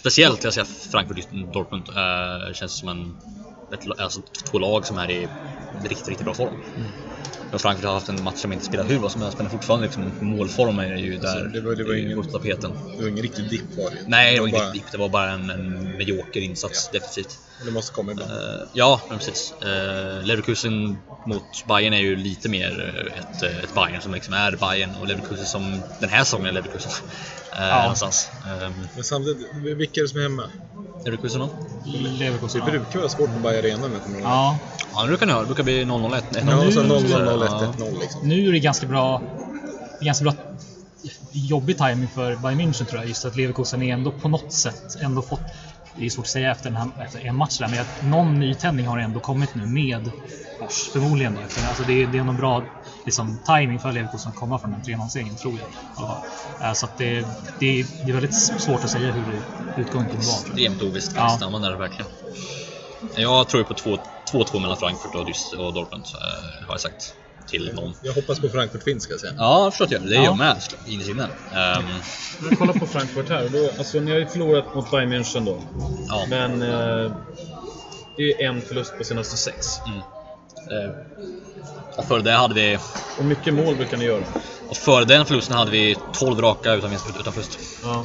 speciellt, 0.00 0.44
jag 0.44 0.54
säger 0.54 0.64
Frankfurt-Dortmund. 0.64 1.88
Uh, 1.88 2.52
känns 2.52 2.72
som 2.72 2.88
en, 2.88 3.16
ett, 3.72 4.00
alltså, 4.00 4.20
två 4.50 4.58
lag 4.58 4.86
som 4.86 4.98
är 4.98 5.10
i 5.10 5.28
riktigt, 5.82 6.08
riktigt 6.08 6.24
bra 6.24 6.34
form 6.34 6.54
och 7.52 7.60
Frankfurt 7.60 7.86
har 7.86 7.94
haft 7.94 8.08
en 8.08 8.22
match 8.22 8.36
som 8.36 8.52
inte 8.52 8.64
spelat 8.64 8.90
hur 8.90 8.98
bra 8.98 9.08
som 9.10 9.22
helst 9.22 9.38
men 9.38 9.50
fortfarande 9.50 9.86
liksom 9.86 10.12
målformen 10.20 10.92
är 10.92 10.96
ju 10.96 11.18
där 11.18 11.28
alltså, 11.28 11.44
det 11.44 11.60
var, 11.60 11.74
det 11.74 11.84
var 11.84 11.94
ingen, 11.94 12.22
tapeten. 12.22 12.72
Det 12.96 13.02
var 13.02 13.08
ingen 13.08 13.22
riktig 13.22 13.50
dipp 13.50 13.76
var 13.76 13.90
det 13.90 13.96
Nej, 14.06 14.34
det 14.34 14.40
var 14.40 14.48
ingen 14.48 14.60
bara... 14.60 14.72
dipp. 14.72 14.92
Det 14.92 14.98
var 14.98 15.08
bara 15.08 15.30
en, 15.30 15.50
en 15.50 15.96
medioker 15.96 16.40
insats 16.40 16.90
ja. 16.92 16.98
defensivt. 16.98 17.38
Det 17.64 17.70
måste 17.70 17.92
komma 17.92 18.12
ibland. 18.12 18.30
Uh, 18.30 18.38
ja, 18.72 19.00
precis. 19.10 19.54
Uh, 19.62 20.24
Leverkusen 20.26 20.98
mot 21.26 21.66
Bayern 21.68 21.94
är 21.94 22.00
ju 22.00 22.16
lite 22.16 22.48
mer 22.48 23.02
eh, 23.06 23.18
ett, 23.18 23.42
ett 23.64 23.74
Bayern 23.74 24.00
som 24.00 24.14
liksom 24.14 24.34
är 24.34 24.56
Bayern 24.56 24.90
och 25.00 25.06
Leverkusen 25.06 25.46
som 25.46 25.80
den 26.00 26.08
här 26.08 26.24
säsongen 26.24 26.46
är 26.46 26.52
Leverkusen. 26.52 26.90
Uh, 26.90 27.68
ja. 27.68 27.82
Någonstans. 27.82 28.28
Um, 28.62 28.72
men 28.94 29.04
samtidigt, 29.04 29.46
vilka 29.54 30.00
är 30.00 30.02
det 30.02 30.08
som 30.08 30.18
är 30.18 30.22
hemma? 30.22 30.44
Leverkusen 31.04 31.40
då? 31.40 31.48
Leverkusen, 32.18 32.60
Det 32.64 32.70
brukar 32.70 32.98
vara 32.98 33.08
svårt 33.08 33.34
på 33.34 33.38
Bayern 33.40 33.64
Arena 33.64 33.86
om 33.86 33.92
jag 33.92 34.02
kommer 34.02 34.18
ihåg 34.18 34.58
Ja, 34.98 35.02
det 35.02 35.08
brukar 35.08 35.26
ni 35.26 35.32
ha. 35.32 35.40
Det 35.40 35.46
brukar 35.46 35.62
bli 35.62 35.84
0-0-1. 35.84 36.22
Ja, 36.46 36.66
och 36.66 36.72
sen 36.72 36.92
0-0-0 36.92 37.37
eller 37.46 37.64
ja. 37.64 37.72
1-0 37.78 38.00
liksom. 38.00 38.20
Nu 38.28 38.48
är 38.48 38.52
det 38.52 38.58
ganska 38.58 38.86
bra, 38.86 39.22
ganska 40.00 40.24
bra 40.24 40.34
jobbig 41.32 41.78
timing 41.78 42.08
för 42.14 42.36
Bayern 42.36 42.60
München 42.60 42.84
tror 42.84 43.00
jag. 43.00 43.08
Just 43.08 43.24
att 43.24 43.36
Leverkusen 43.36 43.82
är 43.82 43.92
ändå 43.92 44.10
på 44.10 44.28
något 44.28 44.52
sätt 44.52 44.96
ändå 45.02 45.22
fått 45.22 45.40
det 45.98 46.06
är 46.06 46.10
svårt 46.10 46.24
att 46.24 46.30
säga 46.30 46.50
efter, 46.50 46.70
här, 46.70 46.88
efter 47.04 47.20
en 47.20 47.36
match 47.36 47.58
där, 47.58 47.68
men 47.68 47.80
att 47.80 48.02
någon 48.02 48.40
nytändning 48.40 48.86
har 48.86 48.98
ändå 48.98 49.20
kommit 49.20 49.54
nu 49.54 49.66
med 49.66 50.10
Bosch 50.60 50.92
förmodligen. 50.92 51.34
Då, 51.34 51.40
efter, 51.40 51.68
alltså 51.68 51.82
det, 51.86 52.02
är, 52.02 52.06
det 52.06 52.18
är 52.18 52.24
någon 52.24 52.36
bra 52.36 52.62
liksom, 53.04 53.38
timing 53.46 53.78
för 53.78 53.92
Leverkusen 53.92 54.30
att 54.30 54.36
komma 54.36 54.58
från 54.58 54.70
den 54.70 54.82
3-0-segern, 54.82 55.36
tror 55.36 55.54
jag. 55.58 55.68
Ja, 55.96 56.24
eh, 56.62 56.72
så 56.72 56.86
det, 56.96 57.20
det, 57.58 57.86
det, 58.04 58.10
är 58.10 58.12
väldigt 58.12 58.34
svårt 58.34 58.84
att 58.84 58.90
säga 58.90 59.12
hur 59.12 59.42
utgången 59.76 60.08
kommer 60.08 60.24
vara. 60.24 60.36
Extremt 60.36 60.82
ovisst 60.82 61.16
kan 61.16 61.38
ja. 61.40 61.50
man 61.50 61.64
är 61.64 61.76
verkligen. 61.76 62.10
Jag 63.16 63.48
tror 63.48 63.62
ju 63.62 63.64
på 63.64 63.74
2-2 64.32 64.60
mellan 64.60 64.76
Frankfurt 64.76 65.14
och, 65.14 65.66
och 65.66 65.74
Dortmund, 65.74 66.04
eh, 66.04 66.66
har 66.66 66.74
jag 66.74 66.80
sagt 66.80 67.14
till 67.48 67.72
någon. 67.74 67.92
Jag 68.02 68.12
hoppas 68.12 68.40
på 68.40 68.48
Frankfurt 68.48 68.86
vinst 68.86 69.04
ska 69.04 69.12
jag 69.12 69.20
säga. 69.20 69.32
Ja, 69.36 69.64
jag 69.64 69.72
förstår 69.72 69.86
gör 69.92 70.00
det. 70.00 70.08
Det 70.08 70.14
är 70.14 70.18
Ja. 70.18 70.24
jag 70.24 70.36
med, 70.38 70.62
såklart, 70.62 70.88
innerst 70.88 71.08
inne. 71.08 71.22
Ehm, 71.54 71.84
Men 72.40 72.56
kolla 72.56 72.72
på 72.72 72.86
Frankfurt 72.86 73.28
här. 73.28 73.48
Då, 73.52 73.70
alltså, 73.78 74.00
ni 74.00 74.10
har 74.10 74.18
ju 74.18 74.26
förlorat 74.26 74.74
mot 74.74 74.90
Bayern 74.90 75.12
München 75.12 75.44
då. 75.44 75.62
ja. 76.08 76.26
Men 76.28 76.62
eh, 76.62 77.12
det 78.16 78.22
är 78.32 78.48
en 78.48 78.60
förlust 78.60 78.98
på 78.98 79.04
senaste 79.04 79.36
sex. 79.36 79.66
Eh, 80.70 80.90
och 81.96 82.04
före 82.04 82.22
det 82.22 82.32
hade 82.32 82.54
vi 82.54 82.78
Och 83.18 83.24
mycket 83.24 83.54
mål 83.54 83.76
brukar 83.76 83.96
ni 83.96 84.04
göra. 84.04 84.24
Och 84.68 84.76
före 84.76 85.04
den 85.04 85.26
förlusten 85.26 85.56
hade 85.56 85.70
vi 85.70 85.96
12 86.12 86.40
raka 86.40 86.74
utan, 86.74 86.90
vinst, 86.90 87.06
utan 87.20 87.32
förlust. 87.32 87.58
Ja. 87.82 88.04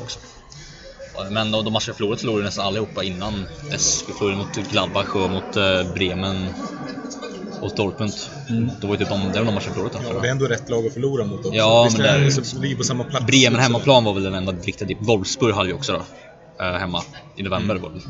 Men 1.29 1.51
de, 1.51 1.65
de 1.65 1.73
matcher 1.73 1.87
vi 1.87 1.93
förlorade 1.93 2.19
förlorade 2.19 2.41
vi 2.41 2.45
nästan 2.45 2.65
allihopa 2.65 3.03
innan 3.03 3.45
dess. 3.71 4.03
Vi 4.07 4.13
förlorade 4.13 4.37
mot 4.37 4.55
Gladbach 4.71 5.15
och 5.15 5.29
mot 5.29 5.55
eh, 5.55 5.93
Bremen. 5.93 6.49
Och 7.63 7.75
Dortmund. 7.75 8.13
Då 8.81 8.87
var 8.87 8.97
det 8.97 8.99
typ 9.05 9.09
de, 9.09 9.31
det 9.31 9.39
var 9.39 9.45
de 9.45 9.53
matcherna 9.53 9.59
vi 9.59 9.73
förlorade 9.73 9.97
Ja, 10.15 10.21
det 10.21 10.27
är 10.27 10.31
ändå 10.31 10.45
rätt 10.45 10.69
lag 10.69 10.85
att 10.85 10.93
förlora 10.93 11.25
mot 11.25 11.39
också. 11.39 11.51
Ja, 11.57 11.83
Visst 11.83 11.97
men 11.97 12.05
är 12.07 12.19
det- 12.19 12.59
vi 12.61 12.71
är 12.71 12.75
på 12.77 12.83
samma 12.83 13.03
plats. 13.03 13.25
Bremen 13.25 13.59
hemmaplan 13.59 14.03
var 14.03 14.13
väl 14.13 14.23
den 14.23 14.33
enda 14.35 14.51
riktiga 14.51 14.87
typ. 14.87 15.07
Wolfsburg 15.07 15.53
hade 15.55 15.67
vi 15.67 15.73
också 15.73 15.91
då. 15.91 16.05
eh, 16.65 16.73
hemma 16.79 17.03
i 17.35 17.43
november 17.43 17.75
det. 17.75 18.01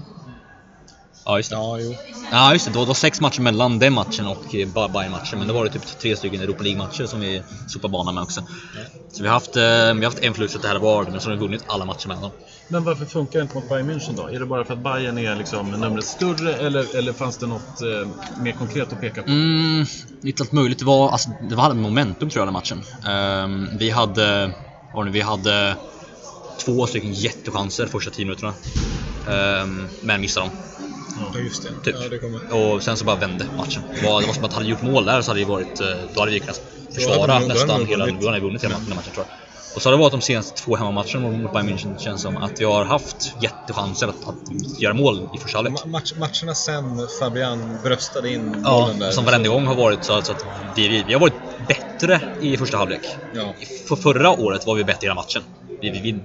Ja 1.26 1.38
just 1.38 1.50
det. 1.50 1.56
Ja, 1.56 1.80
jo. 1.80 1.98
Ja 2.32 2.54
just 2.54 2.66
det, 2.66 2.72
det 2.72 2.86
var 2.86 2.94
sex 2.94 3.22
matcher 3.22 3.42
mellan 3.42 3.80
den 3.80 3.94
matchen 3.94 4.28
och 4.28 4.56
eh, 4.56 4.68
Ba- 4.68 4.88
Bayern-matchen. 4.88 5.40
Men 5.40 5.48
det 5.48 5.54
var 5.54 5.64
det 5.66 5.72
typ 5.72 5.86
tre 6.00 6.16
stycken 6.16 6.42
Europa 6.42 6.64
League-matcher 6.64 7.06
som 7.06 7.20
vi 7.20 7.44
sopade 7.68 7.92
banan 7.92 8.16
med 8.16 8.24
också. 8.24 8.42
Så 9.14 9.24
vi 9.24 9.30
har 9.30 9.34
haft, 9.34 9.56
eh, 9.56 9.62
vi 9.62 9.68
har 9.68 10.04
haft 10.04 10.20
en 10.20 10.34
förlust 10.34 10.62
det 10.62 10.68
här 10.68 10.80
var 10.80 11.06
men 11.06 11.22
så 11.22 11.30
har 11.30 11.36
vi 11.36 11.40
vunnit 11.42 11.64
alla 11.68 11.86
matcher 11.86 12.08
mellan 12.08 12.22
dem. 12.22 12.32
Men 12.68 12.84
varför 12.84 13.06
funkar 13.06 13.40
det 13.40 13.44
inte 13.44 13.56
mot 13.56 13.70
Bayern 13.70 13.90
München 13.90 14.16
då? 14.16 14.28
Är 14.28 14.40
det 14.40 14.46
bara 14.46 14.66
för 14.66 14.74
att 14.74 14.80
Bayern 14.84 15.18
är 15.18 15.36
liksom 15.36 15.72
numret 15.72 16.06
större 16.06 16.56
eller, 16.56 16.96
eller 16.96 17.14
fanns 17.14 17.38
det 17.38 17.48
något 17.48 17.82
eh, 17.82 17.88
mer 18.38 18.54
konkret 18.54 18.94
att 18.94 19.00
peka 19.02 19.24
på? 19.24 19.30
Mm, 19.30 19.86
lite 20.22 20.44
allt 20.44 20.52
möjligt. 20.52 20.80
Det 20.80 20.86
var, 20.86 21.10
alltså, 21.10 21.30
det 21.30 21.56
var 21.56 21.74
momentum 21.74 22.30
tror 22.30 22.42
jag 22.42 22.48
den 22.48 22.54
matchen. 22.54 22.84
Ehm, 23.08 23.78
vi 23.78 23.90
hade, 23.90 24.52
var 24.92 25.06
det, 25.06 25.12
vi 25.12 25.22
hade 25.22 25.76
två 26.66 26.88
stycken 26.88 27.12
jättechanser 27.12 27.86
första 27.88 28.12
tio 28.12 28.26
minuterna. 28.26 28.54
Ehm, 29.28 29.90
men 30.02 30.22
missade 30.22 30.46
dem. 30.46 30.52
Ja, 31.16 31.40
just 31.40 31.64
det. 31.64 31.70
Typ. 31.84 31.96
Ja, 32.02 32.10
det 32.10 32.18
kommer. 32.20 32.54
Och 32.54 32.84
sen 32.84 32.98
så 32.98 33.06
bara 33.06 33.16
vände 33.16 33.46
matchen. 33.58 33.84
Det 34.00 34.06
var, 34.06 34.22
det 34.22 34.28
var 34.28 34.34
som 34.34 34.44
att 34.44 34.54
hade 34.54 34.66
gjort 34.66 34.82
mål 34.82 35.06
där 35.06 35.22
så 35.22 35.32
hade 35.32 35.40
vi 35.40 35.46
varit, 35.46 35.80
eh, 35.80 35.88
då 36.14 36.20
hade 36.20 36.32
vi 36.32 36.40
kunnat 36.40 36.62
försvara 36.94 37.40
nästan 37.40 37.86
hela, 37.86 38.06
då 38.06 38.26
hade 38.28 38.40
vi 38.40 38.46
vunnit 38.46 38.64
hela 38.64 38.78
matchen 38.80 39.14
tror 39.14 39.26
jag. 39.28 39.28
Och 39.76 39.82
så 39.82 39.90
har 39.90 39.92
det 39.98 40.00
varit 40.00 40.12
de 40.12 40.22
senaste 40.22 40.62
två 40.62 40.76
hemmamatcherna 40.76 41.20
mot 41.20 41.52
Bayern 41.54 41.70
München 41.70 41.98
känns 41.98 42.22
som 42.22 42.38
att 42.38 42.60
vi 42.62 42.66
har 42.66 42.86
haft 42.86 43.34
jättechanser 43.42 44.08
att, 44.08 44.28
att 44.28 44.80
göra 44.80 44.94
mål 44.94 45.30
i 45.34 45.38
första 45.38 45.58
halvlek. 45.58 45.74
Ma- 45.84 45.88
Match, 45.88 46.14
matcherna 46.18 46.56
sen 46.56 47.08
Fabian 47.20 47.82
bröstade 47.82 48.30
in 48.30 48.62
Ja, 48.64 48.82
bollen 48.82 49.00
där. 49.00 49.12
som 49.12 49.26
varenda 49.26 49.50
gång 49.50 49.66
har 49.66 49.76
varit 49.76 50.04
så, 50.04 50.22
så 50.22 50.32
att 50.32 50.44
vi, 50.76 50.88
vi, 50.88 51.04
vi 51.04 51.14
har 51.14 51.20
varit 51.20 51.68
bättre 51.68 52.22
i 52.40 52.58
första 52.58 52.78
halvlek. 52.78 53.18
Ja. 53.34 53.56
För 53.88 53.96
förra 53.96 54.32
året 54.32 54.66
var 54.66 54.76
vi 54.76 54.84
bättre 54.84 55.00
i 55.02 55.06
hela 55.06 55.16
matchen. 55.16 55.42
Vi, 55.82 55.90
vi, 55.90 56.20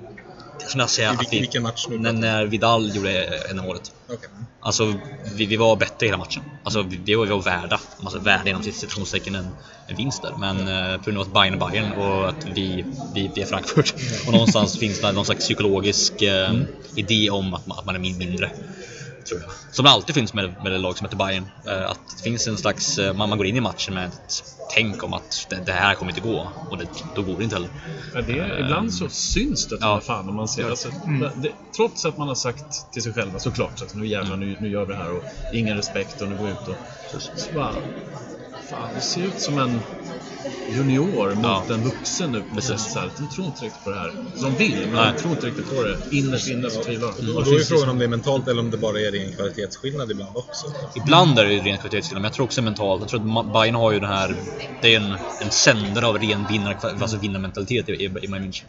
jag 0.74 0.90
säger, 0.90 1.08
I 1.08 1.14
att 1.14 1.20
vilken, 1.20 1.36
vi, 1.36 1.40
vilken 1.40 1.62
match 1.62 1.86
nu? 1.88 1.98
när, 1.98 2.12
när 2.12 2.46
Vidal 2.46 2.96
gjorde 2.96 3.42
ena 3.50 3.62
målet. 3.62 3.92
Okej. 4.08 4.28
Alltså, 4.60 4.94
vi, 5.36 5.46
vi 5.46 5.56
var 5.56 5.76
bättre 5.76 6.06
hela 6.06 6.18
matchen. 6.18 6.42
Alltså, 6.64 6.82
vi, 6.82 6.96
vi 6.96 7.14
var, 7.14 7.24
vi 7.24 7.30
var 7.30 7.42
värda, 7.42 7.80
alltså 8.02 8.18
värda 8.18 8.50
inom 8.50 8.62
citationstecken, 8.62 9.34
en, 9.34 9.50
en 9.88 9.96
vinst 9.96 10.22
där. 10.22 10.32
Men 10.38 10.68
eh, 10.68 10.98
på 10.98 11.04
grund 11.04 11.18
av 11.18 11.26
att 11.26 11.32
Bayern 11.34 11.54
är 11.54 11.70
Bayern 11.70 11.92
och 11.92 12.28
att 12.28 12.46
vi, 12.46 12.84
vi, 13.14 13.30
vi 13.34 13.42
är 13.42 13.46
Frankfurt. 13.46 13.94
Och 14.26 14.32
någonstans 14.32 14.78
finns 14.78 15.00
det 15.00 15.12
någon 15.12 15.24
slags 15.24 15.44
psykologisk 15.44 16.22
eh, 16.22 16.52
idé 16.94 17.30
om 17.30 17.54
att 17.54 17.66
man, 17.66 17.78
att 17.78 17.84
man 17.86 17.94
är 17.94 17.98
min- 17.98 18.18
mindre. 18.18 18.50
Tror 19.28 19.40
jag. 19.40 19.50
Som 19.74 19.84
det 19.84 19.90
alltid 19.90 20.14
finns 20.14 20.34
med, 20.34 20.62
med 20.62 20.74
ett 20.74 20.80
lag 20.80 20.96
som 20.98 21.04
heter 21.04 21.16
Bayern. 21.16 21.46
Eh, 21.66 21.90
att 21.90 22.00
det 22.16 22.22
finns 22.22 22.46
en 22.46 22.56
slags, 22.56 22.98
eh, 22.98 23.14
man, 23.14 23.28
man 23.28 23.38
går 23.38 23.46
in 23.46 23.56
i 23.56 23.60
matchen 23.60 23.94
med 23.94 24.06
ett 24.08 24.44
tänk 24.74 25.04
om 25.04 25.12
att 25.12 25.46
det, 25.50 25.60
det 25.66 25.72
här 25.72 25.94
kommer 25.94 26.12
inte 26.12 26.20
gå. 26.20 26.52
Och 26.70 26.78
det, 26.78 26.88
då 27.14 27.22
går 27.22 27.38
det 27.38 27.44
inte 27.44 27.56
heller. 27.56 27.70
Ja, 28.14 28.20
det 28.22 28.38
är, 28.38 28.64
ibland 28.64 28.94
så 28.94 29.08
syns 29.08 29.68
det 29.68 29.78
Ja. 29.80 30.00
fan 30.00 30.28
om 30.28 30.34
man 30.34 30.48
ser 30.48 30.70
alltså, 30.70 30.88
det, 31.42 31.52
Trots 31.76 32.04
att 32.04 32.18
man 32.18 32.28
har 32.28 32.34
sagt 32.34 32.92
till 32.92 33.02
sig 33.02 33.12
själva 33.12 33.38
såklart 33.38 33.78
så 33.78 33.84
att 33.84 33.94
nu 33.94 34.06
jävlar 34.06 34.36
nu, 34.36 34.56
nu 34.60 34.68
gör 34.68 34.84
vi 34.84 34.92
det 34.92 34.98
här 34.98 35.12
och 35.12 35.24
ingen 35.54 35.76
respekt 35.76 36.20
och 36.20 36.28
nu 36.28 36.36
går 36.36 36.44
vi 36.44 36.52
ut 36.52 36.68
och 36.68 36.76
så 37.38 37.52
bara, 37.54 37.74
Fan, 38.70 38.88
det 38.94 39.00
ser 39.00 39.20
ut 39.22 39.40
som 39.40 39.58
en 39.58 39.80
junior 40.70 41.34
mot 41.34 41.44
Ja. 41.44 41.64
en 41.74 41.82
vuxen 41.82 42.32
nu. 42.32 42.42
Precis. 42.54 42.92
Så 42.92 42.98
här, 42.98 43.10
de 43.18 43.28
tror 43.28 43.46
inte 43.46 43.64
riktigt 43.64 43.84
på 43.84 43.90
det 43.90 43.96
här. 43.98 44.12
De 44.42 44.54
vill, 44.56 44.78
men 44.86 44.94
Nej. 44.94 45.12
de 45.16 45.20
tror 45.20 45.32
inte 45.34 45.46
riktigt 45.46 45.76
på 45.76 45.82
det. 45.82 46.16
Innerst 46.16 46.48
inne 46.48 46.70
så 46.70 46.82
tvivlar 46.82 47.08
de. 47.20 47.36
Och 47.36 47.44
då 47.44 47.50
är 47.50 47.58
frågan 47.64 47.88
om 47.88 47.98
det 47.98 48.04
är 48.04 48.08
mentalt 48.08 48.48
eller 48.48 48.60
om 48.60 48.70
det 48.70 48.76
bara 48.78 49.00
är 49.00 49.12
ren 49.12 49.32
kvalitetsskillnad 49.32 50.10
ibland 50.10 50.36
också. 50.36 50.66
Ibland 50.96 51.38
är 51.38 51.44
det 51.44 51.52
ju 51.52 51.60
ren 51.60 51.78
kvalitetsskillnad, 51.78 52.22
men 52.22 52.28
jag 52.28 52.34
tror 52.34 52.46
också 52.46 52.62
mentalt. 52.62 53.00
Jag 53.00 53.08
tror 53.08 53.40
att 53.40 53.52
Bayern 53.52 53.74
har 53.74 53.92
ju 53.92 54.00
den 54.00 54.08
här... 54.10 54.36
Det 54.82 54.94
är 54.94 55.00
en, 55.00 55.16
en 55.40 55.50
sändare 55.50 56.06
av 56.06 56.18
ren 56.18 56.46
vinnar, 56.48 56.76
alltså 56.82 57.16
vinnarmentalitet 57.16 57.88
i, 57.88 57.92
i, 57.92 58.04
i 58.04 58.08
Bayern 58.08 58.34
München. 58.44 58.64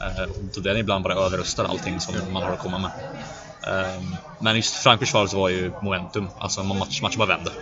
Eh, 0.00 0.30
så 0.52 0.60
den 0.60 0.76
ibland 0.76 1.04
bara 1.04 1.14
överröstar 1.14 1.64
allting 1.64 2.00
som 2.00 2.14
man 2.32 2.42
har 2.42 2.52
att 2.52 2.58
komma 2.58 2.78
med. 2.78 2.90
Ehm, 3.66 4.16
men 4.38 4.56
just 4.56 4.74
så 4.74 5.36
var 5.36 5.48
ju 5.48 5.72
momentum, 5.80 6.28
alltså 6.38 6.62
man- 6.62 6.78
match, 6.78 7.02
matchen 7.02 7.18
bara 7.18 7.28
vände. 7.36 7.52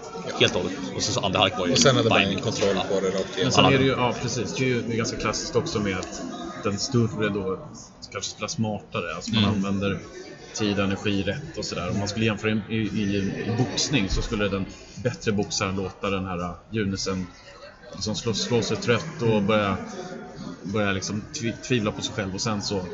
Helt 0.40 0.54
och 0.54 0.60
hållet. 0.62 0.96
Och 0.96 1.02
så, 1.02 1.12
så 1.12 1.20
andra 1.20 1.38
halvlek 1.38 1.58
var 1.58 1.66
ju 1.66 1.72
Och 1.72 1.78
sen 1.78 1.96
hade 1.96 2.08
Bayern 2.10 2.28
Bayern 2.28 2.42
kontroll 2.42 2.76
på 2.88 3.00
det 3.00 3.10
rakt 3.10 3.28
Men 3.30 3.36
igenom. 3.36 3.52
sen 3.52 3.64
är 3.64 3.78
det 3.78 3.84
ju, 3.84 3.90
ja 3.90 4.14
precis, 4.22 4.56
det 4.56 4.62
är 4.64 4.66
ju 4.66 4.82
det 4.82 4.92
är 4.92 4.96
ganska 4.96 5.16
klassiskt 5.16 5.56
också 5.56 5.80
med 5.80 5.98
att 5.98 6.20
den 6.64 6.78
större 6.78 7.28
då 7.28 7.58
kanske 8.12 8.30
spelar 8.30 8.48
smartare. 8.48 9.14
Alltså 9.14 9.34
man 9.34 9.44
Mm. 9.44 9.54
använder 9.56 10.00
tid 10.58 10.78
och 10.78 10.84
energi 10.84 11.22
rätt 11.22 11.56
och 11.58 11.64
sådär. 11.64 11.90
Om 11.90 11.98
man 11.98 12.08
skulle 12.08 12.24
jämföra 12.24 12.50
i, 12.50 12.54
i, 12.54 12.78
i, 12.78 13.16
i 13.46 13.50
boxning 13.58 14.08
så 14.08 14.22
skulle 14.22 14.48
den 14.48 14.66
bättre 14.94 15.32
boxaren 15.32 15.76
låta 15.76 16.10
den 16.10 16.24
här 16.26 16.54
Junisen 16.70 17.26
liksom 17.94 18.14
slå, 18.16 18.34
slå 18.34 18.62
sig 18.62 18.76
trött 18.76 19.22
och 19.22 19.42
börja, 19.42 19.76
börja 20.64 20.92
liksom 20.92 21.20
tvi, 21.40 21.52
tvivla 21.52 21.92
på 21.92 22.02
sig 22.02 22.14
själv 22.14 22.34
och 22.34 22.40
sen 22.40 22.62
Så 22.62 22.86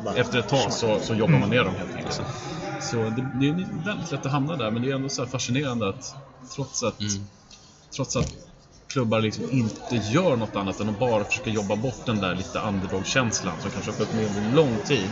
bara- 0.00 0.14
efter 0.14 0.38
ett 0.38 0.48
tag 0.48 0.72
så, 0.72 0.98
så 0.98 1.14
jobbar 1.14 1.38
man 1.38 1.50
ner 1.50 1.64
dem 1.64 1.74
helt 1.74 1.96
enkelt. 1.96 2.20
Så 2.78 3.10
det, 3.10 3.22
det 3.22 3.48
är 3.48 3.84
väldigt 3.84 4.10
lätt 4.10 4.26
att 4.26 4.32
hamna 4.32 4.56
där 4.56 4.70
men 4.70 4.82
det 4.82 4.90
är 4.90 4.94
ändå 4.94 5.08
så 5.08 5.22
här 5.22 5.28
fascinerande 5.30 5.88
att 5.88 6.14
trots 6.54 6.82
att 6.82 7.00
Mm. 7.00 7.26
trots 7.96 8.16
att 8.16 8.32
klubbar 8.88 9.20
liksom 9.20 9.50
inte 9.50 9.96
gör 9.96 10.36
något 10.36 10.56
annat 10.56 10.80
än 10.80 10.88
att 10.88 10.98
bara 10.98 11.24
försöka 11.24 11.50
jobba 11.50 11.76
bort 11.76 12.06
den 12.06 12.20
där 12.20 12.34
lite 12.34 12.58
underdog-känslan 12.58 13.60
som 13.60 13.70
kanske 13.70 13.90
har 13.90 13.96
följt 13.96 14.12
med 14.12 14.26
under 14.26 14.40
lång 14.40 14.78
tid. 14.78 15.10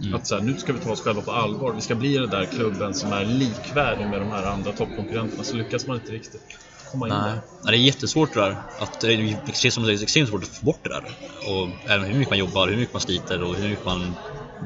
Mm. 0.00 0.14
Att 0.14 0.26
så 0.26 0.34
här, 0.34 0.42
nu 0.42 0.56
ska 0.56 0.72
vi 0.72 0.78
ta 0.80 0.90
oss 0.90 1.00
själva 1.00 1.22
på 1.22 1.32
allvar. 1.32 1.72
Vi 1.72 1.80
ska 1.80 1.94
bli 1.94 2.16
den 2.16 2.30
där 2.30 2.46
klubben 2.46 2.94
som 2.94 3.12
är 3.12 3.24
likvärdig 3.24 4.06
med 4.06 4.20
de 4.20 4.30
här 4.30 4.44
andra 4.44 4.72
toppkonkurrenterna. 4.72 5.44
Så 5.44 5.56
lyckas 5.56 5.86
man 5.86 5.96
inte 5.96 6.12
riktigt 6.12 6.42
komma 6.90 7.08
in 7.08 7.14
Nej. 7.14 7.22
där. 7.22 7.40
Nej, 7.62 7.72
det 7.72 7.76
är 7.76 7.86
jättesvårt 7.86 8.34
det 8.34 8.40
där. 8.40 8.56
Att, 8.78 9.00
det 9.00 9.12
är 9.12 9.48
extremt, 9.48 9.74
som 9.74 9.82
du 9.82 9.86
säger, 9.86 10.02
extremt 10.02 10.28
svårt 10.28 10.42
att 10.42 10.48
få 10.48 10.64
bort 10.64 10.84
det 10.84 10.88
där. 10.88 11.04
Och 11.48 11.90
även 11.90 12.06
hur 12.06 12.14
mycket 12.14 12.30
man 12.30 12.38
jobbar, 12.38 12.68
hur 12.68 12.76
mycket 12.76 12.94
man 12.94 13.02
sliter 13.02 13.42
och 13.42 13.56
hur 13.56 13.68
mycket 13.68 13.84
man 13.84 14.16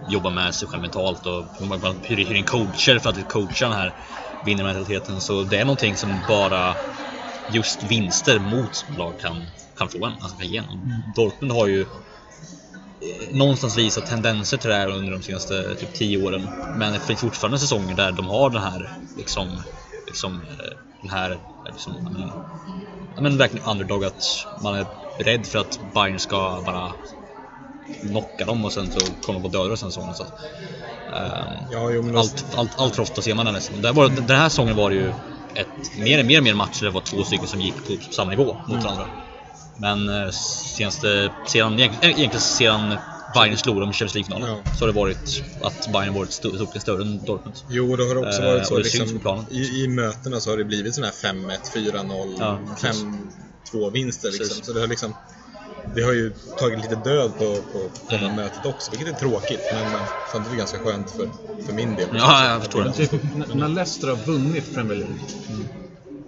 jobbar 0.09 0.31
med 0.31 0.55
sig 0.55 0.69
själv 0.69 0.83
mentalt 0.83 1.27
och 1.27 1.45
hur 1.59 1.67
man 1.67 1.97
hyr 2.05 2.35
in 2.35 2.45
coacher 2.45 2.99
för 2.99 3.11
att 3.11 3.29
coacha 3.29 3.69
den 3.69 3.73
här 3.79 3.95
vinnarmentaliteten. 4.45 5.21
Så 5.21 5.43
det 5.43 5.57
är 5.57 5.65
någonting 5.65 5.97
som 5.97 6.21
bara 6.29 6.75
just 7.55 7.83
vinster 7.83 8.39
mot 8.39 8.85
lag 8.99 9.19
kan, 9.21 9.47
kan 9.79 9.89
få 9.89 10.07
en, 10.07 10.13
alltså 10.13 10.37
kan 10.37 10.49
ge 10.49 10.57
en. 10.57 11.03
Dortmund 11.17 11.53
har 11.53 11.67
ju 11.67 11.87
någonstans 13.31 13.77
visat 13.77 14.07
tendenser 14.07 14.59
till 14.59 14.71
det 14.71 14.77
här 14.77 14.89
under 14.89 15.13
de 15.13 15.23
senaste 15.23 15.77
typ 15.77 15.95
10 15.95 16.19
åren. 16.19 16.51
Men 16.75 16.93
det 16.93 17.01
finns 17.01 17.21
fortfarande 17.21 17.59
säsonger 17.59 17.95
där 17.95 18.13
de 18.13 18.27
har 18.29 18.51
den 18.51 18.63
här 18.63 18.93
liksom, 19.17 19.63
liksom 20.07 20.43
eh, 20.43 20.77
den 21.01 21.11
här 21.11 21.41
liksom, 21.73 21.95
ja, 22.05 22.11
men, 22.11 22.33
men 23.23 23.39
verkligen 23.39 23.67
underdog 23.67 24.05
att 24.05 24.25
man 24.63 24.75
är 24.75 24.87
rädd 25.25 25.47
för 25.47 25.59
att 25.59 25.81
Bayern 25.81 26.19
ska 26.21 26.63
bara 26.67 26.95
knocka 28.01 28.45
dem 28.45 28.65
och 28.65 28.73
sen 28.73 28.93
så 28.93 29.01
kommer 29.01 29.41
de 29.41 29.51
på 29.53 29.59
döda 29.59 29.77
sen 29.77 29.91
säsongen. 29.91 30.15
Så, 30.15 30.25
ehm, 31.13 31.67
Ja, 31.71 31.91
jo, 31.91 32.03
men 32.03 32.17
allt, 32.17 32.55
allt, 32.55 32.79
allt 32.79 32.95
för 32.95 33.03
ofta 33.03 33.23
ser 33.23 33.35
man 33.35 33.45
den 33.47 33.55
nästan. 33.55 33.81
Där 33.83 33.93
var, 33.93 34.09
den 34.09 34.37
här 34.37 34.49
säsongen 34.49 34.77
var 34.77 34.91
det 34.91 34.97
ju 34.97 35.15
ett, 35.55 35.97
mer, 35.99 36.25
mer 36.25 36.41
mer 36.41 36.55
matcher 36.55 36.85
det 36.85 36.91
var 36.91 37.01
två 37.01 37.25
stycken 37.25 37.49
som 37.49 37.61
gick 37.61 37.85
på 37.87 37.97
samma 38.11 38.31
nivå 38.31 38.57
mot 38.67 38.85
varandra. 38.85 39.09
Men 39.77 40.09
eh, 40.09 40.31
senaste, 40.77 41.33
sedan, 41.47 41.79
egentligen 41.79 42.19
egentligen 42.19 42.41
sedan 42.41 42.95
Bayern 43.35 43.57
slog 43.59 43.81
dem 43.81 43.91
i 43.91 43.93
Champions 43.93 44.15
League-finalen 44.15 44.49
Ja. 44.65 44.73
så 44.79 44.85
har 44.85 44.87
det 44.87 44.93
varit 44.99 45.43
att 45.63 45.89
Bayern 45.93 46.15
varit 46.15 46.31
st- 46.31 46.55
stort 46.57 46.83
större 46.83 47.03
än 47.03 47.25
Dortmund. 47.25 47.57
Jo, 47.69 47.97
det 47.97 48.05
har 48.09 48.17
också 48.17 48.41
Eh, 48.43 48.47
varit 48.47 48.67
så. 48.67 48.79
det 48.79 48.85
syns 48.85 49.13
Liksom, 49.13 49.47
i, 49.51 49.85
I 49.85 49.89
mötena 49.89 50.41
så 50.41 50.51
har 50.51 50.57
det 50.57 50.65
blivit 50.65 50.95
sådana 50.95 51.13
här 51.23 51.33
5-1, 51.33 51.73
4-0, 51.75 52.37
Ja, 52.39 52.59
precis. 52.81 53.05
5-2 53.73 53.91
vinster. 53.91 54.29
Liksom. 54.29 54.49
Precis. 54.49 54.67
Så 54.67 54.73
det 54.73 54.81
har 54.81 54.87
liksom 54.87 55.15
det 55.95 56.03
har 56.03 56.13
ju 56.13 56.33
tagit 56.59 56.79
lite 56.79 56.97
död 56.97 57.33
på, 57.39 57.55
på, 57.73 57.79
på 58.09 58.15
Mm. 58.15 58.23
här 58.29 58.31
mötet 58.37 58.65
också, 58.67 58.91
vilket 58.91 59.09
är 59.09 59.13
tråkigt. 59.13 59.61
Men 59.73 59.95
eh, 59.95 60.01
samtidigt 60.27 60.53
är 60.53 60.59
ganska 60.59 60.79
skönt 60.79 61.11
för, 61.11 61.29
för 61.67 61.73
min 61.73 61.97
del. 61.97 62.09
Ja, 62.13 62.49
jag 62.53 62.63
förstår 62.63 62.85
det. 62.85 62.93
Typ, 62.93 63.13
när 63.55 63.69
Leicester 63.69 64.09
har 64.09 64.17
vunnit 64.17 64.75
Premier 64.75 64.97
League 64.99 65.17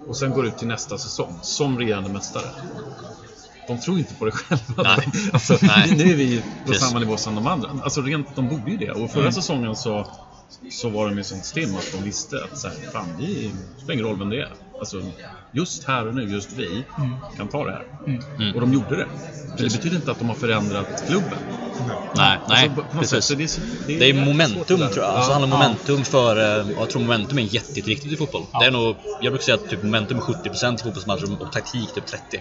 och 0.07 0.17
sen 0.17 0.31
går 0.31 0.47
ut 0.47 0.59
till 0.59 0.69
nästa 0.69 0.99
säsong 0.99 1.39
som 1.43 1.79
regerande 1.79 2.11
mästare. 2.11 2.45
De 3.69 3.79
tror 3.81 3.99
inte 3.99 4.15
på 4.15 4.25
det 4.25 4.31
själva. 4.31 4.83
Nej. 4.83 5.09
Alltså, 5.33 5.59
Nej. 5.63 5.95
Nu 5.97 6.13
är 6.13 6.17
vi 6.17 6.37
på 6.41 6.67
Precis. 6.67 6.83
samma 6.89 6.99
nivå 7.01 7.17
som 7.17 7.35
de 7.35 7.47
andra. 7.47 7.71
Alltså 7.83 8.03
rent, 8.03 8.37
de 8.37 8.49
borde 8.49 8.71
ju 8.71 8.77
det. 8.77 8.91
Och 8.91 9.11
förra 9.11 9.33
säsongen 9.33 9.77
så, 9.77 10.07
så 10.71 10.89
var 10.89 11.09
de 11.09 11.19
ju 11.19 11.25
sånt 11.25 11.45
stim 11.45 11.77
att 11.77 11.93
de 11.93 12.05
visste 12.05 12.45
att 12.45 12.59
så 12.59 12.69
här, 12.69 12.77
fan, 12.93 13.07
vi 13.19 13.51
det 13.77 13.81
spelar 13.83 13.95
ingen 13.95 14.07
roll 14.07 14.19
vem 14.19 14.31
det 14.31 14.41
är. 14.41 14.53
Alltså, 14.79 15.03
just 15.53 15.85
här 15.85 16.07
och 16.07 16.15
nu, 16.15 16.23
just 16.33 16.53
vi, 16.53 16.85
kan 17.37 17.49
ta 17.49 17.65
det 17.65 17.71
här. 17.71 17.85
Mm. 18.39 18.55
Och 18.55 18.61
de 18.61 18.73
gjorde 18.73 18.97
det. 18.97 19.07
Men 19.49 19.57
det 19.57 19.77
betyder 19.77 19.97
inte 19.97 20.11
att 20.11 20.19
de 20.19 20.29
har 20.29 20.35
förändrat 20.37 21.05
klubben. 21.09 21.39
Nej, 22.17 22.39
nej 22.49 22.69
Alltså, 22.69 22.97
något 22.97 23.07
sätt, 23.07 23.11
precis. 23.11 23.25
så 23.25 23.35
det, 23.35 23.43
är, 23.43 23.47
så- 23.47 23.61
Det 23.87 23.93
är 23.93 23.99
jävligt 23.99 24.17
svårt 24.17 24.27
momentum 24.27 24.79
det 24.81 24.89
tror 24.89 25.05
jag. 25.05 25.15
Alltså, 25.15 25.31
det 25.31 25.35
Ja. 25.35 25.41
handlar 25.41 25.57
om 25.59 25.63
momentum 25.63 26.05
för... 26.05 26.61
eh, 26.61 26.67
Jag 26.79 26.91
tror 26.91 27.03
momentum 27.03 27.39
är 27.39 27.43
jätte- 27.43 27.73
jätteviktigt 27.79 28.13
i 28.13 28.17
fotboll. 28.17 28.43
Det 28.61 28.67
är 28.67 28.71
nog, 28.71 28.97
jag 29.21 29.33
brukar 29.33 29.45
säga 29.45 29.55
att 29.55 29.69
typ 29.71 29.83
momentum 29.83 30.17
är 30.17 30.21
70% 30.23 30.75
i 30.75 30.83
fotbollsmatcher 30.83 31.43
och 31.43 31.53
taktik 31.53 31.95
typ 31.95 32.05
30%. 32.07 32.41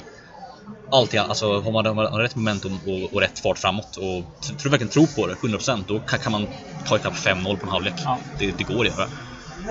Alltid, 0.91 1.19
alltså 1.19 1.59
har 1.61 1.71
man, 1.71 1.85
har 1.85 1.93
man 1.93 2.19
rätt 2.19 2.35
momentum 2.35 2.79
och, 2.85 3.13
och 3.13 3.21
rätt 3.21 3.39
fart 3.39 3.57
framåt 3.57 3.97
och 3.97 4.23
tror 4.61 4.69
verkligen 4.71 4.91
tror 4.91 5.07
på 5.07 5.27
det, 5.27 5.33
100% 5.35 5.83
då 5.87 5.99
kan, 5.99 6.19
kan 6.19 6.31
man 6.31 6.47
ta 6.87 6.95
ikapp 6.95 7.13
5-0 7.13 7.57
på 7.57 7.65
en 7.65 7.71
halvlek. 7.71 7.93
Ja. 8.05 8.19
Det, 8.39 8.51
det 8.51 8.63
går 8.63 8.85
att 8.85 8.91
göra. 8.91 9.07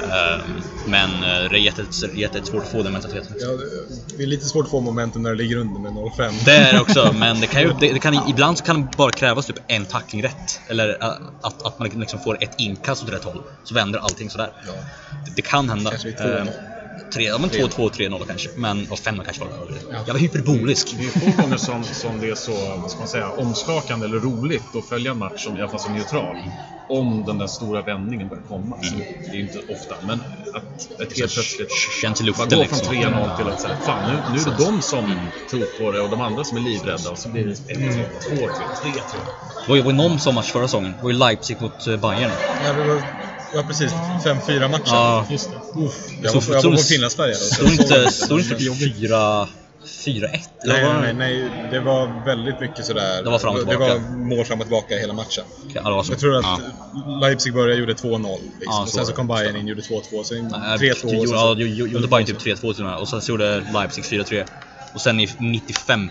Ehm, 0.02 0.40
Men 0.86 1.10
eh, 1.10 1.50
det 1.50 1.56
är 1.56 1.58
jätte- 1.58 2.06
jättesvårt 2.14 2.62
att 2.62 2.68
få 2.70 2.82
den 2.82 2.92
mentaliteten. 2.92 3.36
Ja, 3.40 3.46
det 4.16 4.22
är 4.22 4.26
lite 4.26 4.44
svårt 4.46 4.64
att 4.64 4.70
få 4.70 4.80
momentum 4.80 5.22
när 5.22 5.30
du 5.30 5.36
ligger 5.36 5.56
under 5.56 5.80
med 5.80 5.92
0-5. 5.92 6.32
Det 6.44 6.56
är 6.56 6.72
det 6.72 6.80
också, 6.80 7.12
men 7.18 7.40
det 7.40 7.46
kan 7.46 7.62
ju, 7.62 7.72
det, 7.80 7.92
det 7.92 7.98
kan, 7.98 8.28
ibland 8.28 8.58
så 8.58 8.64
kan 8.64 8.82
det 8.82 8.96
bara 8.96 9.10
krävas 9.12 9.46
typ 9.46 9.56
en 9.68 9.84
tackling 9.84 10.22
rätt. 10.22 10.60
Eller 10.70 10.88
äh, 11.02 11.08
att, 11.42 11.66
att 11.66 11.78
man 11.78 11.88
liksom 11.88 12.20
får 12.20 12.42
ett 12.42 12.60
inkast 12.60 13.02
åt 13.02 13.12
rätt 13.12 13.24
håll. 13.24 13.42
Så 13.64 13.74
vänder 13.74 13.98
allting 13.98 14.30
sådär. 14.30 14.50
Ja. 14.66 14.72
Det, 15.24 15.32
det 15.36 15.42
kan 15.42 15.68
hända. 15.68 15.90
Kanske 15.90 16.08
vid 16.08 16.16
2-0. 16.18 16.48
Tre, 17.14 17.24
ja 17.24 17.38
men 17.38 17.50
2-2, 17.50 17.90
3-0 17.90 18.26
kanske. 18.26 18.48
Men, 18.56 18.86
och 18.90 18.98
5 18.98 19.20
kanske 19.24 19.44
var 19.44 19.50
det. 19.72 19.96
Jag 20.06 20.12
var 20.14 20.20
hyperbolisk. 20.20 20.94
Det 20.98 21.06
är 21.06 21.32
få 21.32 21.42
gånger 21.42 21.56
som, 21.56 21.84
som 21.84 22.20
det 22.20 22.28
är 22.28 22.34
så, 22.34 22.52
vad 22.76 22.90
ska 22.90 22.98
man 22.98 23.08
säga, 23.08 23.30
omskakande 23.30 24.06
eller 24.06 24.20
roligt 24.20 24.76
att 24.76 24.84
följa 24.88 25.10
en 25.10 25.18
match 25.18 25.44
som, 25.44 25.56
i 25.56 25.60
alla 25.60 25.70
fall 25.70 25.80
som 25.80 25.92
neutral. 25.92 26.36
Om 26.88 27.24
den 27.24 27.38
där 27.38 27.46
stora 27.46 27.82
vändningen 27.82 28.28
börjar 28.28 28.44
komma. 28.44 28.76
Så 28.82 28.94
det 29.30 29.30
är 29.30 29.34
ju 29.34 29.42
inte 29.42 29.58
ofta, 29.58 29.94
men 30.02 30.20
att 30.54 31.00
ett 31.00 31.18
helt 31.18 31.34
plötsligt 31.34 31.68
Känns 32.02 32.20
i 32.20 32.24
luften 32.24 32.48
gå 32.48 32.56
liksom. 32.56 32.78
från 32.78 32.94
3-0 32.94 33.36
till 33.36 33.48
att 33.48 33.60
säga, 33.60 33.76
fan 33.76 34.10
nu, 34.10 34.32
nu 34.32 34.40
är 34.40 34.44
det 34.44 34.64
de 34.64 34.82
som 34.82 35.30
tror 35.50 35.64
på 35.78 35.92
det 35.92 36.00
och 36.00 36.10
de 36.10 36.20
andra 36.20 36.44
som 36.44 36.56
är 36.56 36.60
livrädda 36.60 37.10
och 37.10 37.18
så 37.18 37.28
blir 37.28 37.44
det 37.44 37.52
1-3, 37.52 38.06
2-3, 38.30 38.48
3-3. 38.82 38.94
Det 39.66 39.68
var 39.68 39.76
ju 39.76 39.82
var 39.82 39.90
ju 39.90 39.96
någon 39.96 40.20
sån 40.20 40.34
match 40.34 40.52
förra 40.52 40.68
säsongen. 40.68 40.92
Det 40.96 41.02
var 41.02 41.10
ju 41.10 41.16
Leipzig 41.16 41.60
mot 41.60 41.86
eh, 41.86 41.96
Bayern. 41.96 42.30
Ja, 42.64 42.72
det 42.72 42.84
var, 42.84 43.02
ja 43.56 43.62
precis. 43.68 43.92
5-4 44.24 44.68
matchen. 44.68 44.82
Ja, 44.86 45.26
Just 45.30 45.50
det. 45.50 45.80
Uff, 45.80 45.94
jag, 46.22 46.32
Så- 46.32 46.40
var, 46.40 46.54
jag 46.54 46.62
så- 46.62 46.68
var 46.70 46.76
på 46.76 46.82
Finlandsfärja 46.82 47.32
då. 47.34 47.38
såg 47.40 47.68
inte, 47.68 47.98
det. 47.98 48.10
står 48.10 48.38
inte 48.40 48.54
Det 48.54 48.68
var 48.70 48.76
jobbigt. 48.76 48.96
4 48.98 49.48
4-1? 50.04 50.40
Eller 50.64 50.74
Nej, 50.74 50.84
var 50.84 50.94
nej, 50.94 51.06
det? 51.06 51.12
nej. 51.12 51.68
Det 51.70 51.80
var 51.80 52.24
väldigt 52.26 52.60
mycket 52.60 52.84
sådär. 52.86 53.22
Det 53.22 53.30
var 53.30 53.38
fram 53.38 53.54
och 53.54 53.60
Det 53.64 53.70
tillbaka. 53.70 53.94
var 53.94 54.00
mål 54.16 54.44
fram 54.44 54.60
och 54.60 54.66
tillbaka 54.66 54.94
hela 54.96 55.12
matchen. 55.12 55.44
Okej, 55.60 55.72
ja, 55.74 55.82
det 55.82 55.90
var 55.94 56.02
så. 56.02 56.12
Jag 56.12 56.18
tror 56.20 56.36
att 56.36 56.44
Ja. 56.44 56.58
Leipzig 57.20 57.54
började 57.54 57.80
gjorde 57.80 57.94
2-0. 57.94 58.38
Liksom. 58.42 58.58
Ja, 58.66 58.82
och 58.82 58.88
sen 58.88 59.04
så 59.04 59.10
det. 59.10 59.16
kom 59.16 59.26
Bayern 59.26 59.56
in 59.56 59.66
gjorde 59.66 59.82
2-2. 59.82 60.22
Sen 60.24 60.48
Nej, 60.48 60.78
3-2. 60.78 61.06
och 61.06 61.14
jo, 61.14 61.26
sen 61.26 61.36
Ja, 61.36 61.54
gjorde 61.86 62.08
Bayern 62.08 62.26
typ 62.26 62.38
3-2 62.40 62.72
till 62.74 62.84
och 62.84 62.90
med. 62.90 62.98
Och 62.98 63.08
sen 63.08 63.22
så 63.22 63.30
gjorde 63.32 63.62
Leipzig 63.74 64.04
4-3. 64.04 64.44
Och 64.94 65.00
sen 65.00 65.20
i 65.20 65.28
95 65.38 66.10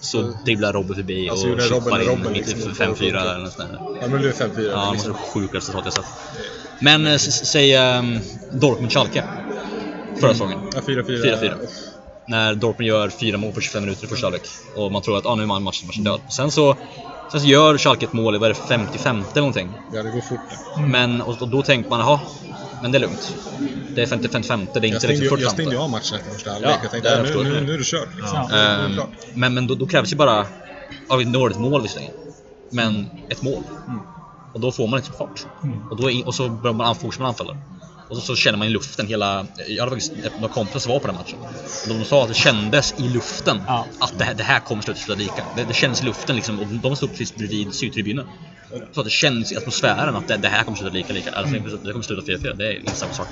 så 0.00 0.22
dribblade 0.44 0.72
Robben 0.72 0.96
förbi 0.96 1.28
Alltså, 1.30 1.46
och 1.48 1.58
Robben- 1.58 2.00
in 2.02 2.08
Robben 2.08 2.32
liksom 2.32 2.60
95-4 2.60 3.20
eller 3.20 3.38
något 3.38 3.52
sånt 3.52 3.68
där. 3.70 3.78
Ja, 3.80 3.96
men 4.00 4.10
det 4.12 4.18
blev 4.18 4.32
5-4. 4.32 4.70
Ja, 4.70 4.86
det 4.86 4.92
liksom. 4.92 5.12
var 5.12 5.18
så 5.18 5.24
sjukt 5.32 5.54
resultat 5.54 5.82
jag 5.84 5.92
sett. 5.92 6.04
Men 6.80 7.06
eh, 7.06 7.16
säg 7.18 7.76
um, 7.98 8.20
Dortmund-Schalke. 8.60 9.24
Förra 10.20 10.32
säsongen. 10.32 10.58
Ja, 10.74 10.80
4-4. 10.80 11.40
4-4. 11.40 11.68
När 12.26 12.54
Dortmund 12.54 12.88
gör 12.88 13.08
fyra 13.08 13.38
mål 13.38 13.52
på 13.52 13.60
25 13.60 13.82
minuter 13.84 14.04
i 14.04 14.08
första 14.08 14.26
halvlek. 14.26 14.42
Och 14.76 14.92
man 14.92 15.02
tror 15.02 15.18
att 15.18 15.26
ah, 15.26 15.34
nu 15.34 15.42
är 15.42 15.46
man 15.46 15.62
matchen, 15.62 15.86
matchen 15.86 16.04
död. 16.04 16.20
Sen 16.28 16.50
så, 16.50 16.76
sen 17.30 17.40
så 17.40 17.46
gör 17.46 17.78
Schalke 17.78 18.04
ett 18.06 18.12
mål 18.12 18.34
i 18.34 18.38
vad 18.38 18.50
är 18.50 18.54
det, 18.54 18.60
55 18.68 19.16
eller 19.16 19.40
någonting. 19.40 19.68
Ja, 19.92 20.02
det 20.02 20.10
går 20.10 20.20
fort. 20.20 20.40
Men 20.88 21.20
och, 21.22 21.42
och 21.42 21.48
då 21.48 21.62
tänker 21.62 21.90
man, 21.90 22.00
jaha, 22.00 22.20
men 22.82 22.92
det 22.92 22.98
är 22.98 23.00
lugnt. 23.00 23.36
Det 23.94 24.02
är 24.02 24.06
50 24.06 24.28
55 24.28 24.66
det 24.72 24.78
är 24.78 24.82
Jag 24.84 24.94
inte 24.94 25.06
liksom 25.08 25.24
ju- 25.24 25.30
jag 25.30 25.30
45 25.30 25.50
stängde 25.50 25.72
ju 25.74 25.78
av 25.80 25.90
matchen 25.90 26.18
efter 26.18 26.30
första 26.30 26.50
halvlek. 26.50 26.70
Ja, 26.70 26.78
jag 26.82 26.90
tänkte 26.90 27.10
det 27.10 27.20
att 27.20 27.28
nu, 27.28 27.32
jag. 27.34 27.44
nu, 27.44 27.60
nu 27.60 27.74
är 27.74 27.78
det 27.78 27.84
kört. 27.84 28.08
Liksom. 28.16 28.48
Ja. 28.50 28.56
Ehm, 28.58 28.94
klart. 28.94 29.10
men, 29.34 29.54
men 29.54 29.66
då, 29.66 29.74
då 29.74 29.86
krävs 29.86 30.12
ju 30.12 30.16
bara, 30.16 30.46
ja 31.08 31.16
vi 31.16 31.24
når 31.24 31.50
ett 31.50 31.58
mål 31.58 31.82
visserligen, 31.82 32.12
men 32.70 33.06
ett 33.30 33.42
mål. 33.42 33.62
Och 34.54 34.60
då 34.60 34.72
får 34.72 34.88
man 34.88 34.96
liksom 34.96 35.14
fart. 35.14 35.46
Och, 35.90 35.96
då 35.96 36.10
är, 36.10 36.26
och 36.26 36.34
så 36.34 36.48
börjar 36.48 36.74
man 36.74 36.96
fortsätta 36.96 37.22
man 37.22 37.28
anfalla. 37.28 37.56
Och 38.08 38.16
så, 38.16 38.22
så 38.22 38.36
känner 38.36 38.58
man 38.58 38.66
i 38.66 38.70
luften 38.70 39.06
hela, 39.06 39.46
jag 39.68 39.84
hade 39.84 39.90
faktiskt 39.90 40.12
några 40.40 40.54
kompisar 40.54 40.80
som 40.80 40.92
var 40.92 41.00
på 41.00 41.06
den 41.06 41.16
matchen. 41.16 41.38
Och 41.88 41.88
de 41.98 42.04
sa 42.04 42.22
att 42.22 42.28
det 42.28 42.34
kändes 42.34 42.94
i 42.98 43.08
luften 43.08 43.62
Ja. 43.66 43.86
att 44.00 44.18
det 44.18 44.24
här, 44.24 44.34
det 44.34 44.42
här 44.42 44.60
kommer 44.60 44.82
sluta 44.82 45.00
sluta 45.00 45.18
lika. 45.18 45.44
Det, 45.56 45.64
det 45.64 45.74
kändes 45.74 46.02
i 46.02 46.04
luften 46.04 46.36
liksom 46.36 46.60
och 46.60 46.66
de 46.66 46.96
stod 46.96 47.10
precis 47.10 47.34
bredvid 47.34 47.74
sydtribunen. 47.74 48.26
Så 48.92 49.00
att 49.00 49.06
det 49.06 49.10
känns 49.10 49.52
i 49.52 49.56
atmosfären 49.56 50.16
att 50.16 50.28
det, 50.28 50.36
det 50.36 50.48
här 50.48 50.64
kommer 50.64 50.76
sluta 50.76 50.92
lika 50.94 51.12
lika. 51.12 51.30
Alltså, 51.30 51.54
det 51.54 51.92
kommer 51.92 52.02
sluta 52.02 52.22
4-4, 52.32 52.54
det 52.56 52.66
är 52.68 52.78
inte 52.78 52.96
samma 52.96 53.12
sak. 53.12 53.28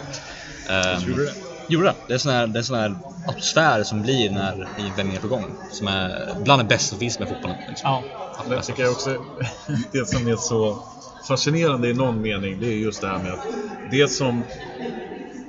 Ehm, 0.69 1.09
Gjorde 1.09 1.25
det? 1.25 1.52
Gjorde 1.69 1.87
det. 1.87 1.95
Det 2.07 2.15
är 2.15 2.19
sån 2.19 2.33
här, 2.33 2.47
det 2.47 2.59
är 2.59 2.63
sån 2.63 2.77
här 2.79 2.95
atmosfär 3.27 3.83
som 3.85 4.03
blir 4.03 4.31
när 4.31 4.55
vändningen 4.77 5.17
är 5.17 5.21
på 5.21 5.29
gång. 5.29 5.55
Som 5.71 5.87
är 5.89 6.35
bland 6.37 6.61
det 6.63 6.67
bästa 6.67 6.89
som 6.89 6.99
finns 6.99 7.19
med 7.19 7.29
fotbollen. 7.29 7.57
Liksom. 7.67 7.91
Ja. 7.91 8.05
Jag 8.49 8.65
tycker 8.65 8.91
också 8.91 9.11
det 9.93 10.09
som 10.09 10.29
är 10.29 10.37
så 10.37 10.79
fascinerande 11.29 11.89
i 11.89 11.95
någon 11.95 12.21
mening, 12.23 12.61
det 12.61 12.67
är 12.67 12.77
just 12.77 13.01
det 13.01 13.07
här 13.09 13.19
med 13.19 13.33
att 13.33 13.41
det 13.91 14.09
som 14.11 14.45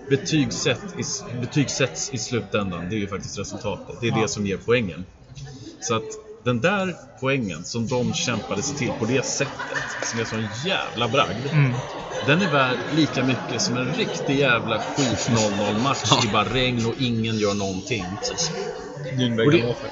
betygsätt, 0.10 0.94
i- 0.98 1.34
betygsätts 1.36 2.14
i 2.14 2.18
slutändan, 2.18 2.90
det 2.90 2.96
är 2.96 3.00
ju 3.00 3.08
faktiskt 3.08 3.40
resultatet. 3.40 3.96
Det 4.02 4.08
är 4.08 4.22
det 4.22 4.28
som 4.28 4.46
ger 4.46 4.58
poängen. 4.58 5.06
Så 5.80 5.96
att 5.96 6.04
den 6.44 6.62
där 6.62 6.96
poängen 7.20 7.64
som 7.64 7.88
de 7.88 8.14
kämpade 8.14 8.62
sig 8.64 8.78
till 8.78 8.92
på 9.00 9.06
det 9.06 9.26
sättet, 9.26 9.78
som 10.04 10.20
är 10.20 10.26
sån 10.26 10.48
jävla 10.66 11.08
bragd. 11.08 11.46
Mm. 11.52 11.74
Den 12.28 12.42
är 12.42 12.52
värd 12.52 12.78
lika 12.96 13.24
mycket 13.24 13.62
som 13.62 13.78
en 13.78 13.94
riktig 13.94 14.36
jävla 14.40 14.80
skit 14.80 15.30
0-0 15.30 15.84
match 15.84 16.26
i 16.26 16.32
bara 16.34 16.44
regn 16.54 16.86
och 16.86 16.94
ingen 17.00 17.38
gör 17.38 17.54
någonting. 17.54 18.06
Nürnberg 19.18 19.46
Och 19.46 19.52
det- 19.52 19.62
Hannover. 19.62 19.90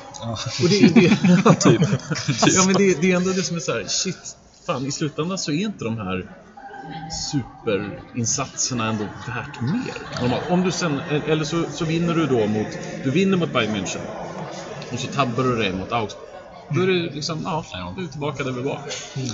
Och 0.64 0.70
det, 0.70 0.88
det, 0.96 1.18
ja, 1.46 1.54
typ. 1.60 1.82
ja, 2.56 2.64
men 2.66 2.74
det, 2.74 3.02
det 3.02 3.12
är 3.12 3.16
ändå 3.16 3.30
det 3.32 3.44
som 3.44 3.56
är 3.56 3.60
så 3.60 3.72
här, 3.72 3.86
shit, 3.88 4.36
fan 4.66 4.86
i 4.86 4.92
slutändan 4.92 5.38
så 5.38 5.52
är 5.52 5.56
inte 5.66 5.84
de 5.86 5.98
här 5.98 6.26
superinsatserna 7.32 8.88
ändå 8.90 9.04
värt 9.28 9.62
mer. 9.62 10.42
Om 10.50 10.64
du 10.64 10.72
sen, 10.72 11.00
eller 11.28 11.44
så, 11.44 11.64
så 11.72 11.86
vinner 11.86 12.14
du 12.14 12.28
då 12.28 12.48
mot, 12.48 12.68
du 13.04 13.12
vinner 13.12 13.38
mot 13.38 13.54
Bayern 13.54 13.76
München 13.76 14.02
och 14.92 15.00
så 15.00 15.08
tabbar 15.08 15.44
du 15.44 15.56
dig 15.56 15.74
mot 15.74 15.92
Augsburg. 15.92 16.31
Då 16.76 16.82
är 16.82 16.88
det 16.88 16.94
liksom, 16.94 17.42
ja, 17.44 17.66
du 17.98 18.04
är 18.04 18.08
tillbaka 18.08 18.44
där 18.44 18.52
vi 18.52 18.62
var. 18.62 18.80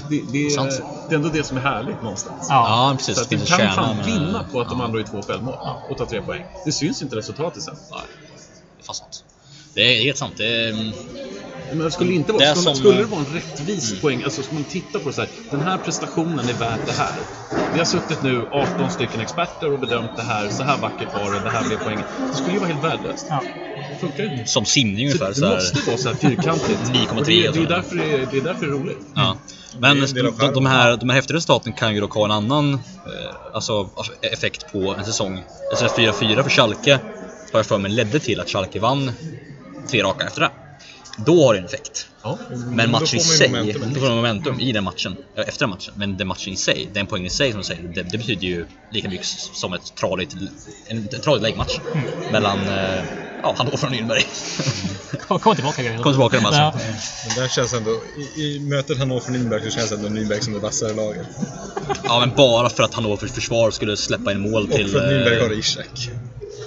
Det, 0.10 0.22
det, 0.32 0.48
är, 0.48 0.84
det 1.10 1.16
är 1.16 1.18
ändå 1.18 1.30
det 1.30 1.44
som 1.44 1.58
är 1.58 1.62
härligt 1.62 2.02
någonstans. 2.02 2.48
Ja. 2.50 2.90
Ja, 2.90 2.96
precis. 2.98 3.16
Så 3.16 3.24
Det 3.30 3.36
att 3.36 3.42
du 3.42 3.58
kan 3.58 3.76
fan 3.76 4.06
vinna 4.06 4.44
på 4.52 4.62
att 4.62 4.70
de 4.70 4.80
ja, 4.80 4.86
andra 4.86 5.00
är 5.00 5.04
två 5.04 5.22
självmål 5.22 5.56
och 5.90 5.98
ta 5.98 6.06
tre 6.06 6.22
poäng. 6.22 6.46
Det 6.66 6.72
syns 6.72 7.02
inte 7.02 7.16
resultatet 7.16 7.64
sen. 7.64 7.76
Nej, 7.92 8.00
det 8.78 8.82
är 8.82 8.86
fan 8.86 8.96
sant. 8.96 9.24
Det 9.74 9.82
är 9.98 10.04
helt 10.04 10.18
sant. 10.18 10.34
Det 10.38 10.46
är, 10.46 10.94
Men 11.70 11.80
det 11.80 11.92
skulle, 11.92 12.14
inte 12.14 12.32
vara, 12.32 12.44
Det 12.44 12.50
är 12.50 12.56
skulle, 12.56 12.64
som- 12.64 12.76
skulle 12.76 12.98
det 13.00 13.06
vara 13.06 13.20
en 13.20 13.34
rättvis 13.34 14.02
poäng, 14.02 14.24
alltså 14.24 14.44
ska 14.44 14.54
man 14.54 14.64
titta 14.64 15.00
på 15.00 15.10
det 15.10 15.16
så 15.16 15.22
här, 15.22 15.30
den 15.52 15.62
här 15.62 15.78
prestationen 15.78 16.50
är 16.50 16.54
värd 16.54 16.80
det 16.86 16.92
här. 16.92 17.14
Vi 17.74 17.80
har 17.80 17.86
suttit 17.86 18.24
nu 18.24 18.46
18 18.52 18.90
stycken 18.92 19.22
experter 19.22 19.72
och 19.74 19.80
bedömt 19.80 20.16
det 20.16 20.22
här, 20.24 20.50
så 20.50 20.64
här 20.64 20.78
vackert 20.78 21.14
var 21.14 21.34
det, 21.34 21.40
det 21.40 21.50
här 21.50 21.68
blev 21.68 21.78
poängen. 21.84 22.04
Det 22.32 22.38
skulle 22.38 22.54
ju 22.54 22.60
vara 22.60 22.70
helt 22.70 22.84
värdelöst. 22.84 23.26
Ja. 23.30 23.44
Det 23.92 23.96
funkar 24.00 24.24
ju 24.24 24.46
som 24.46 24.66
simning 24.66 25.12
Så 25.12 25.18
ungefär. 25.26 25.28
det 25.28 25.36
Så 25.36 25.46
här, 25.46 25.56
måste 25.56 25.88
vara 25.90 25.98
så 25.98 26.08
här 26.10 26.16
fyrkantigt. 26.16 26.80
9,3 26.94 27.18
Och 27.20 27.26
det, 27.26 27.32
det, 27.32 27.46
är 27.46 27.50
och 27.50 27.56
så. 27.56 27.62
därför 27.62 27.96
det, 27.96 28.04
är, 28.04 28.28
det 28.32 28.38
är 28.38 28.42
därför 28.42 28.66
det 28.66 28.72
är 28.72 28.76
roligt. 28.76 28.98
Ja. 29.16 29.38
Men 29.80 30.00
Det 30.00 30.20
är 30.20 30.24
de, 30.48 30.54
de, 30.54 30.66
här, 30.66 30.98
de 30.98 31.10
här 31.10 31.16
häftiga 31.16 31.36
resultaten 31.38 31.74
kan 31.74 31.94
ju 31.96 32.02
dock 32.02 32.14
ha 32.14 32.26
en 32.26 32.32
annan 32.32 32.74
eh, 32.74 32.80
alltså, 33.54 33.90
effekt 34.22 34.72
på 34.72 34.96
en 35.00 35.06
säsong. 35.06 35.44
Alltså 35.72 35.86
4-4 36.02 36.44
för 36.44 36.50
Schalke 36.50 37.00
har 37.52 37.60
jag 37.60 37.66
för 37.66 37.78
mig 37.78 37.92
ledde 37.92 38.20
till 38.20 38.40
att 38.40 38.50
Schalke 38.50 38.80
vann 38.80 39.12
tre 39.92 40.04
raka 40.04 40.26
efter 40.28 40.42
det. 40.42 40.50
Då 41.26 41.46
har 41.46 41.54
det 41.54 41.60
en 41.60 41.66
effekt. 41.66 42.08
Ja. 42.24 42.38
Men 42.50 42.92
matchen 42.92 43.18
i 43.18 43.20
sig, 43.20 43.50
momentum. 43.50 43.94
då 43.94 44.00
får 44.00 44.08
man 44.08 44.16
momentum 44.16 44.60
i 44.60 44.72
den 44.72 44.84
matchen, 44.84 45.16
ja, 45.36 45.44
efter 45.44 45.60
den 45.66 45.70
matchen. 45.70 45.94
Men 45.98 46.18
den 46.18 46.28
matchen 46.28 46.54
i 46.54 46.56
sig, 46.56 46.90
den 46.94 47.06
poängen 47.06 47.28
i 47.28 47.30
sig 47.30 47.52
som 47.52 47.58
du 47.62 47.64
säger, 47.66 47.84
det, 47.84 48.04
det 48.04 48.18
betyder 48.18 48.42
ju 48.48 48.66
lika 48.92 49.10
mycket 49.10 49.26
som 49.54 49.74
ett 49.74 49.96
tradigt, 49.96 50.34
en, 50.88 50.98
en 51.12 51.22
tradig 51.22 51.42
läggmatch 51.42 51.80
mellan 52.32 52.60
eh, 52.68 53.04
ja, 53.44 53.56
Hannover 53.58 53.86
och 53.86 53.92
Nürnberg. 53.92 54.26
Kom, 55.28 55.40
kom 55.40 55.56
tillbaka 55.56 55.84
grejer. 55.84 55.98
Kom 56.04 56.14
tillbaka 56.14 56.38
i 56.38 56.42
matchen. 56.42 56.60
Ja. 56.60 56.74
Men 57.28 57.36
där 57.36 57.48
känns 57.48 57.74
ändå, 57.74 57.92
i, 58.18 58.42
i 58.42 58.60
mötet 58.60 58.98
Hannover-Nürnberg 58.98 59.64
så 59.64 59.70
känns 59.70 59.92
ändå 59.92 60.08
Nürnberg 60.08 60.42
som 60.42 60.54
det 60.54 60.60
vassare 60.60 60.94
laget. 60.94 61.28
Ja, 62.04 62.20
men 62.20 62.36
bara 62.36 62.70
för 62.70 62.84
att 62.84 62.94
Hannovers 62.94 63.32
försvar 63.32 63.72
skulle 63.72 63.98
släppa 63.98 64.32
in 64.32 64.40
mål 64.52 64.64
Och 64.70 64.76
till... 64.76 64.90
för 64.90 65.00
att 65.00 65.12
Nürnberg 65.12 65.38
eh, 65.38 65.44
har 65.44 65.54
Ishak. 65.60 66.10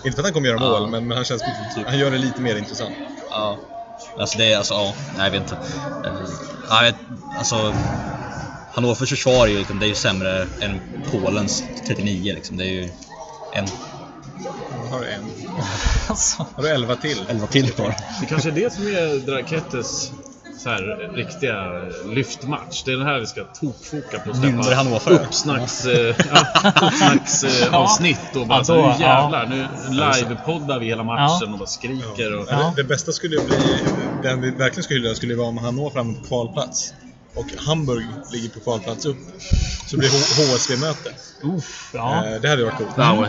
Inte 0.04 0.10
för 0.16 0.18
att 0.20 0.24
han 0.24 0.32
kommer 0.32 0.48
göra 0.48 0.58
Ja. 0.60 0.68
mål, 0.80 0.90
men, 0.90 1.08
men 1.08 1.16
han 1.16 1.24
känns, 1.24 1.42
han 1.86 1.98
gör 1.98 2.10
det 2.10 2.18
lite 2.18 2.40
mer 2.40 2.56
intressant. 2.56 2.94
Ja. 3.30 3.58
Alltså 4.16 4.38
det 4.38 4.52
är 4.52 4.58
alltså, 4.58 4.74
ja, 4.74 4.94
nej 5.16 5.24
jag 5.24 5.30
vet 5.30 5.42
inte. 5.42 5.56
Eh, 6.04 6.14
jag 6.70 6.82
vet, 6.82 6.96
alltså, 7.38 7.74
Hannovers 8.72 8.98
försvar 8.98 9.46
är 9.46 9.50
ju, 9.50 9.58
liksom, 9.58 9.78
det 9.78 9.86
är 9.86 9.88
ju 9.88 9.94
sämre 9.94 10.46
än 10.60 10.80
Polens 11.10 11.64
39 11.86 12.34
liksom. 12.34 12.56
Det 12.56 12.64
är 12.64 12.72
ju 12.72 12.88
en, 13.52 13.66
har 14.90 15.04
en. 15.04 15.24
Alltså. 16.08 16.46
Har 16.54 16.62
du 16.62 16.68
11 16.68 16.96
till? 16.96 17.26
11 17.28 17.46
till 17.46 17.70
kvar. 17.70 17.94
Det 18.20 18.26
kanske 18.26 18.48
är 18.48 18.52
det 18.52 18.72
som 18.72 18.86
är 18.86 19.26
Drakettes 19.26 20.12
så 20.62 20.68
här, 20.68 21.10
riktiga 21.14 21.82
lyftmatch. 22.14 22.82
Det 22.84 22.92
är 22.92 22.96
den 22.96 23.06
här 23.06 23.20
vi 23.20 23.26
ska 23.26 23.44
tokfoka 23.44 24.18
på. 24.18 24.30
Nürnberg 24.30 24.74
Hannover. 24.74 25.12
uppsnacks, 25.12 25.86
eh, 25.86 26.14
ja, 26.32 26.72
uppsnacks 26.86 27.44
eh, 27.44 27.74
avsnitt 27.74 28.36
och 28.36 28.46
bara 28.46 28.58
Ja, 28.58 28.64
så, 28.64 28.74
nu 28.74 28.94
jävlar, 29.04 29.46
nu 29.46 29.66
livepoddar 29.90 30.78
vi 30.78 30.86
hela 30.86 31.02
matchen 31.04 31.38
Ja. 31.40 31.52
och 31.52 31.58
bara 31.58 31.66
skriker. 31.66 32.38
Och, 32.38 32.46
Ja. 32.50 32.72
Det, 32.76 32.82
det 32.82 32.88
bästa 32.88 33.12
skulle 33.12 33.36
bli, 33.36 33.56
den 34.22 34.40
vi 34.40 34.50
verkligen 34.50 34.82
skulle 34.84 35.00
hylla 35.00 35.14
skulle 35.14 35.34
vara 35.36 35.48
om 35.48 35.58
han 35.58 35.76
når 35.76 35.90
fram 35.90 36.14
på 36.14 36.24
kvalplats. 36.28 36.94
Och 37.34 37.46
Hamburg 37.58 38.06
ligger 38.32 38.48
på 38.48 38.60
kvalplats 38.60 39.06
upp. 39.06 39.16
Så 39.90 39.96
blir 39.96 40.08
H- 40.08 40.52
HSV-möte. 40.54 41.10
Uff, 41.42 41.90
ja. 41.94 42.26
Eh, 42.26 42.40
Det 42.40 42.48
hade 42.48 42.64
varit 42.64 42.76
coolt. 42.78 42.90
Ja. 42.96 43.26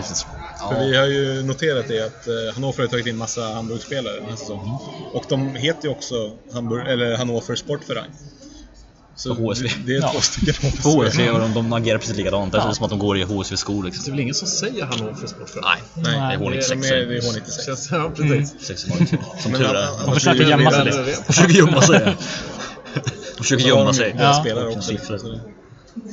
För 0.69 0.85
vi 0.89 0.97
har 0.97 1.05
ju 1.05 1.43
noterat 1.43 1.87
det 1.87 2.05
att 2.05 2.27
eh, 2.27 2.53
Hannover 2.53 2.79
har 2.81 2.87
tagit 2.87 3.07
in 3.07 3.17
massa 3.17 3.41
Hamburg-spelare 3.41 4.15
den 4.19 4.29
här 4.29 4.35
säsongen. 4.35 4.75
Och 5.13 5.23
de 5.29 5.55
heter 5.55 5.83
ju 5.87 5.89
också 5.89 6.15
Hamburg, 6.53 6.87
eller 6.87 7.17
Hannover 7.17 7.55
Sportverein. 7.55 8.11
Så 9.15 9.35
På 9.35 9.41
HSV. 9.41 9.69
det 9.85 9.95
är 9.95 10.01
två 10.01 10.09
Ja. 10.13 10.21
stycken 10.21 10.71
På 10.83 10.89
HSV 10.89 11.29
och 11.29 11.39
de, 11.39 11.53
de 11.53 11.73
agerar 11.73 11.97
precis 11.97 12.17
likadant. 12.17 12.51
Det 12.51 12.57
är 12.57 12.61
Ja. 12.67 12.73
som 12.73 12.83
att 12.83 12.89
de 12.89 12.99
går 12.99 13.17
i 13.17 13.23
HSV-skor 13.23 13.83
Det 13.83 13.89
liksom. 13.89 14.05
är 14.05 14.11
väl 14.11 14.19
ingen 14.19 14.35
som 14.35 14.47
säger 14.47 14.85
Hannover 14.85 15.27
Sportförening? 15.27 15.83
Nej, 15.95 16.03
Nej, 16.03 16.37
det 16.37 16.45
är 16.45 16.49
Nej, 16.49 16.59
H96. 16.59 16.69
de 16.69 16.87
är, 16.87 17.05
det 17.05 17.17
är 17.17 17.21
H96. 17.21 17.65
Känns, 17.65 17.91
ja, 17.91 18.11
precis. 18.15 18.67
Sex 18.67 18.81
som 19.43 19.53
tur 19.53 19.75
är. 19.75 20.05
De 20.05 20.13
försöker 20.13 20.43
det- 20.43 20.49
gömma 20.49 20.69
det 20.69 20.75
sig 20.93 21.03
det. 21.03 21.15
De 21.27 21.33
försöker 21.33 21.53
gömma 21.53 21.81
sig. 21.81 22.15
De 23.37 23.43
försöker 23.43 23.65
gömma 23.67 23.93
sig. 23.93 24.15
Ja. 24.19 24.33
spelare 24.33 24.67
också. 24.67 24.81
siffror. 24.81 25.19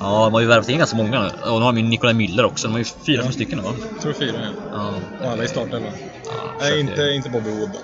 Ja, 0.01 0.25
de 0.25 0.35
har 0.35 0.41
ju 0.41 0.47
värvat 0.47 0.69
in 0.69 0.79
ganska 0.79 0.97
många 0.97 1.21
nu. 1.23 1.27
Och 1.51 1.59
nu 1.59 1.65
har 1.65 1.73
de 1.73 1.79
ju 1.79 1.83
Nikolaj 1.85 2.15
Müller 2.15 2.45
också. 2.45 2.67
De 2.67 2.73
har 2.73 2.79
ju 2.79 2.85
fyra, 3.07 3.23
fem 3.23 3.33
stycken 3.33 3.59
nu 3.59 3.65
va? 3.65 3.73
Jag 3.93 4.03
tror 4.03 4.13
fyra, 4.13 4.37
ja. 4.43 4.51
Ja. 4.73 4.95
Och 5.27 5.33
alla 5.33 5.45
i 5.45 5.49
startelvan. 5.49 5.93
ja 6.25 6.33
Nej, 6.61 6.81
inte, 6.81 7.03
inte 7.03 7.29
Bobby 7.31 7.51
Wood 7.51 7.71
då. 7.73 7.79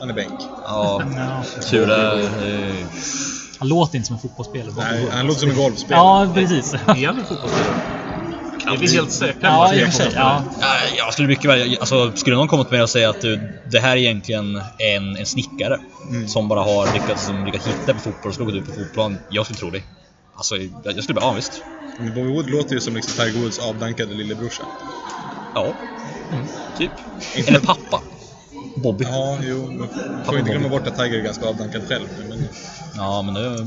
Han 0.00 0.10
är 0.10 0.14
bänk. 0.14 0.40
Ja, 0.64 1.02
är. 1.70 2.18
eh, 2.18 2.74
Han 3.58 3.68
låter 3.68 3.96
inte 3.96 4.06
som 4.06 4.16
en 4.16 4.22
fotbollsspelare. 4.22 4.72
Nej, 4.76 5.06
han 5.12 5.26
låter 5.26 5.40
som 5.40 5.50
en 5.50 5.56
golfspelare. 5.56 6.26
Ja, 6.26 6.32
precis. 6.34 6.74
Är 6.86 7.06
han 7.06 7.18
en 7.18 7.24
fotbollsspelare? 7.26 8.01
Helt 8.66 9.36
Ja, 9.40 9.64
att 9.64 9.70
det 9.70 9.76
i 9.76 9.80
är 9.82 9.86
och 9.86 9.92
för 9.92 9.98
sig. 9.98 10.06
fotbollsspelare? 10.06 10.14
Ja. 10.14 10.44
Ja, 10.60 10.76
jag 10.96 11.12
skulle 11.12 11.28
mycket 11.28 11.50
väl, 11.50 11.76
alltså, 11.80 12.12
skulle 12.14 12.36
någon 12.36 12.48
komma 12.48 12.64
till 12.64 12.72
mig 12.72 12.82
och 12.82 12.90
säga 12.90 13.10
att 13.10 13.20
du, 13.20 13.36
det 13.70 13.80
här 13.80 13.92
är 13.92 13.96
egentligen 14.00 14.56
en, 14.78 15.16
en 15.16 15.26
snickare 15.26 15.78
som 16.28 16.48
bara 16.48 16.60
har 16.62 16.92
lyckats, 16.94 17.24
som 17.26 17.44
lyckats 17.44 17.66
hitta 17.66 17.94
på 17.94 18.00
fotboll 18.00 18.28
och 18.28 18.34
slagit 18.34 18.54
ut 18.54 18.64
på 18.64 18.70
fotbollsplan. 18.72 19.18
Jag 19.28 19.44
skulle 19.46 19.58
tro 19.58 19.70
det. 19.70 19.82
Alltså, 20.36 20.56
jag, 20.56 20.96
jag 20.96 21.02
skulle 21.04 21.14
bara, 21.14 21.24
ja 21.26 21.32
visst. 21.32 21.62
Men 21.98 22.14
Bobby 22.14 22.28
Wood 22.28 22.50
låter 22.50 22.74
ju 22.74 22.80
som 22.80 22.94
liksom 22.96 23.24
Tiger 23.24 23.40
Woods 23.40 23.58
avdankade 23.58 24.14
lillebrorsa. 24.14 24.64
Ja, 25.54 25.74
typ. 26.78 26.92
Inte- 27.36 27.50
Eller 27.50 27.60
pappa. 27.60 28.02
Bobby. 28.82 29.04
Ja, 29.04 29.38
jo. 29.42 29.66
Men 29.78 30.24
får 30.24 30.38
inte 30.38 30.50
glömma 30.50 30.68
bort 30.68 30.86
att 30.86 30.96
Tiger 30.96 31.18
är 31.18 31.22
ganska 31.22 31.46
avdankad 31.46 31.82
själv. 31.88 32.06
Men, 32.28 32.44
Ja, 32.96 33.22
men 33.22 33.34
det 33.34 33.66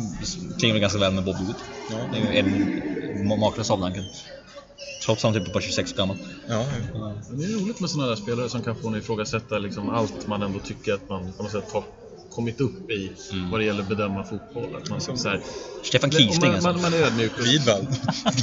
klingar 0.59 0.73
väl 0.73 0.81
ganska 0.81 0.99
väl 0.99 1.13
med 1.13 1.23
Bobby 1.23 1.43
Wood. 1.45 1.55
ja, 1.89 1.95
Det 2.11 2.17
är 2.17 2.39
en 2.39 2.67
ma- 3.29 3.37
makalös 3.39 3.69
avdanken. 3.71 4.03
Trots 5.05 5.25
att 5.25 5.33
han 5.33 5.43
typ 5.43 5.53
bara 5.53 5.61
26 5.61 5.93
år 5.93 5.97
gammal. 5.97 6.17
ja, 6.47 6.65
ja. 6.93 7.15
Men 7.29 7.37
Det 7.39 7.45
är 7.45 7.49
roligt 7.49 7.79
med 7.79 7.89
sådana 7.89 8.09
där 8.09 8.15
spelare 8.15 8.49
som 8.49 8.61
kan 8.63 8.75
få 8.75 8.87
en 8.87 8.95
ifrågasätta 8.95 9.57
liksom 9.59 9.89
allt 9.89 10.27
man 10.27 10.41
ändå 10.41 10.59
tycker 10.59 10.93
att 10.93 11.09
man 11.09 11.33
på 11.33 11.43
något 11.43 11.51
sätt 11.51 11.71
har 11.71 11.83
kommit 12.29 12.61
upp 12.61 12.89
i 12.89 13.11
Mm. 13.31 13.49
vad 13.51 13.59
det 13.59 13.63
gäller 13.65 13.81
att 13.81 13.89
bedöma 13.89 14.23
fotboll. 14.23 14.75
Att 14.75 14.89
man, 14.89 15.01
så 15.01 15.29
här, 15.29 15.41
Stefan 15.83 16.07
om 16.09 16.11
Kiesling 16.11 16.51
man, 16.51 16.63
man, 16.63 16.71
alltså. 16.75 16.89
man 16.91 16.93
är 16.99 17.05
ödmjuk. 17.05 17.31
och- 17.39 17.45
Widvall. 17.45 17.87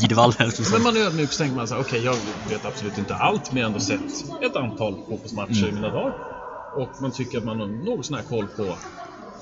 Widvall. 0.02 0.32
Men 0.72 0.82
man 0.82 0.96
är 0.96 1.00
ödmjuk 1.00 1.32
så 1.32 1.38
tänker 1.38 1.56
man 1.56 1.68
så 1.68 1.74
här, 1.74 1.80
okej 1.82 2.00
jag 2.04 2.16
vet 2.48 2.64
absolut 2.64 2.98
inte 2.98 3.14
allt 3.14 3.52
men 3.52 3.60
jag 3.60 3.64
har 3.64 3.68
ändå 3.70 3.80
sett 3.80 4.24
ett 4.40 4.56
antal 4.56 4.96
fotbollsmatcher 5.08 5.68
i 5.68 5.72
mina 5.72 5.90
dagar. 5.90 6.14
Och 6.72 6.92
man 7.00 7.12
tycker 7.12 7.38
att 7.38 7.44
man 7.44 7.60
har 7.60 7.66
något 7.66 8.06
sån 8.06 8.16
här 8.16 8.22
koll 8.22 8.46
på 8.48 8.78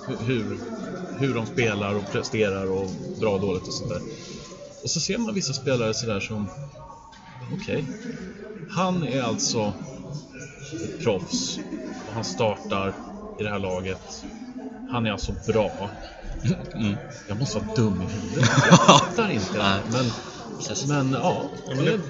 hu- 0.07 0.23
hur, 0.25 0.61
hur 1.19 1.35
de 1.35 1.47
spelar 1.47 1.95
och 1.95 2.11
presterar 2.13 2.67
och 2.67 2.91
bra 3.21 3.35
och 3.35 3.41
dåligt 3.41 3.67
och 3.67 3.73
sånt 3.75 3.91
där. 3.91 4.03
Och 4.83 4.91
så 4.91 5.01
ser 5.01 5.19
man 5.19 5.35
vissa 5.35 5.53
spelare 5.53 5.95
sådär 5.95 6.21
som, 6.21 6.49
okej, 7.53 7.85
han 8.71 9.03
är 9.03 9.23
alltså 9.23 9.73
ett 10.85 11.03
proffs 11.03 11.59
och 12.09 12.15
han 12.15 12.25
startar 12.25 12.95
i 13.39 13.43
det 13.43 13.49
här 13.49 13.59
laget. 13.59 14.25
Han 14.91 15.07
är 15.07 15.13
alltså 15.13 15.35
bra. 15.47 15.91
Mm. 16.75 16.97
Jag 17.29 17.39
måste 17.39 17.59
vara 17.59 17.75
dum 17.75 18.03
i 18.03 18.13
huvudet. 18.13 18.51
Jag 18.71 18.87
fattar 18.87 19.31
inte 19.31 19.53
det 19.53 19.63
här. 19.63 19.83
Men, 19.93 20.05
men 20.89 21.13
ja, 21.13 21.51
det, 21.67 22.01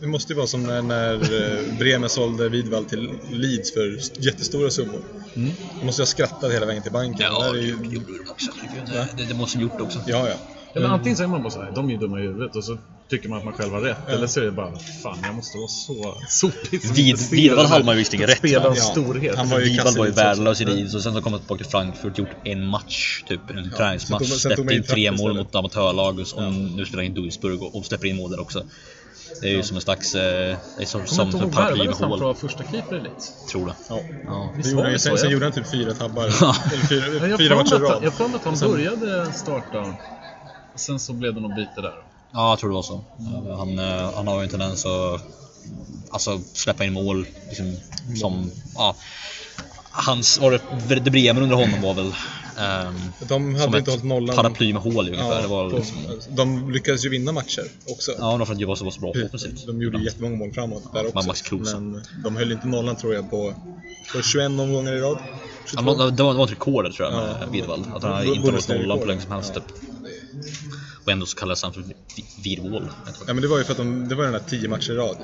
det, 0.00 0.06
måste 0.06 0.32
ju 0.32 0.36
vara 0.36 0.46
som 0.46 0.62
när, 0.62 0.82
när 0.82 1.14
eh, 1.14 1.78
Bremen 1.78 2.10
sålde 2.10 2.48
Widvall 2.48 2.84
till 2.84 3.18
Leeds 3.30 3.72
för 3.72 3.98
jättestora 4.18 4.70
summor. 4.70 5.02
Mm. 5.34 5.50
De 5.80 5.86
måste 5.86 6.02
ju 6.02 6.04
ha 6.04 6.06
skrattat 6.06 6.52
hela 6.52 6.66
vägen 6.66 6.82
till 6.82 6.92
banken. 6.92 7.26
Ja, 7.32 7.42
det 7.42 7.48
är 7.48 7.52
det 7.52 7.60
ju, 7.60 7.68
gjorde 7.68 8.18
de 8.24 8.30
också. 8.30 8.50
Det, 8.86 9.08
det, 9.16 9.24
det 9.24 9.34
måste 9.34 9.58
de 9.58 9.62
gjort 9.62 9.80
också. 9.80 9.98
ja, 10.06 10.28
ja. 10.28 10.36
Ja, 10.74 10.80
men 10.80 10.90
antingen 10.90 11.16
säger 11.16 11.28
man 11.28 11.42
bara 11.42 11.50
såhär, 11.50 11.72
de 11.74 11.88
är 11.88 11.92
ju 11.92 11.98
dumma 11.98 12.18
i 12.20 12.22
huvudet 12.22 12.56
och 12.56 12.64
så 12.64 12.78
tycker 13.10 13.28
man 13.28 13.38
att 13.38 13.44
man 13.44 13.54
själv 13.54 13.72
har 13.72 13.80
rätt. 13.80 14.08
Eller 14.08 14.26
så 14.26 14.40
är 14.40 14.44
det 14.44 14.52
bara, 14.52 14.72
fan 15.02 15.18
jag 15.22 15.34
måste 15.34 15.58
vara 15.58 15.68
så 15.68 16.14
sopig 16.28 16.82
som 16.82 16.94
Vid- 16.94 17.50
här 17.58 17.64
hade 17.64 17.84
man 17.84 17.94
ju 17.94 17.98
visserligen 17.98 18.26
rätt, 18.28 18.38
Spelarens? 18.38 18.78
Ja. 18.78 18.84
storhet. 18.84 19.36
Han 19.36 19.48
var 19.48 19.58
ju 19.58 19.64
Widvall 19.64 19.96
var 19.98 20.06
ju 20.06 20.12
värdelös 20.12 20.60
i. 20.60 20.64
Leeds 20.64 20.94
och 20.94 21.02
sen 21.02 21.14
så 21.14 21.22
kom 21.22 21.32
han 21.32 21.40
tillbaka 21.40 21.62
till 21.64 21.70
Frankfurt, 21.70 22.18
gjort 22.18 22.30
en 22.44 22.66
match, 22.66 23.22
typ 23.28 23.50
en 23.50 23.70
träningsmatch, 23.76 24.22
sen 24.28 24.28
tog 24.28 24.38
släppte 24.56 24.74
in 24.74 24.82
tre 24.82 25.10
mål 25.10 25.18
istället. 25.18 25.36
mot 25.36 25.54
amatörlag 25.54 26.18
och 26.18 26.26
och 26.46 26.52
nu 26.52 26.84
spelar 26.86 27.02
han 27.04 27.12
i 27.12 27.14
Duisburg 27.14 27.62
och, 27.62 27.74
och 27.76 27.84
släpper 27.86 28.06
in 28.06 28.16
mål 28.16 28.30
där 28.30 28.40
också. 28.40 28.64
Det 29.40 29.48
är 29.48 29.52
ju 29.56 29.62
som 29.62 29.76
en 29.76 29.80
slags, 29.82 30.14
eh, 30.14 30.20
det 30.76 30.82
är 30.82 30.86
som, 30.86 31.00
Kommer 31.04 31.30
som 31.30 31.40
för 31.40 31.48
paraply 31.50 31.84
med 31.86 31.94
hål, 31.94 32.20
vara 32.20 32.34
första 32.34 32.64
keeper 32.64 32.96
i 32.96 33.00
Leeds? 33.00 33.46
tror 33.52 33.66
det. 33.66 33.74
ja. 33.88 34.00
Ja. 34.26 34.54
Det 34.62 34.70
gjorde 34.70 34.82
han, 34.90 34.98
sen, 34.98 35.12
så, 35.12 35.16
sen 35.18 35.26
ja. 35.28 35.32
gjorde 35.32 35.44
han 35.44 35.52
typ 35.52 35.70
fyra 35.70 35.94
tabbar. 35.94 36.32
Ja. 36.40 36.56
Eller 36.72 36.82
fyra, 36.86 37.04
Ja, 37.20 37.26
jag 37.26 37.38
fyra 37.38 37.56
matcher 37.56 37.74
i 37.74 37.78
rad. 37.78 37.98
jag 38.02 38.10
har 38.10 38.16
för 38.16 38.28
mig 38.28 38.36
att 38.36 38.60
han 38.60 38.70
började 38.70 39.32
starta. 39.32 39.94
Sen 40.76 40.98
så 40.98 41.12
blev 41.12 41.34
det 41.34 41.40
något 41.40 41.56
byte 41.56 41.80
där. 41.80 41.94
Ja, 42.32 42.50
jag 42.50 42.58
tror 42.58 42.70
det 42.70 42.74
var 42.74 42.82
så. 42.82 42.94
Eh, 43.18 43.56
Han, 43.58 43.78
eh, 43.78 44.14
han 44.14 44.26
har 44.28 44.36
ju 44.36 44.42
en 44.42 44.48
tendens 44.48 44.86
att 44.86 45.20
alltså, 46.10 46.40
släppa 46.52 46.84
in 46.84 46.92
mål 46.92 47.26
liksom, 47.48 47.76
som, 48.20 48.50
ja, 48.74 48.94
hans, 49.90 50.40
var 50.40 50.50
det, 50.88 50.94
det 51.00 51.10
Bremen 51.10 51.42
under 51.42 51.56
honom 51.56 51.82
var 51.82 51.94
väl 51.94 52.14
ehm, 52.58 52.94
De 53.28 53.54
hade 53.54 53.64
som 53.64 53.76
inte 53.76 53.90
hållit 53.90 54.04
nollan. 54.04 54.36
paraply 54.36 54.72
med 54.72 54.82
hål 54.82 55.08
ungefär. 55.08 55.34
Ja, 55.34 55.40
det 55.42 55.46
var 55.48 55.70
på- 55.70 55.76
liksom, 55.76 55.96
De 56.36 56.70
lyckades 56.72 57.04
ju 57.04 57.08
vinna 57.08 57.32
matcher 57.32 57.64
också. 57.88 58.12
ja, 58.18 58.32
det 58.32 58.38
var 58.38 58.46
för 58.46 58.52
att 58.54 58.60
jag 58.60 58.68
var 58.68 58.76
så, 58.76 58.84
var 58.84 58.90
så 58.90 59.00
bra 59.00 59.12
på 59.12 59.18
offensivt. 59.26 59.66
De 59.66 59.82
gjorde 59.82 59.98
jättemånga 60.04 60.36
mål 60.36 60.52
framåt 60.52 60.82
där 60.92 61.00
också. 61.06 61.14
men 61.18 61.26
Max. 61.26 61.52
Men 61.52 62.02
de 62.24 62.36
höll 62.36 62.52
inte 62.52 62.66
nollan 62.66 62.96
tror 62.96 63.14
jag 63.14 63.30
på, 63.30 63.54
på 64.14 64.22
21 64.22 64.46
omgångar 64.46 64.92
i 64.92 65.00
rad. 65.00 65.18
Ja, 65.20 65.38
22. 65.70 65.92
det 65.92 65.98
var- 65.98 66.10
det 66.10 66.38
det 66.38 66.44
ett 66.44 66.50
rekord 66.50 66.94
tror 66.94 67.08
jag 67.12 67.22
med 67.22 67.36
Ja. 67.40 67.46
Widvall. 67.52 67.84
Att 67.94 68.02
han 68.02 68.26
inte 68.26 68.40
Bundesliga-rekord. 68.40 68.88
nollan 68.88 68.98
på 68.98 69.04
länge 69.06 69.20
som 69.20 69.32
helst 69.32 69.52
Ja. 69.54 69.60
typ. 69.60 69.88
Och 71.04 71.12
ändå 71.12 71.26
så 71.26 71.36
kallas 71.36 71.62
han 71.62 71.72
för 71.72 71.80
Vi- 71.82 71.94
Widwall. 72.44 72.88
Ja 73.26 73.34
men 73.34 73.42
det 73.42 73.48
var 73.48 73.58
ju 73.58 73.64
för 73.64 73.72
att 73.72 73.78
de, 73.78 74.08
det 74.08 74.14
var 74.14 74.24
den 74.24 74.32
där 74.32 74.42
10 74.48 74.68
matcher 74.68 74.90
i 74.92 74.94
rad. 74.96 75.16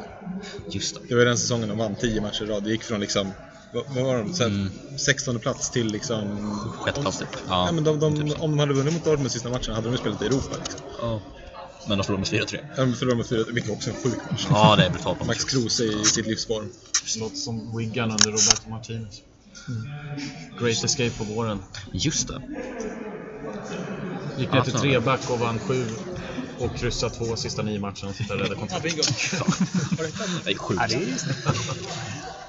Just 0.71 0.95
det. 0.95 1.01
Det 1.09 1.15
var 1.15 1.21
ju 1.23 1.29
den 1.29 1.39
säsongen 1.39 1.69
de 1.69 1.79
vann 1.79 1.95
10 1.95 2.21
matcher 2.21 2.43
i 2.43 2.47
rad. 2.47 2.65
Det 2.65 2.71
gick 2.71 2.83
från 2.83 3.01
liksom, 3.01 3.31
vad, 3.75 3.85
vad 3.95 4.05
var 4.05 4.19
de? 4.19 4.35
Så 4.35 4.43
här, 4.43 4.51
Mm. 4.51 4.69
16 4.99 5.39
plats 5.39 5.71
till 5.71 5.87
liksom... 5.87 6.39
Sjätte 6.81 7.01
plats 7.01 7.19
typ. 7.19 7.29
Ja, 7.49 7.67
Ja, 7.67 7.73
men 7.73 7.85
de, 7.85 8.01
de, 8.01 8.17
typ 8.31 8.41
om 8.41 8.51
de 8.51 8.59
hade 8.59 8.75
vunnit 8.75 8.93
mot 8.93 9.05
Dortmund 9.05 9.31
sista 9.33 9.49
matchen 9.49 9.75
hade 9.75 9.87
de 9.87 9.93
ju 9.93 9.99
spelat 9.99 10.23
i 10.23 10.27
Europa. 10.27 10.57
Liksom. 10.59 10.81
Ja. 11.01 11.21
Men 11.89 11.99
de 11.99 12.05
förlorade 12.05 12.31
med 12.37 12.43
4-3. 12.49 12.59
De 12.77 12.95
förlorade 12.95 13.17
med 13.17 13.27
4 13.27 13.45
vilket 13.53 13.73
också 13.73 13.91
är 13.91 13.95
en 13.95 14.01
sjuk 14.03 14.31
match. 14.31 14.47
Ja, 14.51 14.77
det 14.77 14.85
är 14.85 14.91
brutalt. 14.91 15.27
Max 15.27 15.45
Kruse 15.45 15.85
i 15.85 16.05
sitt 16.05 16.27
livsform. 16.27 16.69
Låter 17.19 17.37
som 17.37 17.77
Wigan 17.79 18.11
under 18.11 18.31
Roberto 18.31 18.71
Martinez. 18.71 19.21
Great 20.61 20.85
Escape 20.85 21.11
på 21.11 21.25
våren. 21.25 21.59
Just 21.93 22.29
det. 22.29 22.43
Gick 24.39 24.53
ner 24.53 24.61
till 24.62 24.72
treback 24.72 25.30
och 25.30 25.39
vann 25.39 25.59
sju. 25.59 25.84
Och 26.59 26.76
kryssade 26.76 27.14
två 27.14 27.36
sista 27.36 27.62
nio 27.62 27.78
matcherna 27.80 27.95
och 28.09 28.14
så 28.14 28.22
där 28.28 28.36
räddade 28.36 28.55
kontraktet. 28.55 28.93
Det 30.45 30.51
är 30.51 30.57
sjukt. 30.59 30.80
Ja, 30.80 30.86
det 30.89 30.95
är 30.95 31.09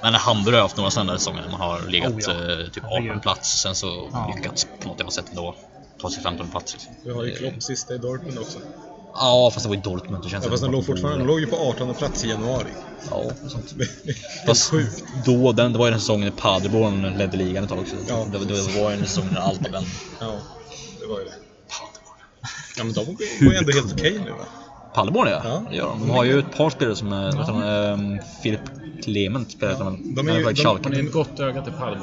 Men 0.01 0.13
Hamburg 0.13 0.55
har 0.55 0.61
haft 0.61 0.77
några 0.77 0.91
sådana 0.91 1.17
säsonger 1.17 1.41
när 1.41 1.49
man 1.51 1.61
har 1.61 1.81
legat 1.87 2.11
Oh, 2.13 2.19
ja. 2.21 2.31
eh, 2.31 2.69
typ 2.71 2.83
Herregud. 2.83 3.09
18 3.11 3.19
plats 3.21 3.61
sen 3.61 3.75
så 3.75 4.09
Ja. 4.13 4.33
lyckats 4.35 4.67
på 4.81 4.87
något 4.87 4.99
jävla 4.99 5.11
sätt 5.11 5.25
ändå 5.29 5.55
ta 6.01 6.09
sig 6.09 6.23
15 6.23 6.47
plats. 6.49 6.73
Liksom. 6.73 6.93
Vi 7.03 7.11
har 7.13 7.23
ju 7.23 7.35
Klopp 7.35 7.63
sista 7.63 7.93
i 7.95 7.97
Dortmund 7.97 8.39
också. 8.39 8.59
Ja, 9.13 9.51
fast 9.53 9.63
det 9.65 9.69
var 9.69 9.75
i 9.75 9.79
Dortmund. 9.79 10.23
Det 10.23 10.29
känns 10.29 10.45
Ja, 10.45 10.51
fast 10.51 10.63
som 10.63 10.71
de 10.71 10.77
att 10.77 10.87
låg 10.87 10.95
fortfarande, 10.95 11.19
de 11.19 11.27
låg 11.27 11.39
ju 11.39 11.47
på 11.47 11.55
18 11.57 11.93
plats 11.95 12.23
i 12.25 12.27
januari. 12.29 12.67
Ja, 13.09 13.23
sånt. 13.49 13.73
Fast 14.45 14.71
sjukt. 14.71 15.03
då, 15.25 15.51
den, 15.51 15.73
det 15.73 15.79
var 15.79 15.85
ju 15.85 15.91
den 15.91 15.99
säsongen 15.99 16.21
när 16.29 16.41
Paderborn 16.41 17.17
ledde 17.17 17.37
ligan 17.37 17.63
ett 17.63 17.69
tag 17.69 17.79
också. 17.79 17.95
Ja. 18.07 18.25
Det, 18.31 18.45
det 18.45 18.61
var 18.81 18.91
ju 18.91 18.97
den 18.97 19.07
säsongen 19.07 19.33
när 19.33 19.41
allt 19.41 19.61
vände. 19.61 19.89
Ja, 20.19 20.39
det 20.99 21.05
var 21.05 21.19
ju 21.19 21.25
det. 21.25 21.31
Ja 22.79 22.83
men 22.83 22.93
de 22.93 23.05
går 23.05 23.51
ju 23.53 23.55
ändå 23.57 23.71
helt 23.71 23.93
okej 23.93 24.21
nu 24.25 24.31
va? 24.31 24.45
Paderborn 24.93 25.27
ja, 25.29 25.41
Ja. 25.43 25.63
det 25.69 25.75
gör 25.75 25.87
de. 25.87 25.99
De 25.99 26.09
har 26.09 26.23
ju 26.23 26.39
ett 26.39 26.55
par 26.57 26.69
spelare 26.69 26.95
som 26.95 27.11
är, 27.13 27.31
ja. 27.35 27.93
um, 27.93 28.19
Filip 28.43 28.59
Clement 29.03 29.51
spelar 29.51 29.71
ja. 29.73 29.79
de. 29.79 30.15
De 30.15 30.27
är 30.27 30.33
ju- 30.39 30.45
är 30.45 30.53
de-. 30.53 30.65
Har 30.65 30.89
ni 30.89 30.99
ett 30.99 31.11
gott 31.11 31.39
öga 31.39 31.61
till 31.61 31.73
eller? 31.73 32.01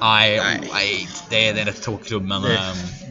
Nej, 0.00 0.40
nej, 0.72 1.08
det 1.30 1.36
är, 1.48 1.54
det 1.54 1.58
är 1.58 1.62
en 1.62 1.66
rätt 1.66 1.82
tråkig 1.82 2.06
klubb 2.06 2.22
men 2.22 2.42
Det, 2.42 2.48
um, 2.48 2.54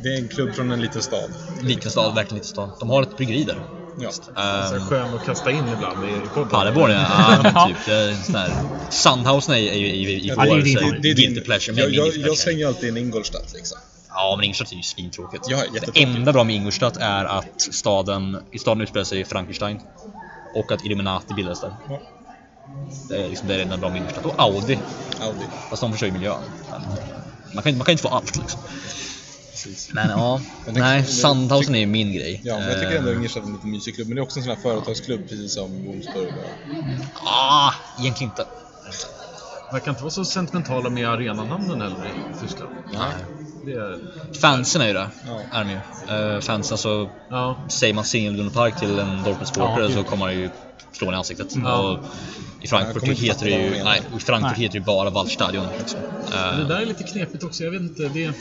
det 0.04 0.10
är 0.10 0.18
en 0.22 0.28
klubb 0.28 0.54
från 0.56 0.72
en 0.72 0.82
liten 0.82 1.02
stad. 1.02 1.30
liten 1.62 1.92
stad, 1.92 2.16
verkligen 2.16 2.36
liten 2.36 2.50
stad. 2.50 2.70
De 2.80 2.90
har 2.90 3.02
ett 3.02 3.18
bryggeri 3.18 3.44
där. 3.44 3.58
Ja. 4.00 4.12
Så 4.12 4.22
är 4.36 4.76
Um, 4.78 4.82
skön 4.88 5.14
att 5.14 5.26
kasta 5.26 5.52
in 5.52 5.64
ibland 5.76 6.06
i 6.10 6.28
podden. 6.34 6.50
Paderborn 6.50 6.92
ja, 6.92 7.06
ja 7.56 7.68
typ. 7.68 7.78
Det 7.86 7.94
är 7.94 8.14
sån 8.24 8.34
där, 8.34 8.52
Sandhausen 8.90 9.54
är 9.56 9.58
ju 9.60 9.68
i, 9.68 9.74
i, 9.76 10.10
i, 10.10 10.14
i 10.16 10.28
Ja, 10.28 10.34
vår 10.38 10.46
det 10.46 10.52
är 11.10 11.16
din. 11.16 11.34
Det 11.34 11.40
är 11.40 11.44
pleasure. 11.44 11.74
men 11.76 11.94
jag, 11.94 12.16
slänger 12.38 12.60
ju 12.60 12.66
alltid 12.66 12.90
in 12.90 12.98
Ingolstadt 12.98 13.54
liksom. 13.54 13.78
Ja, 14.20 14.36
men 14.36 14.44
Ingolstadt 14.44 14.72
är 14.72 14.76
ju 14.76 14.84
svintråkigt. 14.84 15.46
Ja, 15.50 15.64
det 15.94 16.02
enda 16.04 16.34
bra 16.34 16.44
med 16.44 16.56
Ingolstadt 16.56 16.98
är 16.98 17.26
att 17.26 17.62
staden, 17.62 18.38
i 18.52 18.60
staden 18.60 18.82
utspelar 18.82 19.04
sig 19.06 19.26
Frankenstein. 19.26 19.80
Och 20.54 20.72
att 20.72 20.86
Illuminati 20.86 21.34
bildades 21.34 21.62
där. 21.62 21.76
Ja. 21.88 22.02
Det 23.10 23.24
är, 23.26 23.30
liksom, 23.30 23.48
det 23.48 23.62
enda 23.62 23.78
bra 23.78 23.90
med 23.90 23.98
Ingolstadt. 23.98 24.26
Och 24.26 24.36
Audi. 24.38 24.80
Audi. 25.22 25.46
Fast 25.70 25.82
de 25.82 25.92
förstör 25.92 26.08
ju 26.08 26.14
miljön. 26.14 26.36
Man 27.54 27.64
kan, 27.64 27.70
inte- 27.70 27.78
man 27.78 27.86
kan 27.86 27.92
inte 27.92 28.02
få 28.04 28.10
allt 28.10 28.38
liksom. 28.38 28.60
Men 29.94 30.10
ja, 30.10 30.42
Men 30.66 30.74
det- 30.74 30.80
nej, 30.80 31.06
Sandhausen 31.06 31.76
är 31.76 31.80
ju 31.80 31.86
min 31.86 32.14
grej. 32.14 32.42
Ja, 32.44 32.58
men 32.60 32.68
jag 32.70 32.80
tycker 32.80 32.98
ändå 32.98 33.10
Eh, 33.12 33.16
Ingolstadt 33.18 33.44
är 33.44 33.48
en 33.48 33.54
lite 33.54 33.68
mysig 33.68 33.96
klubb. 33.96 34.08
Men 34.08 34.16
det 34.16 34.20
är 34.22 34.24
också 34.24 34.40
en 34.40 34.44
sån 34.44 34.56
här 34.56 34.62
företagsklubb 34.62 35.30
precis 35.30 35.54
som 35.54 35.86
Wolfsburg. 35.86 36.34
Ah, 37.26 37.72
egentligen 38.00 38.32
inte. 38.32 38.46
Verkar 39.72 39.92
inte 39.92 40.04
vara 40.04 40.12
så 40.12 40.26
sentimentala 40.26 40.90
med 40.90 41.10
arenanamnen 41.10 41.82
heller 41.82 42.06
i 42.06 42.40
Tyskland. 42.42 42.72
Nej. 42.94 43.02
Det 43.68 43.74
är, 43.74 44.00
Fansen 44.42 44.82
är 44.82 44.88
ju 44.88 44.94
det. 44.94 45.08
Ja. 45.28 45.42
Är 45.52 45.64
de 45.64 45.70
ju. 45.70 46.36
Uh, 46.36 46.40
fans, 46.40 46.72
alltså 46.72 47.10
ja, 47.30 47.58
säger 47.68 47.94
man 47.94 48.04
Singelund 48.04 48.54
Park 48.54 48.80
till 48.80 49.00
en 49.00 49.24
Dortmund-supporter 49.24 49.82
Ja, 49.82 49.90
så 49.90 50.04
kommer 50.04 50.26
han 50.26 50.36
ju 50.36 50.50
slå 50.92 51.12
i 51.12 51.16
ansiktet. 51.16 51.56
Ja. 51.56 51.92
Och 51.92 52.00
I 52.62 52.68
Frankfurt 52.68 53.04
heter 53.04 53.46
det 53.46 53.52
ju, 53.52 53.84
nej, 53.84 54.02
i 54.18 54.20
Frankfurt 54.20 54.58
Nej. 54.58 54.64
heter 54.64 54.74
det 54.74 54.78
ju 54.80 54.84
bara 54.84 55.10
Waldstadion. 55.10 55.66
Liksom. 55.80 56.00
Men 56.32 56.58
det 56.58 56.62
Eh, 56.62 56.68
där 56.68 56.82
är 56.82 56.86
lite 56.86 57.04
knepigt 57.04 57.44
också. 57.44 57.64
Jag 57.64 57.72
vet 57.72 57.82
inte. 57.82 58.08
Det... 58.08 58.32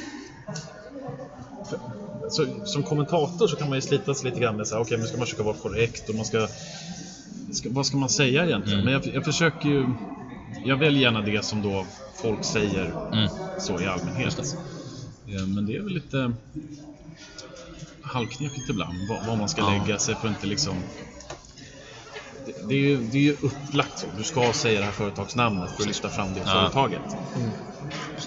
Så, 2.31 2.47
som 2.64 2.83
kommentator 2.83 3.47
så 3.49 3.57
kan 3.57 3.68
man 3.68 3.79
ju 3.79 3.83
slita 3.83 4.14
sig 4.14 4.31
lite 4.31 4.41
grann 4.41 4.57
med 4.57 4.66
så 4.66 4.74
här, 4.74 4.83
okej, 4.83 4.99
nu 4.99 5.05
ska 5.07 5.16
man 5.16 5.27
försöka 5.27 5.43
vara 5.43 5.57
korrekt 5.57 6.09
och 6.09 6.14
man 6.14 6.24
ska... 6.24 6.49
ska 7.53 7.68
vad 7.72 7.87
ska 7.87 7.97
man 7.97 8.09
säga 8.09 8.45
egentligen? 8.45 8.81
Mm. 8.81 8.93
Men 8.93 9.03
jag, 9.05 9.14
jag 9.14 9.24
försöker 9.24 9.68
ju... 9.68 9.87
Jag 10.64 10.77
väljer 10.77 11.03
gärna 11.03 11.20
det 11.20 11.45
som 11.45 11.62
då 11.62 11.87
folk 12.14 12.45
säger 12.45 12.93
Mm. 13.12 13.29
så 13.59 13.81
i 13.81 13.87
allmänhet. 13.87 14.57
Ja, 15.27 15.47
men 15.47 15.66
det 15.66 15.77
är 15.77 15.81
väl 15.83 15.93
lite 15.93 16.33
halvknepigt 18.03 18.70
ibland 18.70 18.95
vad, 19.27 19.39
man 19.39 19.49
ska 19.49 19.61
Ja. 19.61 19.70
lägga 19.70 19.99
sig 19.99 20.14
för 20.14 20.29
att 20.29 20.35
inte 20.35 20.47
liksom... 20.47 20.74
Det, 22.68 22.74
är 22.74 22.79
ju, 22.79 22.97
det 22.97 23.18
är 23.18 23.22
ju 23.22 23.37
upplagt 23.43 23.99
så. 23.99 24.07
Du 24.16 24.24
ska 24.24 24.53
säga 24.53 24.79
det 24.81 24.85
här 24.87 24.93
företagsnamnet 24.93 25.70
för 25.70 25.83
att 25.83 25.87
lyfta 25.89 26.09
fram 26.09 26.35
det 26.35 26.41
Ja. 26.41 26.45
företaget. 26.47 27.01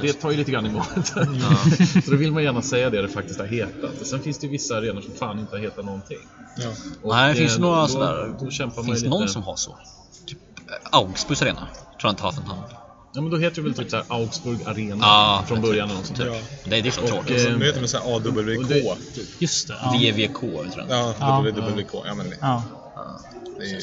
Det 0.02 0.14
tar 0.14 0.32
ju 0.32 0.38
lite 0.38 0.52
grann 0.52 0.66
emot. 0.66 0.88
Ja. 0.96 1.26
så 2.06 2.12
då 2.12 2.18
vill 2.18 2.32
man 2.32 2.44
gärna 2.44 2.62
säga 2.62 2.90
det 2.90 3.02
det 3.02 3.08
faktiskt 3.08 3.40
har 3.40 3.48
hetat. 3.48 3.92
Sen 4.08 4.22
finns 4.22 4.38
det 4.40 4.46
ju 4.46 4.52
vissa 4.52 4.78
arenor 4.78 5.02
som 5.02 5.14
fan 5.14 5.40
inte 5.40 5.56
har 5.56 5.60
hetat 5.60 5.86
någonting. 5.86 6.18
Ja. 6.58 6.70
Och 7.02 7.10
Nej, 7.16 7.34
det 7.34 7.40
finns 7.40 7.56
eh, 7.56 7.62
några 7.62 7.82
då, 7.82 7.88
sådär. 7.88 8.36
Då 8.40 8.52
kämpar 8.52 8.76
man 8.78 8.86
Finns 8.86 9.00
ju 9.00 9.04
det 9.04 9.10
någon 9.10 9.30
som 9.30 9.44
har 9.44 9.56
så? 9.56 9.78
Typ 10.26 10.40
eh, 10.68 10.74
Augsburgs 10.92 11.42
arena? 11.42 11.60
Tror 11.60 11.68
jag 12.02 12.12
inte 12.12 12.24
har 12.24 12.32
haft 12.32 12.42
en 12.44 12.48
namn. 12.48 12.62
Ja 13.14 13.22
men 13.22 13.32
då 13.32 13.38
heter 13.38 13.56
det 13.56 13.62
väl 13.62 13.74
typ 13.74 13.90
såhär 13.90 14.06
Augsburg 14.10 14.60
Arena 14.66 14.98
Ja, 15.06 15.44
från 15.48 15.58
typ. 15.58 15.66
början 15.66 15.88
eller 15.90 15.98
något 15.98 16.06
sånt 16.08 16.20
där. 16.20 16.26
Ja. 16.28 16.42
Det, 16.64 16.82
det 16.82 16.90
är 16.90 16.92
så 16.92 17.08
tråkigt. 17.08 17.48
eh, 17.48 17.58
Nu 17.58 17.66
heter 17.66 17.82
de 17.82 17.88
så 17.88 17.98
här 17.98 18.16
AWK. 18.16 18.68
det- 18.70 18.96
typ. 19.16 19.42
Just 19.42 19.68
det. 19.68 19.76
Ja. 19.82 19.92
VVK 19.92 20.40
tror 20.40 20.70
jag. 20.76 20.86
Ja, 20.90 21.14
Ja. 21.20 21.42
WWK. 21.42 21.94
Ja, 22.06 22.16
men 22.16 22.30
det, 22.30 22.36
Ja. 22.42 22.64
det 23.60 23.64
är 23.66 23.70
ju... 23.70 23.82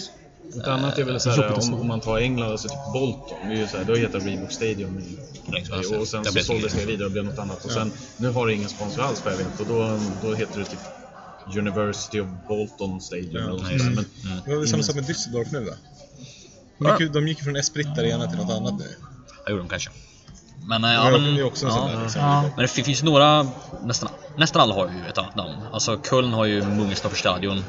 Ett 0.60 0.66
annat 0.66 0.98
är 0.98 1.04
väl 1.04 1.20
så 1.20 1.30
här, 1.30 1.36
Jobbigt 1.36 1.58
att 1.58 1.64
om, 1.72 1.74
om 1.80 1.86
man 1.86 2.00
tar 2.00 2.18
England, 2.18 2.50
alltså 2.50 2.68
typ 2.68 2.78
Bolton. 2.92 3.48
Det 3.48 3.54
är 3.54 3.58
ju 3.58 3.66
så 3.68 3.76
här, 3.76 3.84
då 3.84 3.94
heter 3.94 4.20
det 4.20 4.26
Reebok 4.26 4.52
Stadium 4.52 4.98
i 4.98 5.18
vänster. 5.52 6.00
och 6.00 6.08
sen 6.08 6.22
Det 6.22 6.32
så 6.32 6.38
såldes 6.44 6.72
så- 6.72 6.78
det 6.78 6.86
vidare 6.86 7.04
och 7.06 7.12
blev 7.12 7.24
något 7.24 7.38
annat. 7.38 7.64
Och 7.64 7.70
sen, 7.70 7.92
nu 8.16 8.30
har 8.30 8.46
det 8.46 8.54
ingen 8.54 8.68
sponsor 8.68 9.02
alls 9.02 9.24
vad 9.24 9.32
jag 9.32 9.38
vet 9.38 9.60
och 9.60 9.66
då, 9.66 9.98
då 10.22 10.34
heter 10.34 10.58
det 10.58 10.64
typ 10.64 10.78
University 11.58 12.20
of 12.20 12.26
Bolton 12.48 13.00
Stadium 13.00 13.30
Ja. 13.32 13.40
eller 13.40 13.48
något 13.50 13.62
Nej, 13.62 13.78
det. 13.78 13.84
Men 13.84 13.92
Mm. 13.94 14.38
Det 14.44 14.50
var 14.50 14.58
väl 14.58 14.68
samma 14.68 14.82
sak 14.82 14.94
med 14.94 15.04
Düsseldorf 15.04 15.46
nu 15.52 15.64
då? 15.64 15.72
De 16.78 16.90
gick, 16.90 17.00
ju, 17.00 17.08
de 17.08 17.28
gick 17.28 17.38
ju 17.38 17.44
från 17.44 17.56
Esprit 17.56 17.98
Arena 17.98 18.26
till 18.30 18.38
något 18.38 18.50
annat 18.56 18.78
nu. 18.78 18.86
Det 19.46 19.50
gjorde 19.52 19.62
de 19.62 19.68
kanske. 19.68 19.90
Men, 20.68 20.84
eh, 20.84 20.90
Ja, 20.90 21.04
ja, 21.04 21.10
det 21.10 21.18
men, 21.18 21.28
är 21.32 21.36
ju 21.36 21.44
också 21.44 21.66
där 21.66 22.02
liksom. 22.02 22.20
Ja. 22.22 22.42
men 22.42 22.62
det 22.62 22.68
finns 22.68 23.02
några, 23.02 23.46
nästan, 23.84 24.08
nästan 24.36 24.62
alla 24.62 24.74
har 24.74 24.86
ju 24.88 25.08
ett 25.10 25.18
annat 25.18 25.36
namn. 25.36 25.52
Alltså 25.72 25.98
Köln 26.10 26.32
har 26.32 26.44
ju 26.44 26.62
Mungestorfer 26.62 27.16
stadion. 27.16 27.64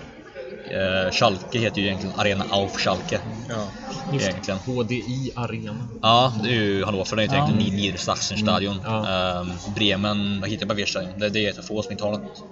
Eh, 0.71 1.11
Schalke 1.11 1.59
heter 1.59 1.82
ju 1.82 1.88
egentligen 1.88 2.19
Arena 2.19 2.45
auf 2.51 2.78
Schalke. 2.78 3.19
Ja. 3.49 3.67
Egentligen. 4.13 4.59
HDI 4.59 5.32
Arena. 5.36 5.75
Ja, 6.01 6.34
det 6.43 6.49
är 6.49 6.53
ju 6.53 6.86
Hannover, 6.86 7.15
det 7.15 7.21
heter 7.21 7.36
Ja. 7.36 7.47
egentligen 7.47 7.75
Niedersachsenstadion. 7.75 8.82
Ja. 8.86 9.07
Ehm, 9.41 9.51
Bremen, 9.75 10.41
vad 10.41 10.49
heter 10.49 10.65
det? 10.65 10.73
Weserstadion. 10.73 11.19
Det, 11.19 11.30
det 11.30 11.45
är 11.45 11.49
ett 11.59 11.65
få 11.65 11.82
som 11.84 11.91
inte 11.91 12.03
har 12.03 12.11
något, 12.11 12.43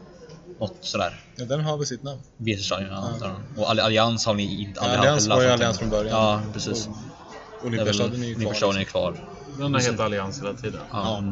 något 0.60 0.78
sådär. 0.82 1.20
ja, 1.36 1.46
den 1.46 1.62
har 1.64 1.78
väl 1.78 1.86
sitt 1.88 2.04
namn. 2.04 2.20
Weserstadion, 2.38 2.90
ja. 2.92 3.10
Ja. 3.22 3.28
Och 3.62 3.70
Alli- 3.70 3.82
Allians 3.82 4.26
har 4.26 4.34
ni 4.34 4.62
inte 4.62 4.80
Ja, 4.84 4.98
Allians 4.98 5.08
haft. 5.16 5.28
var 5.28 5.38
ju 5.38 5.44
eller 5.44 5.54
Allians 5.54 5.80
från 5.80 5.90
början. 5.90 6.22
Ja, 6.22 6.42
precis. 6.54 6.90
Olympiastadion 7.66 8.24
är 8.24 8.28
ju 8.28 8.36
kvar. 8.36 8.78
Är 8.80 8.84
kvar. 8.84 9.16
Den 9.58 9.74
har 9.74 9.82
hetat 9.82 10.00
Allians 10.00 10.42
hela 10.42 10.54
tiden. 10.54 10.82
Ja. 10.92 11.24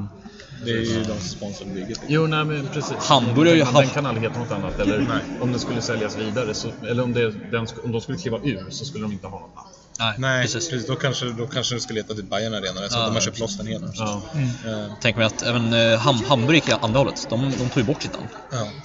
Det 0.65 0.71
är 0.71 0.75
ju 0.75 0.99
de 0.99 1.05
som 1.05 1.19
sponsrar 1.19 1.67
bygget. 1.67 2.01
Jo, 2.07 2.27
nej 2.27 2.45
men 2.45 2.67
precis. 2.67 2.97
Hamburg 2.97 3.47
har 3.47 3.53
ju 3.53 3.57
den, 3.59 3.67
haft- 3.67 3.79
den 3.79 3.89
kan 3.89 4.05
aldrig 4.05 4.23
heta 4.29 4.39
något 4.39 4.51
annat. 4.51 4.79
Eller 4.79 4.97
Nej. 4.99 5.21
om 5.41 5.51
den 5.51 5.59
skulle 5.59 5.81
säljas 5.81 6.17
vidare, 6.17 6.53
så, 6.53 6.71
eller 6.81 7.03
om, 7.03 7.13
det, 7.13 7.31
den, 7.51 7.67
om 7.83 7.91
de 7.91 8.01
skulle 8.01 8.17
kliva 8.17 8.39
ur 8.43 8.65
så 8.69 8.85
skulle 8.85 9.03
de 9.03 9.11
inte 9.11 9.27
ha 9.27 9.39
något 9.39 9.55
namn. 9.55 9.67
Nej, 9.99 10.13
Nej, 10.17 10.41
precis. 10.41 10.69
precis. 10.69 10.87
Då, 10.87 10.95
kanske, 10.95 11.25
då 11.25 11.47
kanske 11.47 11.75
det 11.75 11.81
skulle 11.81 11.99
heta 11.99 12.13
typ 12.13 12.29
Bayern 12.29 12.53
Arena. 12.53 12.89
Så 12.89 12.97
Ja, 12.97 13.05
de 13.05 13.13
har 13.13 13.21
köpt 13.21 13.39
loss 13.39 13.57
den 13.57 13.67
helt. 13.67 13.83
Ja. 13.95 14.21
Eh, 14.65 14.93
Tänk 15.01 15.15
mig 15.17 15.25
att 15.25 15.41
även 15.43 15.73
eh, 15.73 15.99
Ham 15.99 16.23
Hamburg 16.29 16.63
andra 16.81 16.99
hållet. 16.99 17.27
De, 17.29 17.41
de 17.51 17.69
tog 17.69 17.77
ju 17.77 17.83
bort 17.83 18.01
sitt 18.01 18.13
namn 18.13 18.27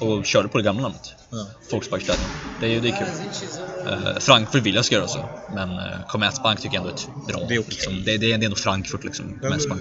Ja. 0.00 0.06
och 0.06 0.24
körde 0.26 0.48
på 0.48 0.58
det 0.58 0.64
gamla 0.64 0.82
namnet. 0.82 1.14
Ja. 1.30 1.46
Volksparkstadion. 1.70 2.24
Det 2.60 2.66
är 2.66 2.70
ju 2.70 2.80
det 2.80 2.88
är 2.88 2.96
kul. 2.98 3.06
Eh, 3.92 4.18
Frankfurt 4.20 4.62
vill 4.62 4.74
jag 4.74 4.84
ska 4.84 4.94
göra 4.94 5.08
så. 5.08 5.24
Men 5.54 5.70
uh, 5.70 5.78
Commerzbank 6.08 6.60
tycker 6.60 6.76
jag 6.76 6.82
ändå 6.86 6.90
är 6.90 6.94
ett 6.94 7.08
bra. 7.28 7.38
Det 7.48 7.54
är 7.54 7.58
okej. 7.60 7.64
liksom. 7.68 8.02
det, 8.04 8.16
det, 8.18 8.32
är- 8.32 8.38
det 8.38 8.44
är 8.44 8.44
ändå 8.44 8.56
Frankfurt 8.56 9.04
liksom. 9.04 9.38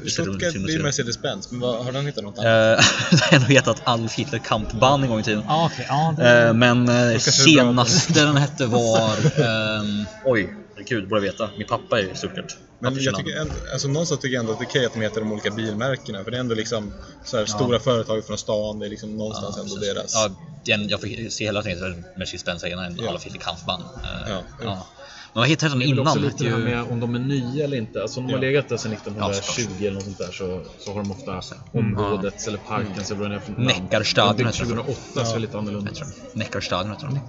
Stuttgart 0.07 0.53
blir 0.53 0.77
se. 0.77 0.83
Mercedes-Benz, 0.83 1.47
men 1.51 1.59
vad, 1.59 1.85
har 1.85 1.91
den 1.91 2.05
hittat 2.05 2.23
något 2.23 2.37
annat? 2.39 2.79
Det 3.11 3.35
har 3.35 3.39
nog 3.39 3.49
hetat 3.49 3.81
Adolf 3.83 4.13
Hitler 4.13 4.39
Kampbahn 4.39 5.03
en 5.03 5.09
gång 5.09 5.19
i 5.19 5.23
tiden. 5.23 5.43
Ja, 5.47 5.69
okej. 5.73 5.85
Ja, 5.89 6.13
det... 6.17 6.53
Men 6.53 6.87
senaste 7.19 8.13
den 8.13 8.37
hette 8.37 8.65
var... 8.65 9.09
ehm, 9.79 10.05
oj, 10.25 10.53
gud, 10.83 11.09
borde 11.09 11.21
veta. 11.21 11.49
Min 11.57 11.67
pappa 11.67 11.99
är 11.99 12.03
i 12.11 12.15
Stuttgart. 12.15 12.57
Men 12.79 12.95
jag 12.99 13.15
tycker 13.15 13.37
ändå, 13.41 13.53
alltså 13.73 13.87
någonstans 13.87 14.21
tycker 14.21 14.33
jag 14.35 14.39
ändå 14.41 14.51
att 14.53 14.59
det 14.59 14.63
är 14.65 14.67
okej 14.69 14.85
att 14.85 14.93
de 14.93 15.01
heter 15.01 15.19
de 15.21 15.31
olika 15.31 15.51
bilmärkena. 15.51 16.23
För 16.23 16.31
det 16.31 16.37
är 16.37 16.41
ändå 16.41 16.55
liksom 16.55 16.93
så 17.25 17.37
här, 17.37 17.45
stora 17.45 17.79
företag 17.79 18.25
från 18.25 18.37
stan. 18.37 18.79
Det 18.79 18.85
är 18.85 18.89
liksom 18.89 19.17
någonstans 19.17 19.55
Ja, 19.57 19.63
ändå 19.63 19.75
precis. 19.75 19.93
deras... 19.93 20.13
Ja, 20.13 20.29
den, 20.65 20.89
jag 20.89 21.01
fick 21.01 21.33
se 21.33 21.43
hela 21.45 21.61
tiden 21.63 22.03
Mercedes-Benz 22.17 22.63
ena 22.67 22.85
än 22.85 22.97
Ja. 23.01 23.07
Adolf 23.07 23.23
Hitler 23.25 23.39
Kampbahn. 23.39 23.81
Eh, 23.81 24.31
Ja, 24.31 24.41
ja. 24.63 24.87
Men 25.33 25.41
vad 25.41 25.47
heter 25.49 25.69
den 25.69 25.79
Det 25.79 25.85
är 25.85 25.87
innan? 25.87 26.07
också 26.07 26.19
lite 26.19 26.43
det 26.43 26.49
här 26.49 26.57
ju- 26.57 26.63
med 26.63 26.83
om 26.91 26.99
de 26.99 27.15
är 27.15 27.19
nya 27.19 27.63
eller 27.63 27.77
inte. 27.77 28.01
Alltså 28.01 28.19
om 28.19 28.27
de 28.27 28.33
har 28.33 28.39
Ja. 28.43 28.47
legat 28.47 28.69
där 28.69 28.77
sedan 28.77 28.91
Ja, 28.91 28.97
1920 28.97 29.61
såklart. 29.61 29.81
eller 29.81 29.91
något 29.91 30.03
sånt 30.03 30.17
där 30.17 30.31
så, 30.31 30.63
så 30.79 30.93
har 30.93 31.03
de 31.03 31.11
ofta 31.11 31.41
områdets 31.73 32.47
eller 32.47 32.57
parkens 32.57 33.11
eller 33.11 33.21
vad 33.21 33.29
det 33.31 33.35
är 33.35 33.39
för 33.39 33.51
namn. 33.51 33.65
Neckarstaden 33.65 34.37
De 34.37 34.43
byggde 34.43 34.51
heter 34.57 34.65
det. 34.75 34.83
2008 34.83 35.25
så 35.25 35.31
är 35.31 35.33
det 35.33 35.39
lite 35.39 35.57
annorlunda. 35.57 35.91
Neckarstaden 36.33 36.91
heter 36.91 37.07
den. 37.07 37.19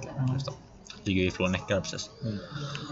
Ligger 1.04 1.22
ju 1.22 1.28
i 1.28 1.30
Neckar 1.48 1.80
precis. 1.80 2.10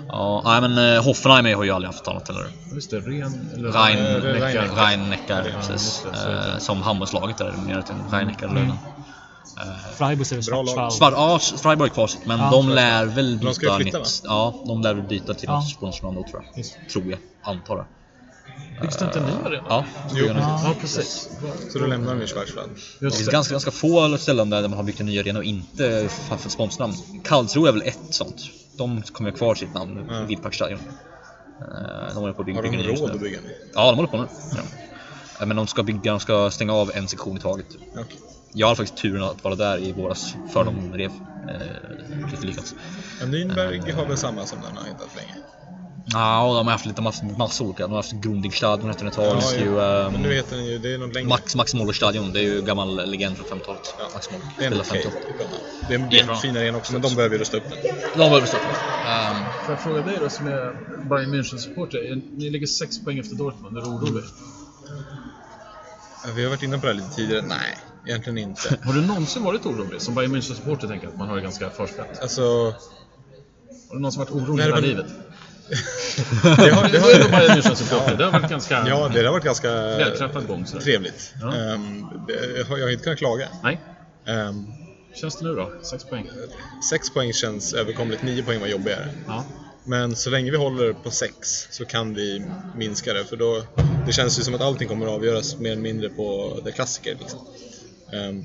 Ja, 0.09 0.43
nej 0.45 0.61
men 0.61 0.95
eh, 0.97 1.05
Hoffenheim 1.05 1.57
har 1.57 1.65
ju 1.65 1.71
aldrig 1.71 1.93
haft 1.93 2.05
talat 2.05 2.29
eller? 2.29 2.47
Just 2.75 2.91
det, 2.91 3.01
ren... 3.01 3.51
Eller 3.55 3.73
Rhein, 3.73 3.99
Eh, 3.99 4.15
är 4.15 5.45
Ja, 5.53 5.61
precis. 5.61 6.05
Eh, 6.05 6.59
som 6.59 6.83
handbollslaget 6.83 7.39
där 7.39 7.55
mer 7.67 7.83
till 7.83 7.95
Rhein-Neckar-lönen. 8.11 8.77
Freiburg 9.97 10.33
är 10.33 10.37
väl 10.37 10.45
Bra 10.45 10.63
lag. 10.63 10.67
Schwarzwald. 10.75 10.93
Svart, 10.93 11.13
ja, 11.17 11.59
Freiburg 11.59 11.93
kvar 11.93 12.07
sitt, 12.07 12.27
men 12.27 12.39
Ja, 12.39 12.51
de 12.51 12.69
lär 12.69 13.05
väl 13.05 13.39
De 13.39 13.47
byta 13.47 13.77
flytta, 13.77 13.99
nytt. 13.99 14.23
Ja, 14.25 14.55
de 14.67 14.83
lär 14.83 14.95
väl 14.95 15.05
byta 15.05 15.35
till 15.35 15.49
Ja. 15.49 15.55
något 15.55 15.69
sponsornamn 15.69 16.17
då 16.17 16.23
tror 16.31 16.45
jag. 16.47 16.59
Just. 16.59 16.77
Tror 16.93 17.11
jag, 17.11 17.19
antar 17.45 17.77
jag. 17.77 17.87
Byggs 18.81 18.97
det 18.97 19.05
inte 19.05 19.19
en 19.19 19.25
ny 19.25 19.33
arena? 19.45 19.67
Ja, 19.69 19.85
Jo. 20.09 20.15
det 20.15 20.21
gör 20.21 20.35
de. 20.35 20.41
Ja, 20.41 20.75
precis. 20.81 21.29
Så 21.73 21.79
då 21.79 21.87
lämnar 21.87 22.15
de 22.15 22.21
ju 22.21 22.27
Schwarzwald. 22.27 22.71
Det 23.01 23.11
finns 23.11 23.29
ganska, 23.29 23.53
ganska 23.55 23.71
få 23.71 24.19
ställen 24.19 24.51
där 24.51 24.63
man 24.63 24.73
har 24.73 24.83
byggt 24.83 25.01
en 25.01 25.07
ny 25.07 25.19
arena 25.21 25.39
och 25.39 25.45
inte 25.45 26.09
haft 26.31 26.47
ett 26.47 26.53
sponsnamn. 26.53 26.95
Karlsruhe 27.25 27.69
är 27.69 27.73
väl 27.73 27.83
ett 27.83 27.99
sånt. 28.11 28.51
De 28.77 29.03
kommer 29.03 29.31
kvar 29.31 29.55
sitt 29.55 29.75
namn, 29.75 30.07
Ja. 30.09 30.21
Wildparkstadion. 30.25 30.79
Eh, 31.61 32.15
De 32.15 32.17
håller 32.21 32.33
på 32.33 32.43
att 32.43 32.47
bygga, 32.47 32.57
Har 32.63 32.63
de 32.63 32.83
råd 32.83 33.11
att 33.11 33.21
bygga 33.21 33.39
nu? 33.45 33.55
Ja, 33.75 33.87
de 33.91 33.97
håller 33.97 34.09
på 34.09 34.17
nu. 34.17 34.27
Ja. 34.53 34.59
Eh, 35.41 35.47
Men 35.47 35.57
de 35.57 35.67
ska 35.67 35.83
bygga, 35.83 36.11
de 36.11 36.21
ska 36.21 36.51
stänga 36.51 36.73
av 36.73 36.91
en 36.95 37.09
sektion 37.09 37.37
i 37.37 37.41
taget. 37.41 37.67
Okej. 37.95 38.21
Jag 38.53 38.67
hade 38.67 38.77
faktiskt 38.77 38.99
turen 39.03 39.23
att 39.23 39.45
vara 39.45 39.55
där 39.55 39.79
i 39.79 39.93
våras 39.93 40.35
för 40.53 40.65
de 40.65 40.93
rev. 40.95 41.11
Eh, 41.49 42.31
lite 42.31 42.47
lyckats. 42.47 42.75
Ja, 43.21 43.27
Nürnberg 43.27 43.93
har 43.95 44.07
väl 44.07 44.17
samma 44.17 44.47
som 44.47 44.59
den 44.61 44.77
har 44.77 44.85
hetat 44.85 45.17
länge? 45.17 45.35
Ja, 46.13 46.55
de 46.57 46.67
har 46.67 46.73
haft 46.73 46.87
lite 46.87 47.03
massa, 47.03 47.25
massa 47.25 47.65
olika. 47.65 47.83
De 47.83 47.91
har 47.91 47.99
haft 47.99 48.13
Grundigstadion 48.13 48.89
hette 48.89 49.01
den 49.01 49.09
ett 49.09 49.15
tag. 49.15 49.25
Ja, 49.25 49.41
ja. 49.55 49.61
ju, 49.61 49.81
ehm, 49.81 50.13
Men 50.13 50.23
nu 50.23 50.35
heter 50.35 50.57
den 50.57 50.65
ju, 50.67 50.79
det 50.79 50.95
är 50.95 50.99
någon 50.99 51.11
längre. 51.11 51.29
Max, 51.29 51.55
Max 51.57 51.75
Moller-stadion, 51.75 52.33
det 52.33 52.39
är 52.41 52.43
ju 52.43 52.63
gammal 52.63 53.11
legend 53.11 53.37
från 53.37 53.59
50-talet. 53.59 53.95
Ja. 53.99 54.05
Max 54.15 54.31
Moller. 54.31 54.47
Det 54.59 54.65
är 54.65 54.71
en 54.71 54.81
okej. 54.81 55.03
58. 55.03 55.17
Det 55.89 55.95
är 55.95 55.99
en, 55.99 56.03
det 56.03 56.07
är 56.09 56.13
Jättebra. 56.15 56.35
en 56.35 56.41
fin 56.41 56.57
arena 56.57 56.79
också, 56.79 56.93
men 56.93 57.03
de 57.03 57.15
behöver 57.15 57.35
ju 57.37 57.41
rusta 57.41 57.57
upp 57.57 57.63
den. 57.71 57.79
De 58.13 58.19
behöver 58.19 58.47
stoppa 58.47 58.65
um, 58.65 59.37
Får 59.65 59.75
jag 59.75 59.81
fråga 59.83 60.03
dig 60.03 60.17
då 60.21 60.29
som 60.31 60.47
är 60.47 60.73
Bayern 61.09 61.35
München-supporter. 61.35 62.23
Ni 62.37 62.51
ligger 62.51 62.67
sex 62.67 63.05
poäng 63.05 63.19
efter 63.19 63.37
Dortmund. 63.37 63.77
Är 63.79 63.81
du 63.81 63.87
orolig? 63.89 64.25
Ja, 66.25 66.31
Vi 66.37 66.43
har 66.43 66.51
varit 66.51 66.63
inne 66.63 66.79
på 66.79 66.87
det 66.87 66.93
här 66.93 67.01
lite 67.01 67.15
tidigare. 67.15 67.43
Nej, 67.47 67.77
egentligen 68.07 68.39
inte. 68.39 68.79
Har 68.85 68.93
du 68.93 69.01
någonsin 69.07 69.45
varit 69.45 69.67
orolig? 69.67 70.01
Som 70.03 70.15
Bayern 70.15 70.37
München-supporter 70.37 70.89
tänker 70.89 71.07
jag 71.07 71.13
att 71.13 71.19
man 71.19 71.29
har 71.29 71.37
det 71.37 71.43
ganska 71.43 71.71
förspänt. 71.71 72.19
Alltså, 72.23 72.43
Har 73.89 73.95
du 73.95 73.99
någonsin 73.99 74.19
varit 74.21 74.31
orolig 74.31 74.55
Nej, 74.57 74.65
hela 74.65 74.75
men- 74.77 74.85
livet? 74.85 75.07
Det 76.43 76.71
har, 76.75 76.89
det 76.89 76.99
är 76.99 77.15
ändå 77.15 77.27
har, 77.27 77.31
Bayern 77.31 77.59
München-supporter. 77.63 78.17
Det 78.17 78.25
har 78.25 78.33
varit 78.33 78.51
ganska 78.51 78.85
ja, 78.89 79.09
det 79.15 79.23
har 79.25 79.33
varit 79.33 79.45
ganska 79.45 79.71
välträffad 79.73 80.47
gång. 80.47 80.67
Så. 80.67 80.81
trevligt. 80.81 81.35
Ja. 81.41 81.47
Det- 82.29 82.59
jag 82.59 82.65
har 82.65 82.81
har 82.83 82.89
inte 82.91 83.05
kunnat 83.05 83.19
klaga. 83.19 83.49
Nej. 83.63 83.81
Ehm, 84.27 84.67
känns 85.15 85.37
det 85.39 85.45
nu 85.45 85.55
då? 85.55 85.73
Sex 85.83 86.05
poäng? 86.05 86.31
sex 86.91 87.11
poäng 87.11 87.33
känns 87.33 87.75
överkomligt, 87.75 88.23
nio 88.23 88.43
poäng 88.43 88.61
var 88.61 88.67
jobbigare. 88.67 89.09
Ja. 89.27 89.45
Men 89.85 90.17
så 90.17 90.31
länge 90.31 90.51
vi 90.51 90.57
håller 90.57 90.93
på 90.93 91.11
sex 91.11 91.69
så 91.71 91.85
kan 91.85 92.15
vi 92.15 92.45
minska 92.75 93.13
det. 93.13 93.25
För 93.25 93.37
då, 93.37 93.63
det 94.07 94.13
känns 94.13 94.39
ju 94.39 94.43
som 94.43 94.55
att 94.55 94.61
allting 94.61 94.89
kommer 94.89 95.07
att 95.07 95.13
avgöras 95.13 95.57
mer 95.59 95.73
eller 95.73 95.83
mindre 95.83 96.09
på 96.09 96.59
det 96.65 96.73
klassiker. 96.73 97.17
Liksom. 97.21 97.39
Ehm, 98.13 98.45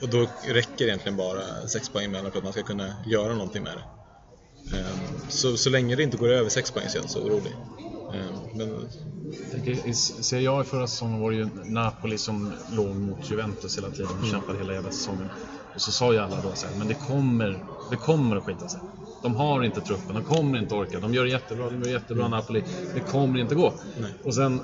och 0.00 0.08
då 0.08 0.26
räcker 0.48 0.84
egentligen 0.84 1.16
bara 1.16 1.68
sex 1.68 1.88
poäng 1.88 2.10
med 2.10 2.20
för 2.20 2.38
att 2.38 2.44
man 2.44 2.52
ska 2.52 2.62
kunna 2.62 2.94
göra 3.06 3.32
någonting 3.32 3.62
med 3.62 3.72
det. 3.72 3.82
Ehm, 4.70 5.30
så, 5.30 5.56
så 5.56 5.70
länge 5.70 5.96
det 5.96 6.02
inte 6.02 6.16
går 6.16 6.28
över 6.28 6.50
sex 6.50 6.70
poäng 6.70 6.88
så 6.88 6.96
är 6.96 6.98
jag 6.98 7.04
inte 7.04 7.12
så 7.12 7.20
orolig. 7.20 7.52
Eh, 8.12 8.32
Men 8.54 8.88
I 9.84 9.94
Serie 9.94 10.50
A 10.50 10.60
i 10.60 10.64
förra 10.64 10.86
säsongen 10.86 11.20
var 11.20 11.30
det 11.30 11.36
ju 11.36 11.48
Napoli 11.66 12.18
som 12.18 12.52
låg 12.72 12.96
mot 12.96 13.30
Juventus 13.30 13.78
hela 13.78 13.90
tiden 13.90 14.18
och 14.18 14.26
kämpade 14.26 14.58
hela 14.58 14.72
jävla 14.72 14.90
säsongen. 14.90 15.28
Och 15.74 15.80
så 15.80 15.92
sa 15.92 16.12
ju 16.12 16.18
alla 16.18 16.40
då 16.40 16.54
så 16.54 16.66
här, 16.66 16.74
men 16.78 16.88
det 16.88 16.94
kommer, 16.94 17.64
det 17.90 17.96
kommer 17.96 18.36
att 18.36 18.44
skita 18.44 18.68
sig. 18.68 18.80
De 19.22 19.34
har 19.36 19.62
inte 19.62 19.80
truppen, 19.80 20.14
de 20.14 20.24
kommer 20.24 20.58
inte 20.58 20.74
orka. 20.74 21.00
De 21.00 21.14
gör 21.14 21.24
det 21.24 21.30
jättebra, 21.30 21.70
de 21.70 21.82
gör 21.82 21.90
jättebra 21.90 22.28
Napoli. 22.28 22.64
Det 22.94 23.00
kommer 23.00 23.38
inte 23.38 23.54
gå. 23.54 23.72
Nej. 24.00 24.10
Och 24.24 24.34
sen, 24.34 24.60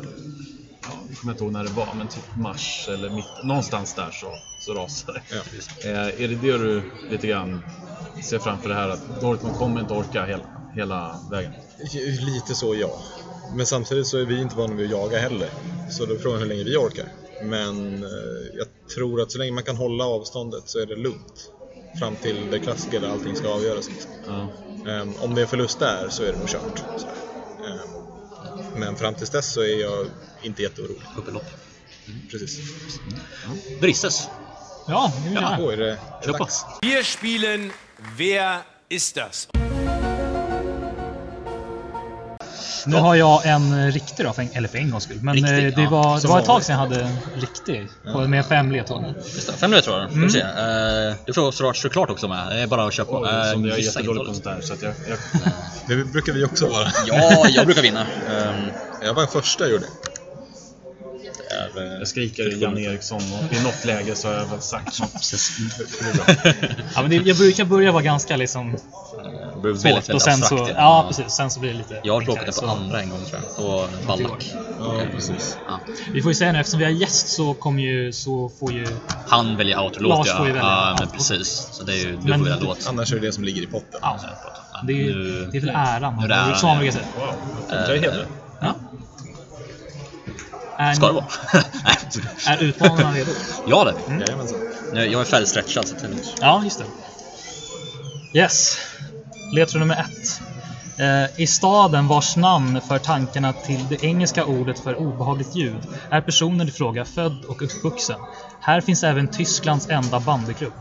ja, 0.88 0.94
jag 1.08 1.18
kommer 1.18 1.32
inte 1.32 1.44
ihåg 1.44 1.52
när 1.52 1.64
det 1.64 1.70
var, 1.70 1.94
men 1.94 2.08
typ 2.08 2.36
mars 2.36 2.88
eller 2.88 3.10
mitt, 3.10 3.44
någonstans 3.44 3.94
där 3.94 4.10
så, 4.10 4.34
så 4.58 4.74
rasar 4.74 5.12
det. 5.12 5.22
ja. 5.30 5.90
Eh, 5.90 6.24
är 6.24 6.28
det 6.28 6.34
det 6.34 6.58
du 6.58 6.82
lite 7.10 7.26
grann 7.26 7.62
ser 8.24 8.38
framför 8.38 8.68
det 8.68 8.74
här 8.74 8.88
att 8.88 9.20
Dortmund 9.20 9.56
kommer 9.56 9.80
inte 9.80 9.94
orka 9.94 10.24
hela, 10.24 10.44
hela 10.74 11.20
vägen? 11.30 11.52
Lite 12.20 12.54
så 12.54 12.74
ja. 12.74 12.98
Men 13.56 13.66
samtidigt 13.66 14.06
så 14.06 14.18
är 14.18 14.24
vi 14.24 14.42
inte 14.42 14.56
vana 14.56 14.74
vid 14.74 14.84
att 14.84 14.90
jaga 14.90 15.18
heller. 15.18 15.50
Så 15.90 16.06
då 16.06 16.14
är 16.14 16.18
frågan 16.18 16.38
hur 16.40 16.46
länge 16.46 16.64
vi 16.64 16.76
orkar. 16.76 17.06
Men 17.42 18.02
eh, 18.02 18.08
jag 18.56 18.66
tror 18.94 19.20
att 19.20 19.32
så 19.32 19.38
länge 19.38 19.52
man 19.52 19.64
kan 19.64 19.76
hålla 19.76 20.04
avståndet 20.04 20.62
så 20.66 20.78
är 20.78 20.86
det 20.86 20.96
lugnt. 20.96 21.50
Fram 21.98 22.16
till 22.16 22.50
det 22.50 22.58
klassiska 22.58 23.00
där 23.00 23.08
allting 23.08 23.36
ska 23.36 23.48
avgöras. 23.48 23.88
Liksom. 23.88 24.10
Ja. 24.26 24.48
Ehm, 24.90 25.14
om 25.20 25.34
det 25.34 25.42
är 25.42 25.46
förlust 25.46 25.78
där 25.78 26.08
så 26.08 26.22
är 26.22 26.32
det 26.32 26.38
nog 26.38 26.48
kört. 26.48 26.82
Så 26.96 27.06
men 28.78 28.96
fram 28.96 29.14
tills 29.14 29.30
dess 29.30 29.52
så 29.52 29.60
är 29.60 29.80
jag 29.80 30.06
inte 30.42 30.62
jätteorolig. 30.62 31.02
Upplopp. 31.16 31.44
Precis. 32.30 32.58
Bristes. 33.80 34.28
Ja, 34.86 35.12
det 35.24 35.28
vill 35.28 35.38
jag 35.42 35.58
Då 35.58 35.70
är 35.70 35.76
det 35.76 35.98
Kör 36.24 36.32
på. 36.32 36.38
dags. 36.38 36.64
Wir 36.82 37.02
spielen 37.02 37.72
Wer 38.18 38.58
ist 38.88 39.14
das? 39.16 39.48
Nu 42.86 42.96
har 42.96 43.14
jag 43.14 43.46
en 43.46 43.92
riktig 43.92 44.26
då, 44.26 44.32
för 44.32 44.42
en, 44.42 44.48
eller 44.52 44.68
för 44.68 44.78
en 44.78 44.90
gångs 44.90 45.04
skull. 45.04 45.18
Men 45.22 45.34
Riktig, 45.34 45.66
eh, 45.66 45.74
det, 45.74 45.82
ja. 45.82 45.90
var, 45.90 46.20
det 46.20 46.28
var 46.28 46.38
ett 46.38 46.44
tag 46.44 46.64
sedan 46.64 46.72
jag 46.72 46.80
hade 46.80 47.00
en 47.00 47.18
riktig. 47.40 47.90
på- 48.12 48.20
Med 48.28 48.46
fem 48.46 48.72
ledtrådar. 48.72 49.14
Fem 49.56 49.70
ledtrådar. 49.72 50.08
Får 50.08 50.16
vi 50.16 50.30
se. 50.30 50.40
Eh, 50.40 51.14
Det 51.26 51.32
får 51.34 51.52
såklart 51.52 51.76
såklart 51.76 52.10
också 52.10 52.28
med. 52.28 52.46
Det 52.48 52.60
är 52.62 52.66
bara 52.66 52.86
att 52.86 52.92
köra 52.94 53.06
på. 53.06 53.18
Oj, 53.20 53.28
Eh, 53.28 53.52
som 53.52 53.64
jag 53.64 53.78
är 53.78 53.82
jättedålig 53.82 54.22
på 54.22 54.28
inte. 54.28 54.42
sånt 54.42 54.54
här 54.56 54.60
så 54.62 54.72
att 54.72 54.82
jag, 54.82 54.92
jag 55.08 55.18
Det 55.86 56.04
brukar 56.04 56.32
vi 56.32 56.44
också 56.44 56.68
vara. 56.68 56.88
Ja, 57.06 57.46
jag 57.48 57.66
brukar 57.66 57.82
vinna. 57.82 58.00
Ehm, 58.00 58.70
Jag 59.02 59.14
var 59.14 59.26
första 59.26 59.64
jag 59.64 59.72
gjorde. 59.72 59.86
Det 61.74 61.80
är, 61.80 61.86
eh, 61.92 61.98
Jag 61.98 62.08
skriker 62.08 62.62
Jan 62.62 62.78
Eriksson 62.78 63.18
och 63.18 63.52
i 63.56 63.62
något 63.62 63.84
läge 63.84 64.14
så 64.14 64.28
har 64.28 64.34
jag 64.34 64.46
väl 64.46 64.60
sagt 64.60 65.00
något. 65.00 65.12
Ja, 66.94 67.02
men 67.02 67.10
det, 67.10 67.16
jag 67.16 67.36
brukar 67.36 67.64
börja 67.64 67.92
vara 67.92 68.02
ganska 68.02 68.36
liksom 68.36 68.76
det 69.62 69.72
väldigt, 69.72 70.08
och 70.08 70.22
sen 70.22 70.38
så, 70.38 70.68
ja 70.76 71.04
precis, 71.08 71.32
sen 71.32 71.50
så 71.50 71.60
blir 71.60 71.70
det 71.72 71.78
lite 71.78 72.00
Jag 72.04 72.12
har 72.14 72.20
råkat 72.20 72.46
det 72.46 72.52
så 72.52 72.60
på 72.66 72.72
andra 72.72 73.02
en 73.02 73.10
gång 73.10 73.20
tror 73.24 73.40
jag. 73.56 73.64
Och 73.66 73.88
Ballack. 74.06 74.54
Ja, 74.80 75.00
precis. 75.14 75.58
Ja. 75.68 75.80
Vi 76.12 76.22
får 76.22 76.30
ju 76.30 76.34
säga 76.34 76.52
nu, 76.52 76.58
eftersom 76.60 76.78
vi 76.78 76.84
har 76.84 76.92
gäst 76.92 77.28
så 77.28 77.54
kommer 77.54 77.82
ju, 77.82 78.12
så 78.12 78.48
får 78.60 78.72
ju... 78.72 78.86
Han 79.28 79.56
väljer 79.56 79.80
outro-låt 79.80 80.18
Lars 80.18 80.26
ja. 80.26 80.36
får 80.36 80.46
ju 80.46 80.52
välja. 80.52 80.68
Ja, 80.68 80.96
men 81.00 81.08
precis. 81.08 81.68
Så 81.72 81.82
det 81.84 81.92
är 81.92 81.96
ju, 81.96 82.16
du 82.16 82.28
Men- 82.28 82.38
får 82.38 82.46
välja 82.50 82.64
låt. 82.64 82.86
Annars 82.88 83.12
är 83.12 83.16
det 83.20 83.26
det 83.26 83.32
som 83.32 83.44
ligger 83.44 83.62
i 83.62 83.66
potten. 83.66 84.00
Ja, 84.02 84.18
det 84.86 84.92
är, 84.92 84.96
nu- 85.14 85.48
det 85.52 85.56
är 85.58 85.60
väl 85.60 85.70
äran. 85.74 86.16
nu 86.18 86.24
är 86.24 86.28
det 86.28 86.34
äran, 86.34 86.58
som 86.58 86.68
man 86.68 86.78
brukar 86.78 86.92
säga. 86.92 87.06
Wow, 87.18 87.28
Eh, 87.72 87.84
jag 87.88 87.96
är 87.96 88.00
hedrad. 88.00 88.26
Ja. 88.60 88.74
Är, 90.78 90.94
Ska 90.94 91.06
det 91.06 91.12
ni- 91.12 91.20
vara? 91.20 91.26
Nej. 91.84 91.96
är 92.58 92.62
utmanarna 92.62 93.12
redo? 93.14 93.30
Ja 93.66 93.84
det. 93.84 94.14
Jajamensan. 94.14 94.58
Jag 94.94 95.08
jag 95.08 95.20
är 95.20 95.24
färdigstretchad 95.24 95.88
så 95.88 95.94
det 95.94 96.04
är 96.04 96.08
lugnt. 96.08 96.34
Ja, 96.40 96.60
just 96.64 96.78
det. 98.32 98.38
Yes. 98.38 98.78
Ledtråd 99.52 99.80
nummer 99.80 99.94
ett. 100.00 100.40
Eh, 100.98 101.42
I 101.42 101.46
staden 101.46 102.08
vars 102.08 102.36
namn 102.36 102.80
för 102.80 102.98
tankarna 102.98 103.52
till 103.52 103.88
det 103.88 104.04
engelska 104.04 104.44
ordet 104.44 104.78
för 104.78 104.96
obehagligt 104.96 105.56
ljud 105.56 105.86
är 106.10 106.20
personen 106.20 106.68
i 106.68 106.70
fråga 106.70 107.04
född 107.04 107.44
och 107.44 107.62
uppvuxen. 107.62 108.20
Här 108.60 108.80
finns 108.80 109.04
även 109.04 109.28
Tysklands 109.28 109.88
enda 109.90 110.20
bandyklubb. 110.20 110.72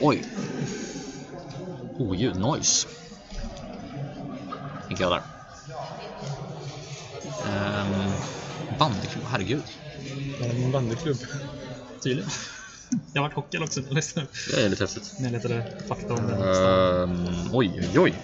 Oj. 0.00 0.22
Oljud, 1.98 2.36
noise. 2.36 2.88
Tänker 4.88 5.04
jag 5.04 5.12
där. 5.12 5.22
Um, 7.46 8.12
bandyklubb, 8.78 9.24
herregud. 9.30 9.62
Ja, 10.40 10.46
någon 10.52 10.72
bandyklubb. 10.72 11.16
Tydligen. 12.02 12.30
Jag 13.12 13.22
vart 13.22 13.32
chockad 13.34 13.62
också 13.62 13.80
när 13.80 13.86
jag 13.86 13.94
läste- 13.94 14.26
Det 14.50 14.62
är 14.62 14.68
lite 14.68 14.84
häftigt. 14.84 15.12
när 15.18 15.24
jag 15.24 15.32
letade 15.32 15.64
fakta 15.88 16.14
om 16.14 16.26
den. 16.26 16.42
Um, 16.42 17.48
oj, 17.52 17.72
oj, 17.94 17.98
oj. 18.00 18.14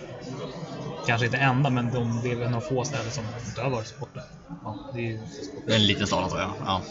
Kanske 1.07 1.27
inte 1.27 1.39
enda, 1.39 1.71
men 1.71 1.91
de, 1.91 2.21
det 2.23 2.33
är 2.33 2.37
väl 2.37 2.55
av 2.55 2.61
få 2.61 2.85
städer 2.85 3.11
som 3.11 3.25
inte 3.49 3.61
har 3.63 3.71
varit 3.71 3.87
sportare. 3.87 4.25
Ja, 4.65 4.91
det 4.95 4.99
är 5.01 5.03
ju 5.03 5.21
Det 5.67 5.75
en 5.75 5.87
liten 5.87 6.07
stad 6.07 6.25
antar 6.25 6.39
jag. 6.39 6.51
Ja. 6.67 6.83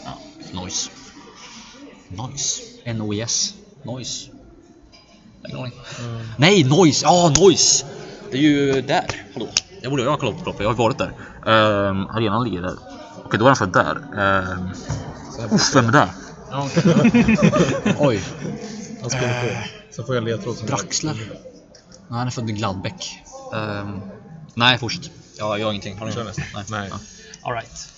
Noise. 0.52 0.90
Noise. 2.08 2.62
N-O-I-S. 2.84 3.54
Noise. 3.82 4.30
Ingen 5.48 5.58
aning. 5.58 5.72
Nej, 6.38 6.64
noise! 6.64 7.04
Ja, 7.04 7.32
noise! 7.40 7.86
Det 8.30 8.36
är 8.36 8.42
ju 8.42 8.82
där. 8.82 9.26
Hallå? 9.32 9.48
Jag 9.82 9.90
borde 9.90 10.04
ha 10.04 10.16
kollat 10.16 10.38
på 10.38 10.44
proppen, 10.44 10.62
jag 10.62 10.70
har 10.70 10.76
varit 10.76 10.98
där. 10.98 11.12
Um, 11.88 12.06
arenan 12.06 12.44
ligger 12.44 12.62
där. 12.62 12.76
Okej, 13.24 13.38
då 13.38 13.44
är 13.44 13.48
den 13.48 13.56
för 13.56 13.66
där. 13.66 13.96
Um, 14.56 14.70
uff, 15.54 15.74
vem 15.74 15.88
är 15.88 15.92
det? 15.92 16.08
Oj. 17.98 18.22
Han 19.00 19.10
skulle 19.10 19.32
på. 19.32 19.94
Sen 19.94 20.04
får 20.06 20.14
jag 20.14 20.24
ledtråd 20.24 20.56
som 20.56 20.66
Draxler? 20.66 21.14
Nej, 22.08 22.18
han 22.18 22.26
är 22.26 22.30
född 22.30 22.50
i 22.50 22.52
Gladbeck. 22.52 23.22
Ehm, 23.54 24.00
nej, 24.54 24.78
fortsätt. 24.78 25.10
Ja, 25.38 25.58
jag 25.58 25.66
har 25.66 25.72
ingenting. 25.72 25.98
Har 25.98 26.06
ni 26.06 26.24
nästa. 26.24 26.42
Nej. 26.70 26.88
Ja. 26.90 26.98
All 27.42 27.54
right. 27.54 27.88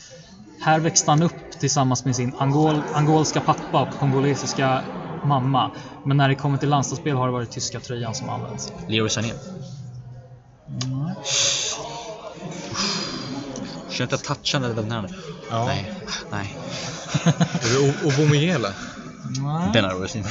Här 0.61 0.81
växte 0.81 1.11
han 1.11 1.23
upp 1.23 1.33
tillsammans 1.61 2.05
med 2.05 2.17
sin 2.17 2.35
angol, 2.39 2.83
angolska 2.95 3.41
pappa 3.41 3.83
och 3.83 3.99
kongolesiska 3.99 4.83
mamma. 5.25 5.71
Men 6.05 6.17
när 6.17 6.29
det 6.29 6.35
kommer 6.35 6.59
till 6.59 6.69
landslagsspel 6.69 7.17
har 7.17 7.27
det 7.27 7.33
varit 7.33 7.51
tyska 7.51 7.81
tröjan 7.81 8.15
som 8.15 8.29
används. 8.29 8.73
Leroy 8.89 9.09
Sané. 9.09 9.33
Känner 13.91 14.03
inte 14.03 14.15
att 14.15 14.25
touchen 14.25 14.65
är 14.65 14.69
väldigt 14.69 14.87
nära. 14.87 15.09
Ja. 15.51 15.67
Nej, 15.67 15.93
nej. 16.31 16.57
Är 17.25 18.59
det? 18.59 18.75
Nej. 19.41 19.71
Den 19.73 19.85
är 19.85 19.95
rösten. 19.95 20.25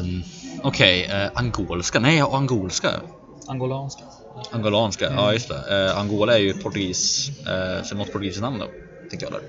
um, 0.00 0.22
Okej, 0.62 1.04
eh, 1.04 1.30
angolska. 1.34 2.00
Nej, 2.00 2.20
angolska. 2.20 2.90
Angolanska. 3.48 4.02
Angolanska, 4.50 5.12
ja 5.12 5.32
just 5.32 5.48
det. 5.48 5.88
Eh, 5.90 5.98
Angola 5.98 6.34
är 6.34 6.38
ju 6.38 6.54
portugis, 6.54 7.30
eh, 7.46 7.82
så 7.84 7.94
något 7.94 8.12
portugisiskt 8.12 8.42
namn 8.42 8.58
då, 8.58 8.66
tänker 9.10 9.26
jag 9.26 9.32
där. 9.32 9.42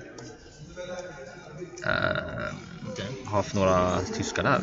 Eh, 1.86 3.24
har 3.24 3.36
haft 3.36 3.54
några 3.54 3.98
tyskar 4.16 4.42
där. 4.42 4.60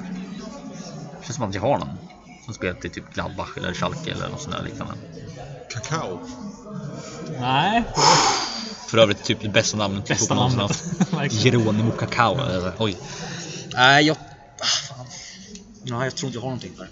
Känns 1.24 1.36
som 1.36 1.50
att 1.50 1.56
jag 1.56 1.62
har 1.62 1.78
någon 1.78 1.98
som 2.46 2.54
spelat 2.54 2.86
i 2.86 2.90
typ 2.90 3.14
Gladbach 3.14 3.58
eller 3.58 3.74
Schalke 3.74 4.12
eller 4.12 4.30
något 4.30 4.42
sånt 4.42 4.56
där 4.56 4.64
liknande. 4.64 4.94
Kakao? 5.70 6.20
Nej. 7.40 7.84
För 8.88 8.98
övrigt 8.98 9.24
typ 9.24 9.42
det 9.42 9.50
bästa 9.50 9.78
namnet 9.78 10.08
Bästa 10.08 10.36
namnet. 10.36 10.84
Geronimo 11.32 11.92
Kakao. 12.00 12.40
eller- 12.40 12.74
Oj. 12.80 12.98
Nej, 13.74 14.06
jag... 14.06 14.18
Ah, 14.60 14.66
fan. 14.66 15.06
Nej, 15.84 16.04
jag 16.04 16.16
tror 16.16 16.28
inte 16.28 16.38
jag 16.38 16.42
har 16.42 16.48
någonting 16.50 16.74
där. 16.78 16.90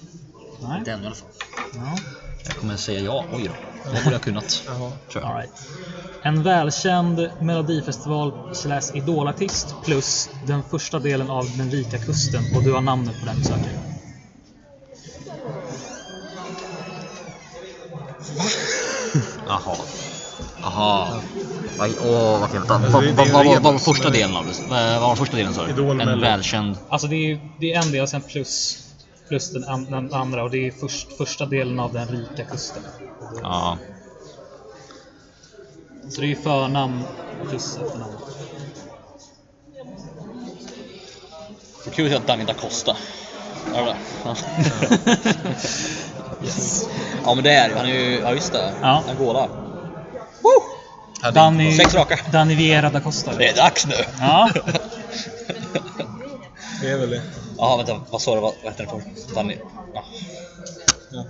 Nej. 0.67 0.81
Den 0.85 1.03
i 1.03 1.05
alla 1.05 1.15
fall. 1.15 1.27
Ja. 1.75 1.97
Jag 2.45 2.55
kommer 2.55 2.77
säga 2.77 2.99
ja. 2.99 3.25
Oj 3.33 3.43
då. 3.43 3.91
Det 3.93 4.03
borde 4.03 4.15
jag 4.15 4.21
kunnat. 4.21 4.49
Tror 4.67 4.91
jag. 5.13 5.23
All 5.23 5.35
right. 5.37 5.51
En 6.21 6.43
välkänd 6.43 7.29
melodifestival 7.41 8.55
slash 8.55 8.81
idolartist 8.93 9.75
plus 9.85 10.29
den 10.47 10.63
första 10.71 10.99
delen 10.99 11.29
av 11.29 11.57
Den 11.57 11.71
rika 11.71 11.97
kusten 11.97 12.43
och 12.55 12.63
du 12.63 12.73
har 12.73 12.81
namnet 12.81 13.19
på 13.19 13.25
den 13.25 13.37
du 13.37 13.43
söker. 13.43 13.92
Jaha. 19.47 19.75
Jaha. 20.61 21.21
Åh, 22.01 22.39
vad 22.39 22.51
kul. 22.51 22.61
Vad 22.67 22.81
det- 23.03 23.11
vad- 23.11 23.27
var 23.29 23.43
rebus, 23.43 23.83
första 23.85 24.09
delen 24.09 24.35
av 24.35 24.45
det? 24.45 24.53
Vad 24.69 25.01
var 25.01 25.15
första 25.15 25.37
delen 25.37 25.53
sa 25.53 25.67
du? 25.67 26.01
En 26.01 26.19
välkänd... 26.21 26.77
Alltså 26.89 27.07
det 27.07 27.15
är, 27.31 27.39
det 27.59 27.73
är 27.73 27.81
en 27.81 27.91
del 27.91 28.07
sen 28.07 28.21
plus, 28.21 28.79
plus 29.27 29.51
den, 29.51 29.63
an, 29.63 29.85
den 29.91 30.13
andra 30.13 30.43
och 30.43 30.51
det 30.51 30.67
är 30.67 30.71
först, 30.71 31.17
första 31.17 31.45
delen 31.45 31.79
av 31.79 31.93
Den 31.93 32.07
rika 32.07 32.43
kusten. 32.43 32.83
Ja. 33.41 33.77
Så 36.09 36.21
det 36.21 36.27
är 36.27 36.29
ju 36.29 36.35
förnamn 36.35 37.03
plus 37.49 37.77
efternamn. 37.77 38.13
Så 41.83 41.91
kul 41.91 42.05
att 42.05 42.11
säga 42.11 42.21
Danny 42.27 42.43
da 42.43 42.53
Costa. 42.53 42.97
Är 43.73 43.81
det 43.85 43.85
det? 43.85 43.95
Ja. 44.23 44.35
Yes. 46.43 46.87
ja 47.25 47.35
men 47.35 47.43
det 47.43 47.51
är 47.53 47.75
han 47.75 47.85
är 47.85 47.93
ju, 47.93 48.19
ja 48.19 48.33
just 48.33 48.51
det. 48.53 48.73
Ja. 48.81 49.03
Angola. 49.09 49.47
Danny, 51.33 51.77
Sex 51.77 51.93
raka. 51.95 52.19
Danny 52.31 52.55
Vieira 52.55 52.89
da 52.89 52.99
Costa. 52.99 53.31
Det 53.37 53.47
är 53.49 53.55
dags 53.55 53.85
nu! 53.87 53.93
Ja. 54.19 54.49
Det 56.81 56.89
är 56.89 56.97
väl 56.97 57.09
det. 57.09 57.21
Jaha, 57.57 57.77
vänta. 57.77 58.01
Vad 58.09 58.21
sa 58.21 58.35
du? 58.35 58.41
Vad, 58.41 58.53
hette 58.63 58.83
den 58.83 58.87
för? 58.89 59.33
Danny? 59.35 59.57
Ja, 59.93 60.03
Ja, 61.11 61.23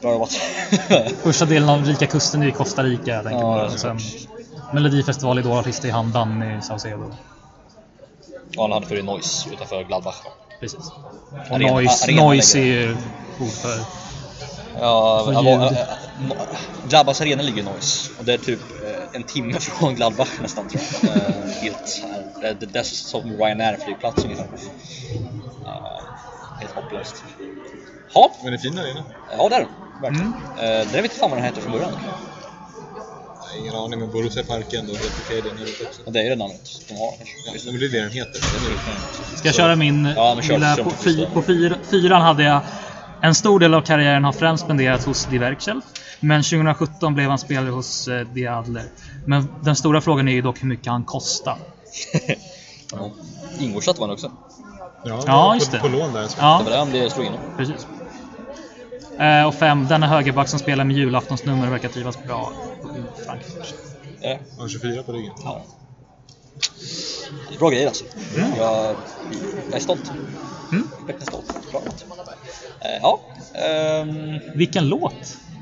bra 0.00 0.12
jobbat. 0.12 0.30
Första 1.22 1.44
delen 1.44 1.68
av 1.68 1.84
Rika 1.84 2.06
Kusten 2.06 2.42
är 2.42 2.46
i 2.46 2.52
Costa 2.52 2.82
Rica. 2.82 3.10
Jag 3.10 3.24
tänker 3.24 3.38
Ja, 3.40 3.46
bara. 3.46 3.62
det 3.62 3.70
är 3.70 3.74
Och 3.74 3.80
sen 3.80 3.98
Melodifestival, 4.72 5.38
Idolartist 5.38 5.84
i 5.84 5.90
Hamdan 5.90 6.42
i 6.42 6.62
Saucedo. 6.62 7.12
Ja, 8.50 8.62
han 8.62 8.72
hade 8.72 8.86
för 8.86 9.02
Noise 9.02 9.48
utanför 9.52 9.84
Gladbach. 9.84 10.16
Precis. 10.60 10.90
Och 11.50 11.56
Arena- 11.56 11.72
Noise, 11.72 12.04
arena 12.04 12.22
noise 12.22 12.58
är 12.58 12.62
ju 12.64 12.96
ord 13.40 13.50
för... 13.52 13.78
Ja, 14.80 15.22
För 15.24 15.32
ja, 15.32 15.72
Gladbachs 16.88 17.20
arena 17.20 17.42
ligger 17.42 17.58
i 17.62 17.64
Noise. 17.64 18.10
Och 18.18 18.24
det 18.24 18.34
är 18.34 18.38
typ 18.38 18.60
eh, 18.84 19.02
en 19.12 19.22
timme 19.22 19.54
från 19.60 19.94
Gladbach 19.94 20.28
nästan 20.42 20.68
tror 20.68 20.82
jag. 21.02 21.16
Eh, 21.16 21.50
helt 21.60 22.02
här. 22.42 22.54
Det, 22.54 22.66
det, 22.66 22.78
är 22.78 22.82
som 22.82 23.36
Ryanair 23.36 23.76
flygplats 23.84 24.24
ungefär. 24.24 24.44
Eh, 25.64 26.02
helt 26.60 26.72
hopplöst. 26.74 27.24
Ja, 28.14 28.30
Men 28.42 28.52
det 28.52 28.56
är 28.56 28.58
fin 28.58 28.78
arena. 28.78 29.02
ja 29.38 29.48
det 29.48 29.54
är 29.56 29.60
den. 29.60 29.68
Verkligen. 30.02 30.32
Eh, 30.58 30.86
det 30.92 31.02
vet 31.02 31.04
inte 31.04 31.16
fan 31.16 31.30
vad 31.30 31.38
den 31.38 31.44
heter 31.46 31.60
från 31.60 31.72
början. 31.72 31.92
Ingen 33.60 33.74
aning, 33.74 34.00
men 34.00 34.10
Borussia 34.10 34.42
Parken 34.44 34.86
då, 34.86 34.92
helt 34.92 35.12
okej 35.26 35.42
den 35.42 35.58
här 35.58 35.64
ute 35.64 35.84
också. 35.86 36.00
Men 36.04 36.12
det 36.12 36.20
är 36.20 36.30
det 36.30 36.36
namnet 36.36 36.80
de 36.88 36.94
har 36.94 37.10
kanske. 37.16 37.34
Ja, 37.46 37.52
men 37.72 37.80
det 37.80 37.86
är 37.86 37.90
det 37.90 38.00
den 38.00 38.10
heter. 38.10 38.40
Ska 39.36 39.48
jag 39.48 39.54
köra 39.54 39.76
min 39.76 40.12
Ja, 40.16 40.38
kör. 40.42 40.52
lilla... 40.54 40.76
Kör 40.76 40.84
På, 40.84 40.90
på 40.90 40.96
fy, 40.96 41.10
listan. 41.10 41.32
på 41.34 41.42
fyr, 41.42 41.76
fyran 41.90 42.22
hade 42.22 42.42
jag... 42.44 42.60
En 43.20 43.34
stor 43.34 43.60
del 43.60 43.74
av 43.74 43.80
karriären 43.80 44.24
har 44.24 44.32
främst 44.32 44.64
spenderats 44.64 45.04
hos 45.06 45.24
Die 45.24 45.38
Werkself. 45.38 45.84
Men 46.20 46.42
2017 46.42 47.14
blev 47.14 47.28
han 47.28 47.38
spelare 47.38 47.70
hos 47.70 48.08
eh, 48.08 48.26
Die 48.26 48.46
Adler. 48.46 48.84
Men 49.26 49.48
den 49.62 49.76
stora 49.76 50.00
frågan 50.00 50.28
är 50.28 50.32
ju 50.32 50.42
dock 50.42 50.62
hur 50.62 50.68
mycket 50.68 50.86
han 50.86 51.04
kostar. 51.04 51.56
Ja. 52.92 53.10
Ingolstadt 53.58 53.98
var 53.98 54.06
han 54.06 54.14
också. 54.14 54.30
Ja, 55.04 55.22
Ja, 55.26 55.48
på, 55.48 55.54
just 55.54 55.72
det. 55.72 55.78
På 55.78 55.88
lån 55.88 56.12
där. 56.12 56.28
Ja. 56.40 56.56
Det 56.58 56.64
var 56.64 56.70
där 56.70 56.78
han 56.78 56.90
blev 56.90 57.08
slog 57.08 57.24
igenom. 57.24 57.40
Precis. 57.56 57.86
Eh, 59.18 59.46
och 59.46 59.54
fem, 59.54 59.86
denna 59.88 60.06
högerback 60.06 60.48
som 60.48 60.58
spelar 60.58 60.84
med 60.84 60.96
julaftonsnummer 60.96 61.70
verkar 61.70 61.88
trivas 61.88 62.18
bra 62.24 62.52
i 62.82 63.24
Frankfurt. 63.26 63.74
Ja. 64.20 64.38
Han 64.50 64.60
har 64.60 64.68
24 64.68 65.02
på 65.02 65.12
ryggen. 65.12 65.32
Ja. 65.44 65.62
Bra 67.58 67.70
grejer 67.70 67.86
alltså. 67.86 68.04
Jag, 68.58 68.94
jag 69.70 69.76
är 69.76 69.78
stolt. 69.80 70.12
Mm. 70.72 70.88
Verkligen 71.06 71.26
stolt. 71.26 71.70
Bra 71.70 71.82
låt. 71.84 72.04
Eh, 72.80 72.90
ja. 73.02 73.20
ehm, 73.60 74.40
Vilken 74.54 74.88
låt 74.88 75.12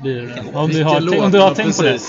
blir 0.01 0.15
det? 0.15 0.21
Vilken 0.21 0.55
Om 0.55 0.69
du 0.69 0.83
har, 0.83 0.99
låt? 1.01 1.19
om 1.19 1.31
du 1.31 1.39
har 1.39 1.55
tänkt 1.55 1.77
på 1.77 1.83
det. 1.83 1.99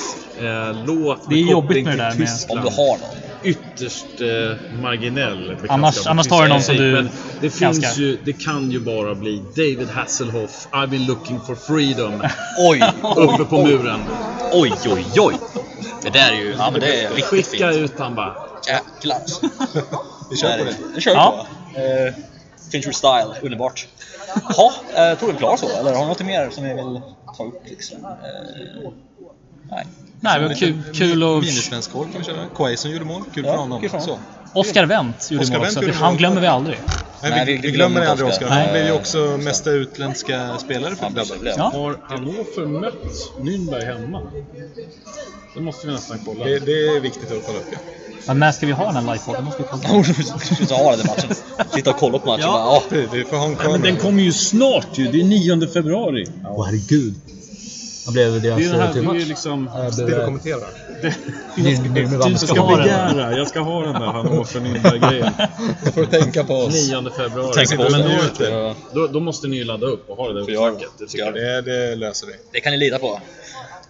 Eh, 0.40 0.84
låt 0.86 1.28
Det 1.30 1.34
är 1.34 1.50
jobbigt 1.50 1.84
med 1.84 1.98
det 1.98 2.02
där 2.04 2.14
med- 2.18 2.28
om 2.48 2.56
du 2.60 2.68
har 2.76 2.98
någon. 2.98 3.00
Ytterst 3.46 4.06
eh, 4.20 4.80
marginell. 4.82 5.56
Annars- 5.68 6.06
annars 6.06 6.26
tar 6.28 6.42
du 6.42 6.48
någon 6.48 6.62
som 6.62 6.76
du 6.76 6.92
Men 6.92 7.08
det 7.40 7.50
finns 7.50 7.98
ju, 7.98 8.18
det 8.24 8.32
kan 8.32 8.70
ju 8.70 8.80
bara 8.80 9.14
bli 9.14 9.42
David 9.56 9.88
Hasselhoff, 9.88 10.68
I've 10.72 10.86
been 10.86 11.06
looking 11.06 11.40
for 11.40 11.54
freedom, 11.54 12.22
Oj! 12.58 12.82
uppe 13.16 13.44
på 13.44 13.62
muren. 13.66 14.00
Oj, 14.52 14.72
oj, 14.86 15.04
oj! 15.18 15.34
Det 16.02 16.10
där 16.10 16.32
är 16.32 16.36
ju, 16.36 16.54
ja 16.58 16.70
men 16.70 16.80
det 16.80 17.00
är 17.02 17.10
riktigt 17.10 17.46
Skicka 17.46 17.70
fint. 17.72 17.82
ut 17.82 17.98
han 17.98 18.14
bara. 18.14 18.34
Jäklar. 18.68 19.18
Vi 20.30 20.36
kör 20.36 20.58
på 20.58 20.64
det. 20.64 21.00
Kör 21.00 21.10
vi 21.10 21.16
Ja. 21.16 21.46
på. 21.74 21.80
Eh, 21.80 22.14
Fincher 22.72 22.92
Style, 22.92 23.34
underbart. 23.42 23.86
Ja, 24.56 24.72
eh, 24.94 25.18
tror 25.18 25.28
vi 25.28 25.34
är 25.34 25.38
klara 25.38 25.56
så? 25.56 25.68
Eller 25.68 25.92
har 25.94 26.00
ni 26.02 26.06
något 26.08 26.20
mer 26.24 26.50
som 26.50 26.64
ni 26.64 26.74
vill 26.74 27.00
ta 27.36 27.44
upp 27.44 27.62
liksom? 27.64 28.04
Eh, 28.04 28.90
nej. 29.70 29.86
Nej, 30.20 30.40
men 30.40 30.54
kul, 30.56 30.82
kul 30.94 31.22
och... 31.22 31.42
Wienersvensk 31.42 31.92
korv 31.92 32.12
kan 32.12 32.20
vi 32.20 32.24
köra. 32.26 32.36
Quaison 32.56 32.90
gjorde 32.90 33.04
mål. 33.04 33.22
Kul 33.34 33.44
Ja, 33.44 33.52
för 33.52 33.58
honom. 33.58 33.88
Så. 34.00 34.18
Oscar 34.54 34.86
Wendt 34.86 35.30
gjorde 35.30 35.44
Oscar 35.44 35.58
mål 35.58 35.66
också. 35.66 35.92
Han 35.92 36.12
mål. 36.12 36.18
glömmer 36.18 36.40
vi 36.40 36.46
aldrig. 36.46 36.78
Nej, 37.22 37.30
Nej, 37.30 37.44
vi, 37.46 37.52
vi 37.52 37.58
vi, 37.58 37.70
glömmer 37.70 38.06
aldrig 38.06 38.28
Oscar. 38.28 38.46
Oscar. 38.46 38.60
Han 38.60 38.72
blev 38.72 38.86
ju 38.86 38.92
också 38.92 39.18
mesta 39.42 39.70
utländska 39.70 40.58
spelare 40.58 40.96
för 40.96 41.12
Ja, 41.16 41.24
blev. 41.40 41.54
Ja. 41.56 41.62
Har 41.74 41.98
Hannover 42.02 42.66
mött 42.66 42.94
Nürnberg 43.40 43.84
hemma? 43.84 44.22
Det 45.54 45.60
måste 45.60 45.86
vi 45.86 45.92
nästan 45.92 46.18
kolla. 46.24 46.44
Det, 46.44 46.58
det 46.58 46.72
är 46.72 47.00
viktigt 47.00 47.32
att 47.32 47.46
kolla 47.46 47.58
upp. 47.58 47.66
Ja. 47.72 47.78
Men 48.26 48.38
när 48.38 48.52
ska 48.52 48.66
vi 48.66 48.72
ha 48.72 48.84
den 48.92 48.94
här 48.94 49.12
livepodden? 49.12 49.44
måste 49.44 49.62
vi 49.62 49.68
kolla. 49.70 50.38
Sluta 50.38 50.74
ha 50.74 50.96
den 50.96 51.06
matchen. 51.06 51.30
Sitta 51.74 51.90
och 51.90 51.96
kolla 51.96 52.18
på 52.18 52.26
matchen. 52.26 52.42
Ja. 52.42 52.82
Ja. 52.90 52.96
Vi, 52.96 53.18
vi 53.18 53.24
får 53.24 53.36
ha 53.36 53.44
en 53.44 53.50
Nej, 53.50 53.58
kamera. 53.58 53.72
men 53.78 53.82
den 53.82 53.96
kommer 53.96 54.22
ju 54.22 54.32
snart 54.32 54.88
ju. 54.98 55.06
Det 55.12 55.20
är 55.20 55.24
9 55.24 55.66
februari. 55.68 56.26
herregud. 56.42 57.14
Vad 58.06 58.12
blev 58.12 58.32
Det 58.32 58.38
är 58.38 58.40
deras 58.40 58.70
den 58.70 58.80
här, 58.80 58.88
eh, 58.88 58.94
det 58.94 59.16
är 59.16 59.20
ju 59.20 59.24
liksom... 59.24 59.70
Sitter 59.90 60.18
och 60.18 60.24
kommenterar. 60.24 60.68
Du 62.30 62.38
ska 62.38 62.76
begära. 62.76 63.36
Jag 63.38 63.48
ska 63.48 63.60
ha 63.60 63.82
den 63.82 63.92
där 63.92 64.00
Hannover 64.06 64.60
Nürnberg-grejen. 64.60 65.32
Får 65.94 66.04
tänka 66.04 66.44
på 66.44 66.54
oss. 66.54 66.88
9 66.90 67.10
februari. 67.10 67.52
Tänk 67.54 67.76
på 67.76 67.82
oss 67.82 67.92
Men 67.92 68.08
vi 68.08 68.44
då, 68.44 68.74
då, 68.92 69.06
då 69.06 69.20
måste 69.20 69.48
ni 69.48 69.56
ju 69.56 69.64
ladda 69.64 69.86
upp 69.86 70.10
och 70.10 70.16
ha 70.16 70.28
det 70.28 70.34
där 70.44 70.52
jag 70.52 70.72
uppsnacket. 70.72 70.98
Det 70.98 71.06
tycker 71.06 71.24
jag. 71.24 71.34
Det, 71.34 71.62
det 71.62 71.96
löser 71.96 72.26
vi. 72.26 72.32
Det 72.52 72.60
kan 72.60 72.72
ni 72.72 72.78
lita 72.78 72.98
på. 72.98 73.14
att 73.14 73.22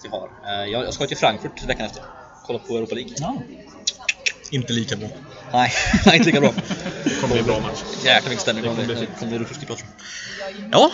vi 0.02 0.08
har. 0.08 0.28
Eh, 0.62 0.70
Jag, 0.70 0.84
jag 0.84 0.94
ska 0.94 1.06
till 1.06 1.16
Frankfurt 1.16 1.68
veckan 1.68 1.86
efter. 1.86 2.02
Kolla 2.46 2.58
på 2.58 2.76
Europa 2.76 2.94
League. 2.94 3.12
Ja. 3.16 3.36
Inte 4.50 4.72
lika 4.72 4.96
bra. 4.96 5.08
Nej, 5.56 5.72
nej, 6.06 6.16
inte 6.16 6.26
lika 6.26 6.40
bra. 6.40 6.52
Det 7.04 7.10
kommer 7.20 7.32
bli 7.34 7.38
en 7.40 7.46
bra 7.46 7.60
match. 7.60 7.78
Jäklar 8.04 8.20
vilken 8.30 8.38
stämning 8.42 8.64
det 8.64 8.70
kommer 8.70 8.84
bli. 8.84 8.94
Det 8.94 9.06
kommer 9.18 9.30
bli 9.32 9.38
ruskigt 9.38 9.66
bra 9.66 9.76
jag. 9.76 9.86
Ja, 10.72 10.90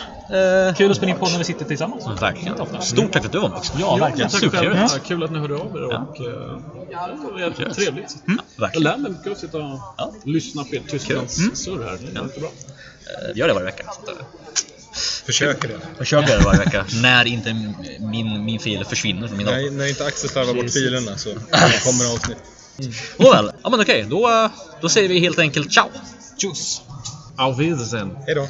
eh, 0.68 0.74
Kul 0.74 0.90
att 0.90 0.96
spela 0.96 1.12
in 1.12 1.18
podd 1.18 1.30
när 1.30 1.38
vi 1.38 1.44
sitter 1.44 1.64
tillsammans. 1.64 2.22
verkligen. 2.22 2.82
Stort 2.82 3.12
tack 3.12 3.22
för 3.22 3.26
att 3.28 3.32
du 3.32 3.38
var 3.38 3.48
med 3.48 3.58
också. 3.58 3.72
Ja, 3.80 3.96
verkligen. 3.96 4.30
Supertrevligt. 4.30 4.90
själva. 4.90 5.04
Kul 5.06 5.22
att 5.22 5.32
ni 5.32 5.38
hörde 5.38 5.54
av 5.54 5.76
er 5.76 5.82
och 5.84 5.92
eh, 5.92 6.58
ja, 6.90 7.06
det 7.26 7.32
var 7.32 7.40
jävligt 7.40 7.74
trevligt. 7.76 8.16
Jag 8.26 8.36
Verkligen. 8.56 8.82
lär 8.82 8.96
mig 8.96 9.10
mycket 9.10 9.32
att 9.32 9.38
sitta 9.38 9.58
och 9.58 9.80
Ja. 9.98 10.12
lyssna 10.24 10.64
på 10.64 10.76
ert 10.76 10.90
Tysklands 10.90 11.34
surr 11.54 11.84
här. 11.84 11.98
Det 12.12 12.18
är 12.20 12.24
jättebra. 12.24 12.48
Eh, 12.48 13.32
Vi 13.34 13.40
gör 13.40 13.48
det 13.48 13.54
varje 13.54 13.66
vecka. 13.66 13.82
Eh, 14.08 14.24
Försöker 15.26 15.68
det. 15.68 15.74
Försöker 15.98 16.38
det 16.38 16.44
varje 16.44 16.58
vecka. 16.60 16.84
När 17.02 17.24
inte 17.24 17.54
min, 18.00 18.44
min 18.44 18.60
fil 18.60 18.84
försvinner 18.84 19.28
från 19.28 19.36
min 19.36 19.46
dator. 19.46 19.58
Nej, 19.60 19.70
när 19.70 19.86
inte 19.88 20.04
Axel 20.06 20.30
slarvar 20.30 20.54
bort 20.54 20.70
filerna 20.70 21.16
så 21.16 21.30
kommer 21.84 22.14
avsnitt. 22.14 22.38
Mm. 22.78 22.92
Nåväl, 23.18 23.52
ja 23.62 23.70
men 23.70 23.80
okej. 23.80 24.06
Då, 24.10 24.50
då 24.80 24.88
säger 24.88 25.08
vi 25.08 25.18
helt 25.20 25.38
enkelt 25.38 25.72
ciao. 25.72 25.88
Tjus! 26.38 26.80
Auf 27.36 27.58
Wiedersehen. 27.58 28.16
Hej 28.26 28.34
då! 28.34 28.48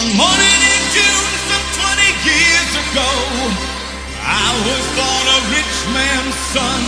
One 0.00 0.10
morning 0.16 0.58
in 0.72 0.82
June, 0.96 1.28
some 1.48 1.66
20 1.76 2.00
years 2.24 2.72
ago, 2.84 3.10
I 4.24 4.48
was 4.68 4.84
born 4.96 5.26
a 5.36 5.40
rich 5.56 5.76
man's 5.96 6.38
son. 6.54 6.82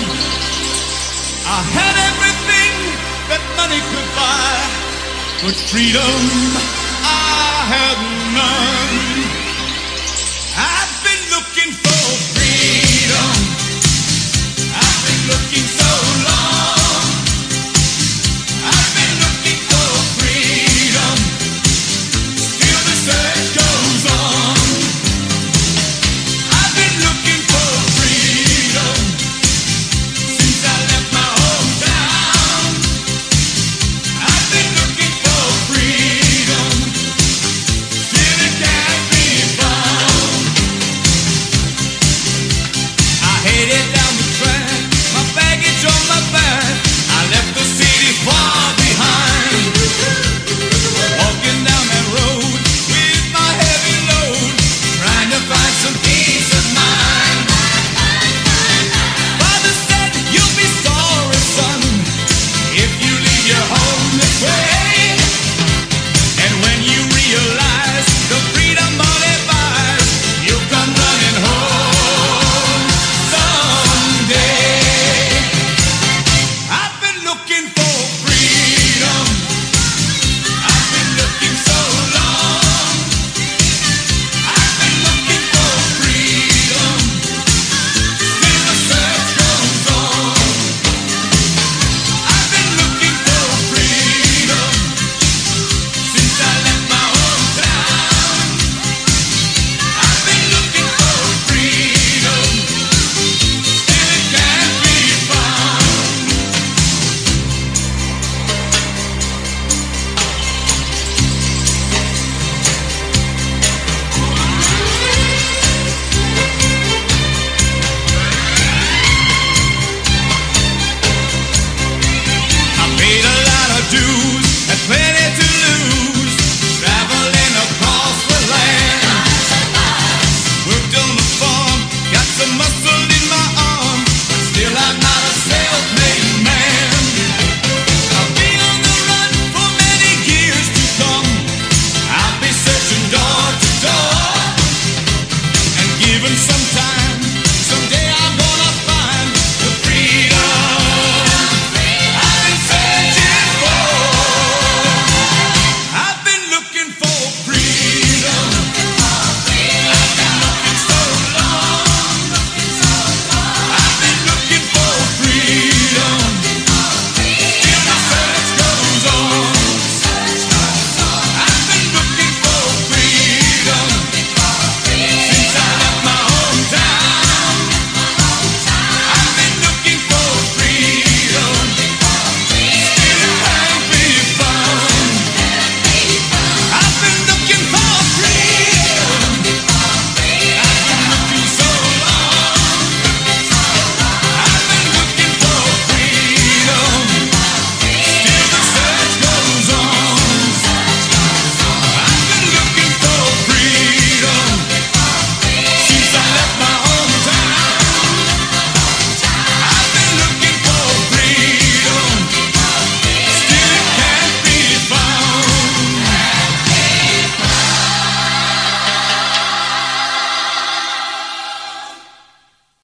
I 1.46 1.60
had 1.76 1.94
everything 2.10 2.72
that 3.28 3.42
money 3.60 3.80
could 3.90 4.08
buy, 4.16 4.52
but 5.44 5.54
freedom 5.70 6.22
I 7.04 7.66
had 7.74 7.98
none. 8.32 9.33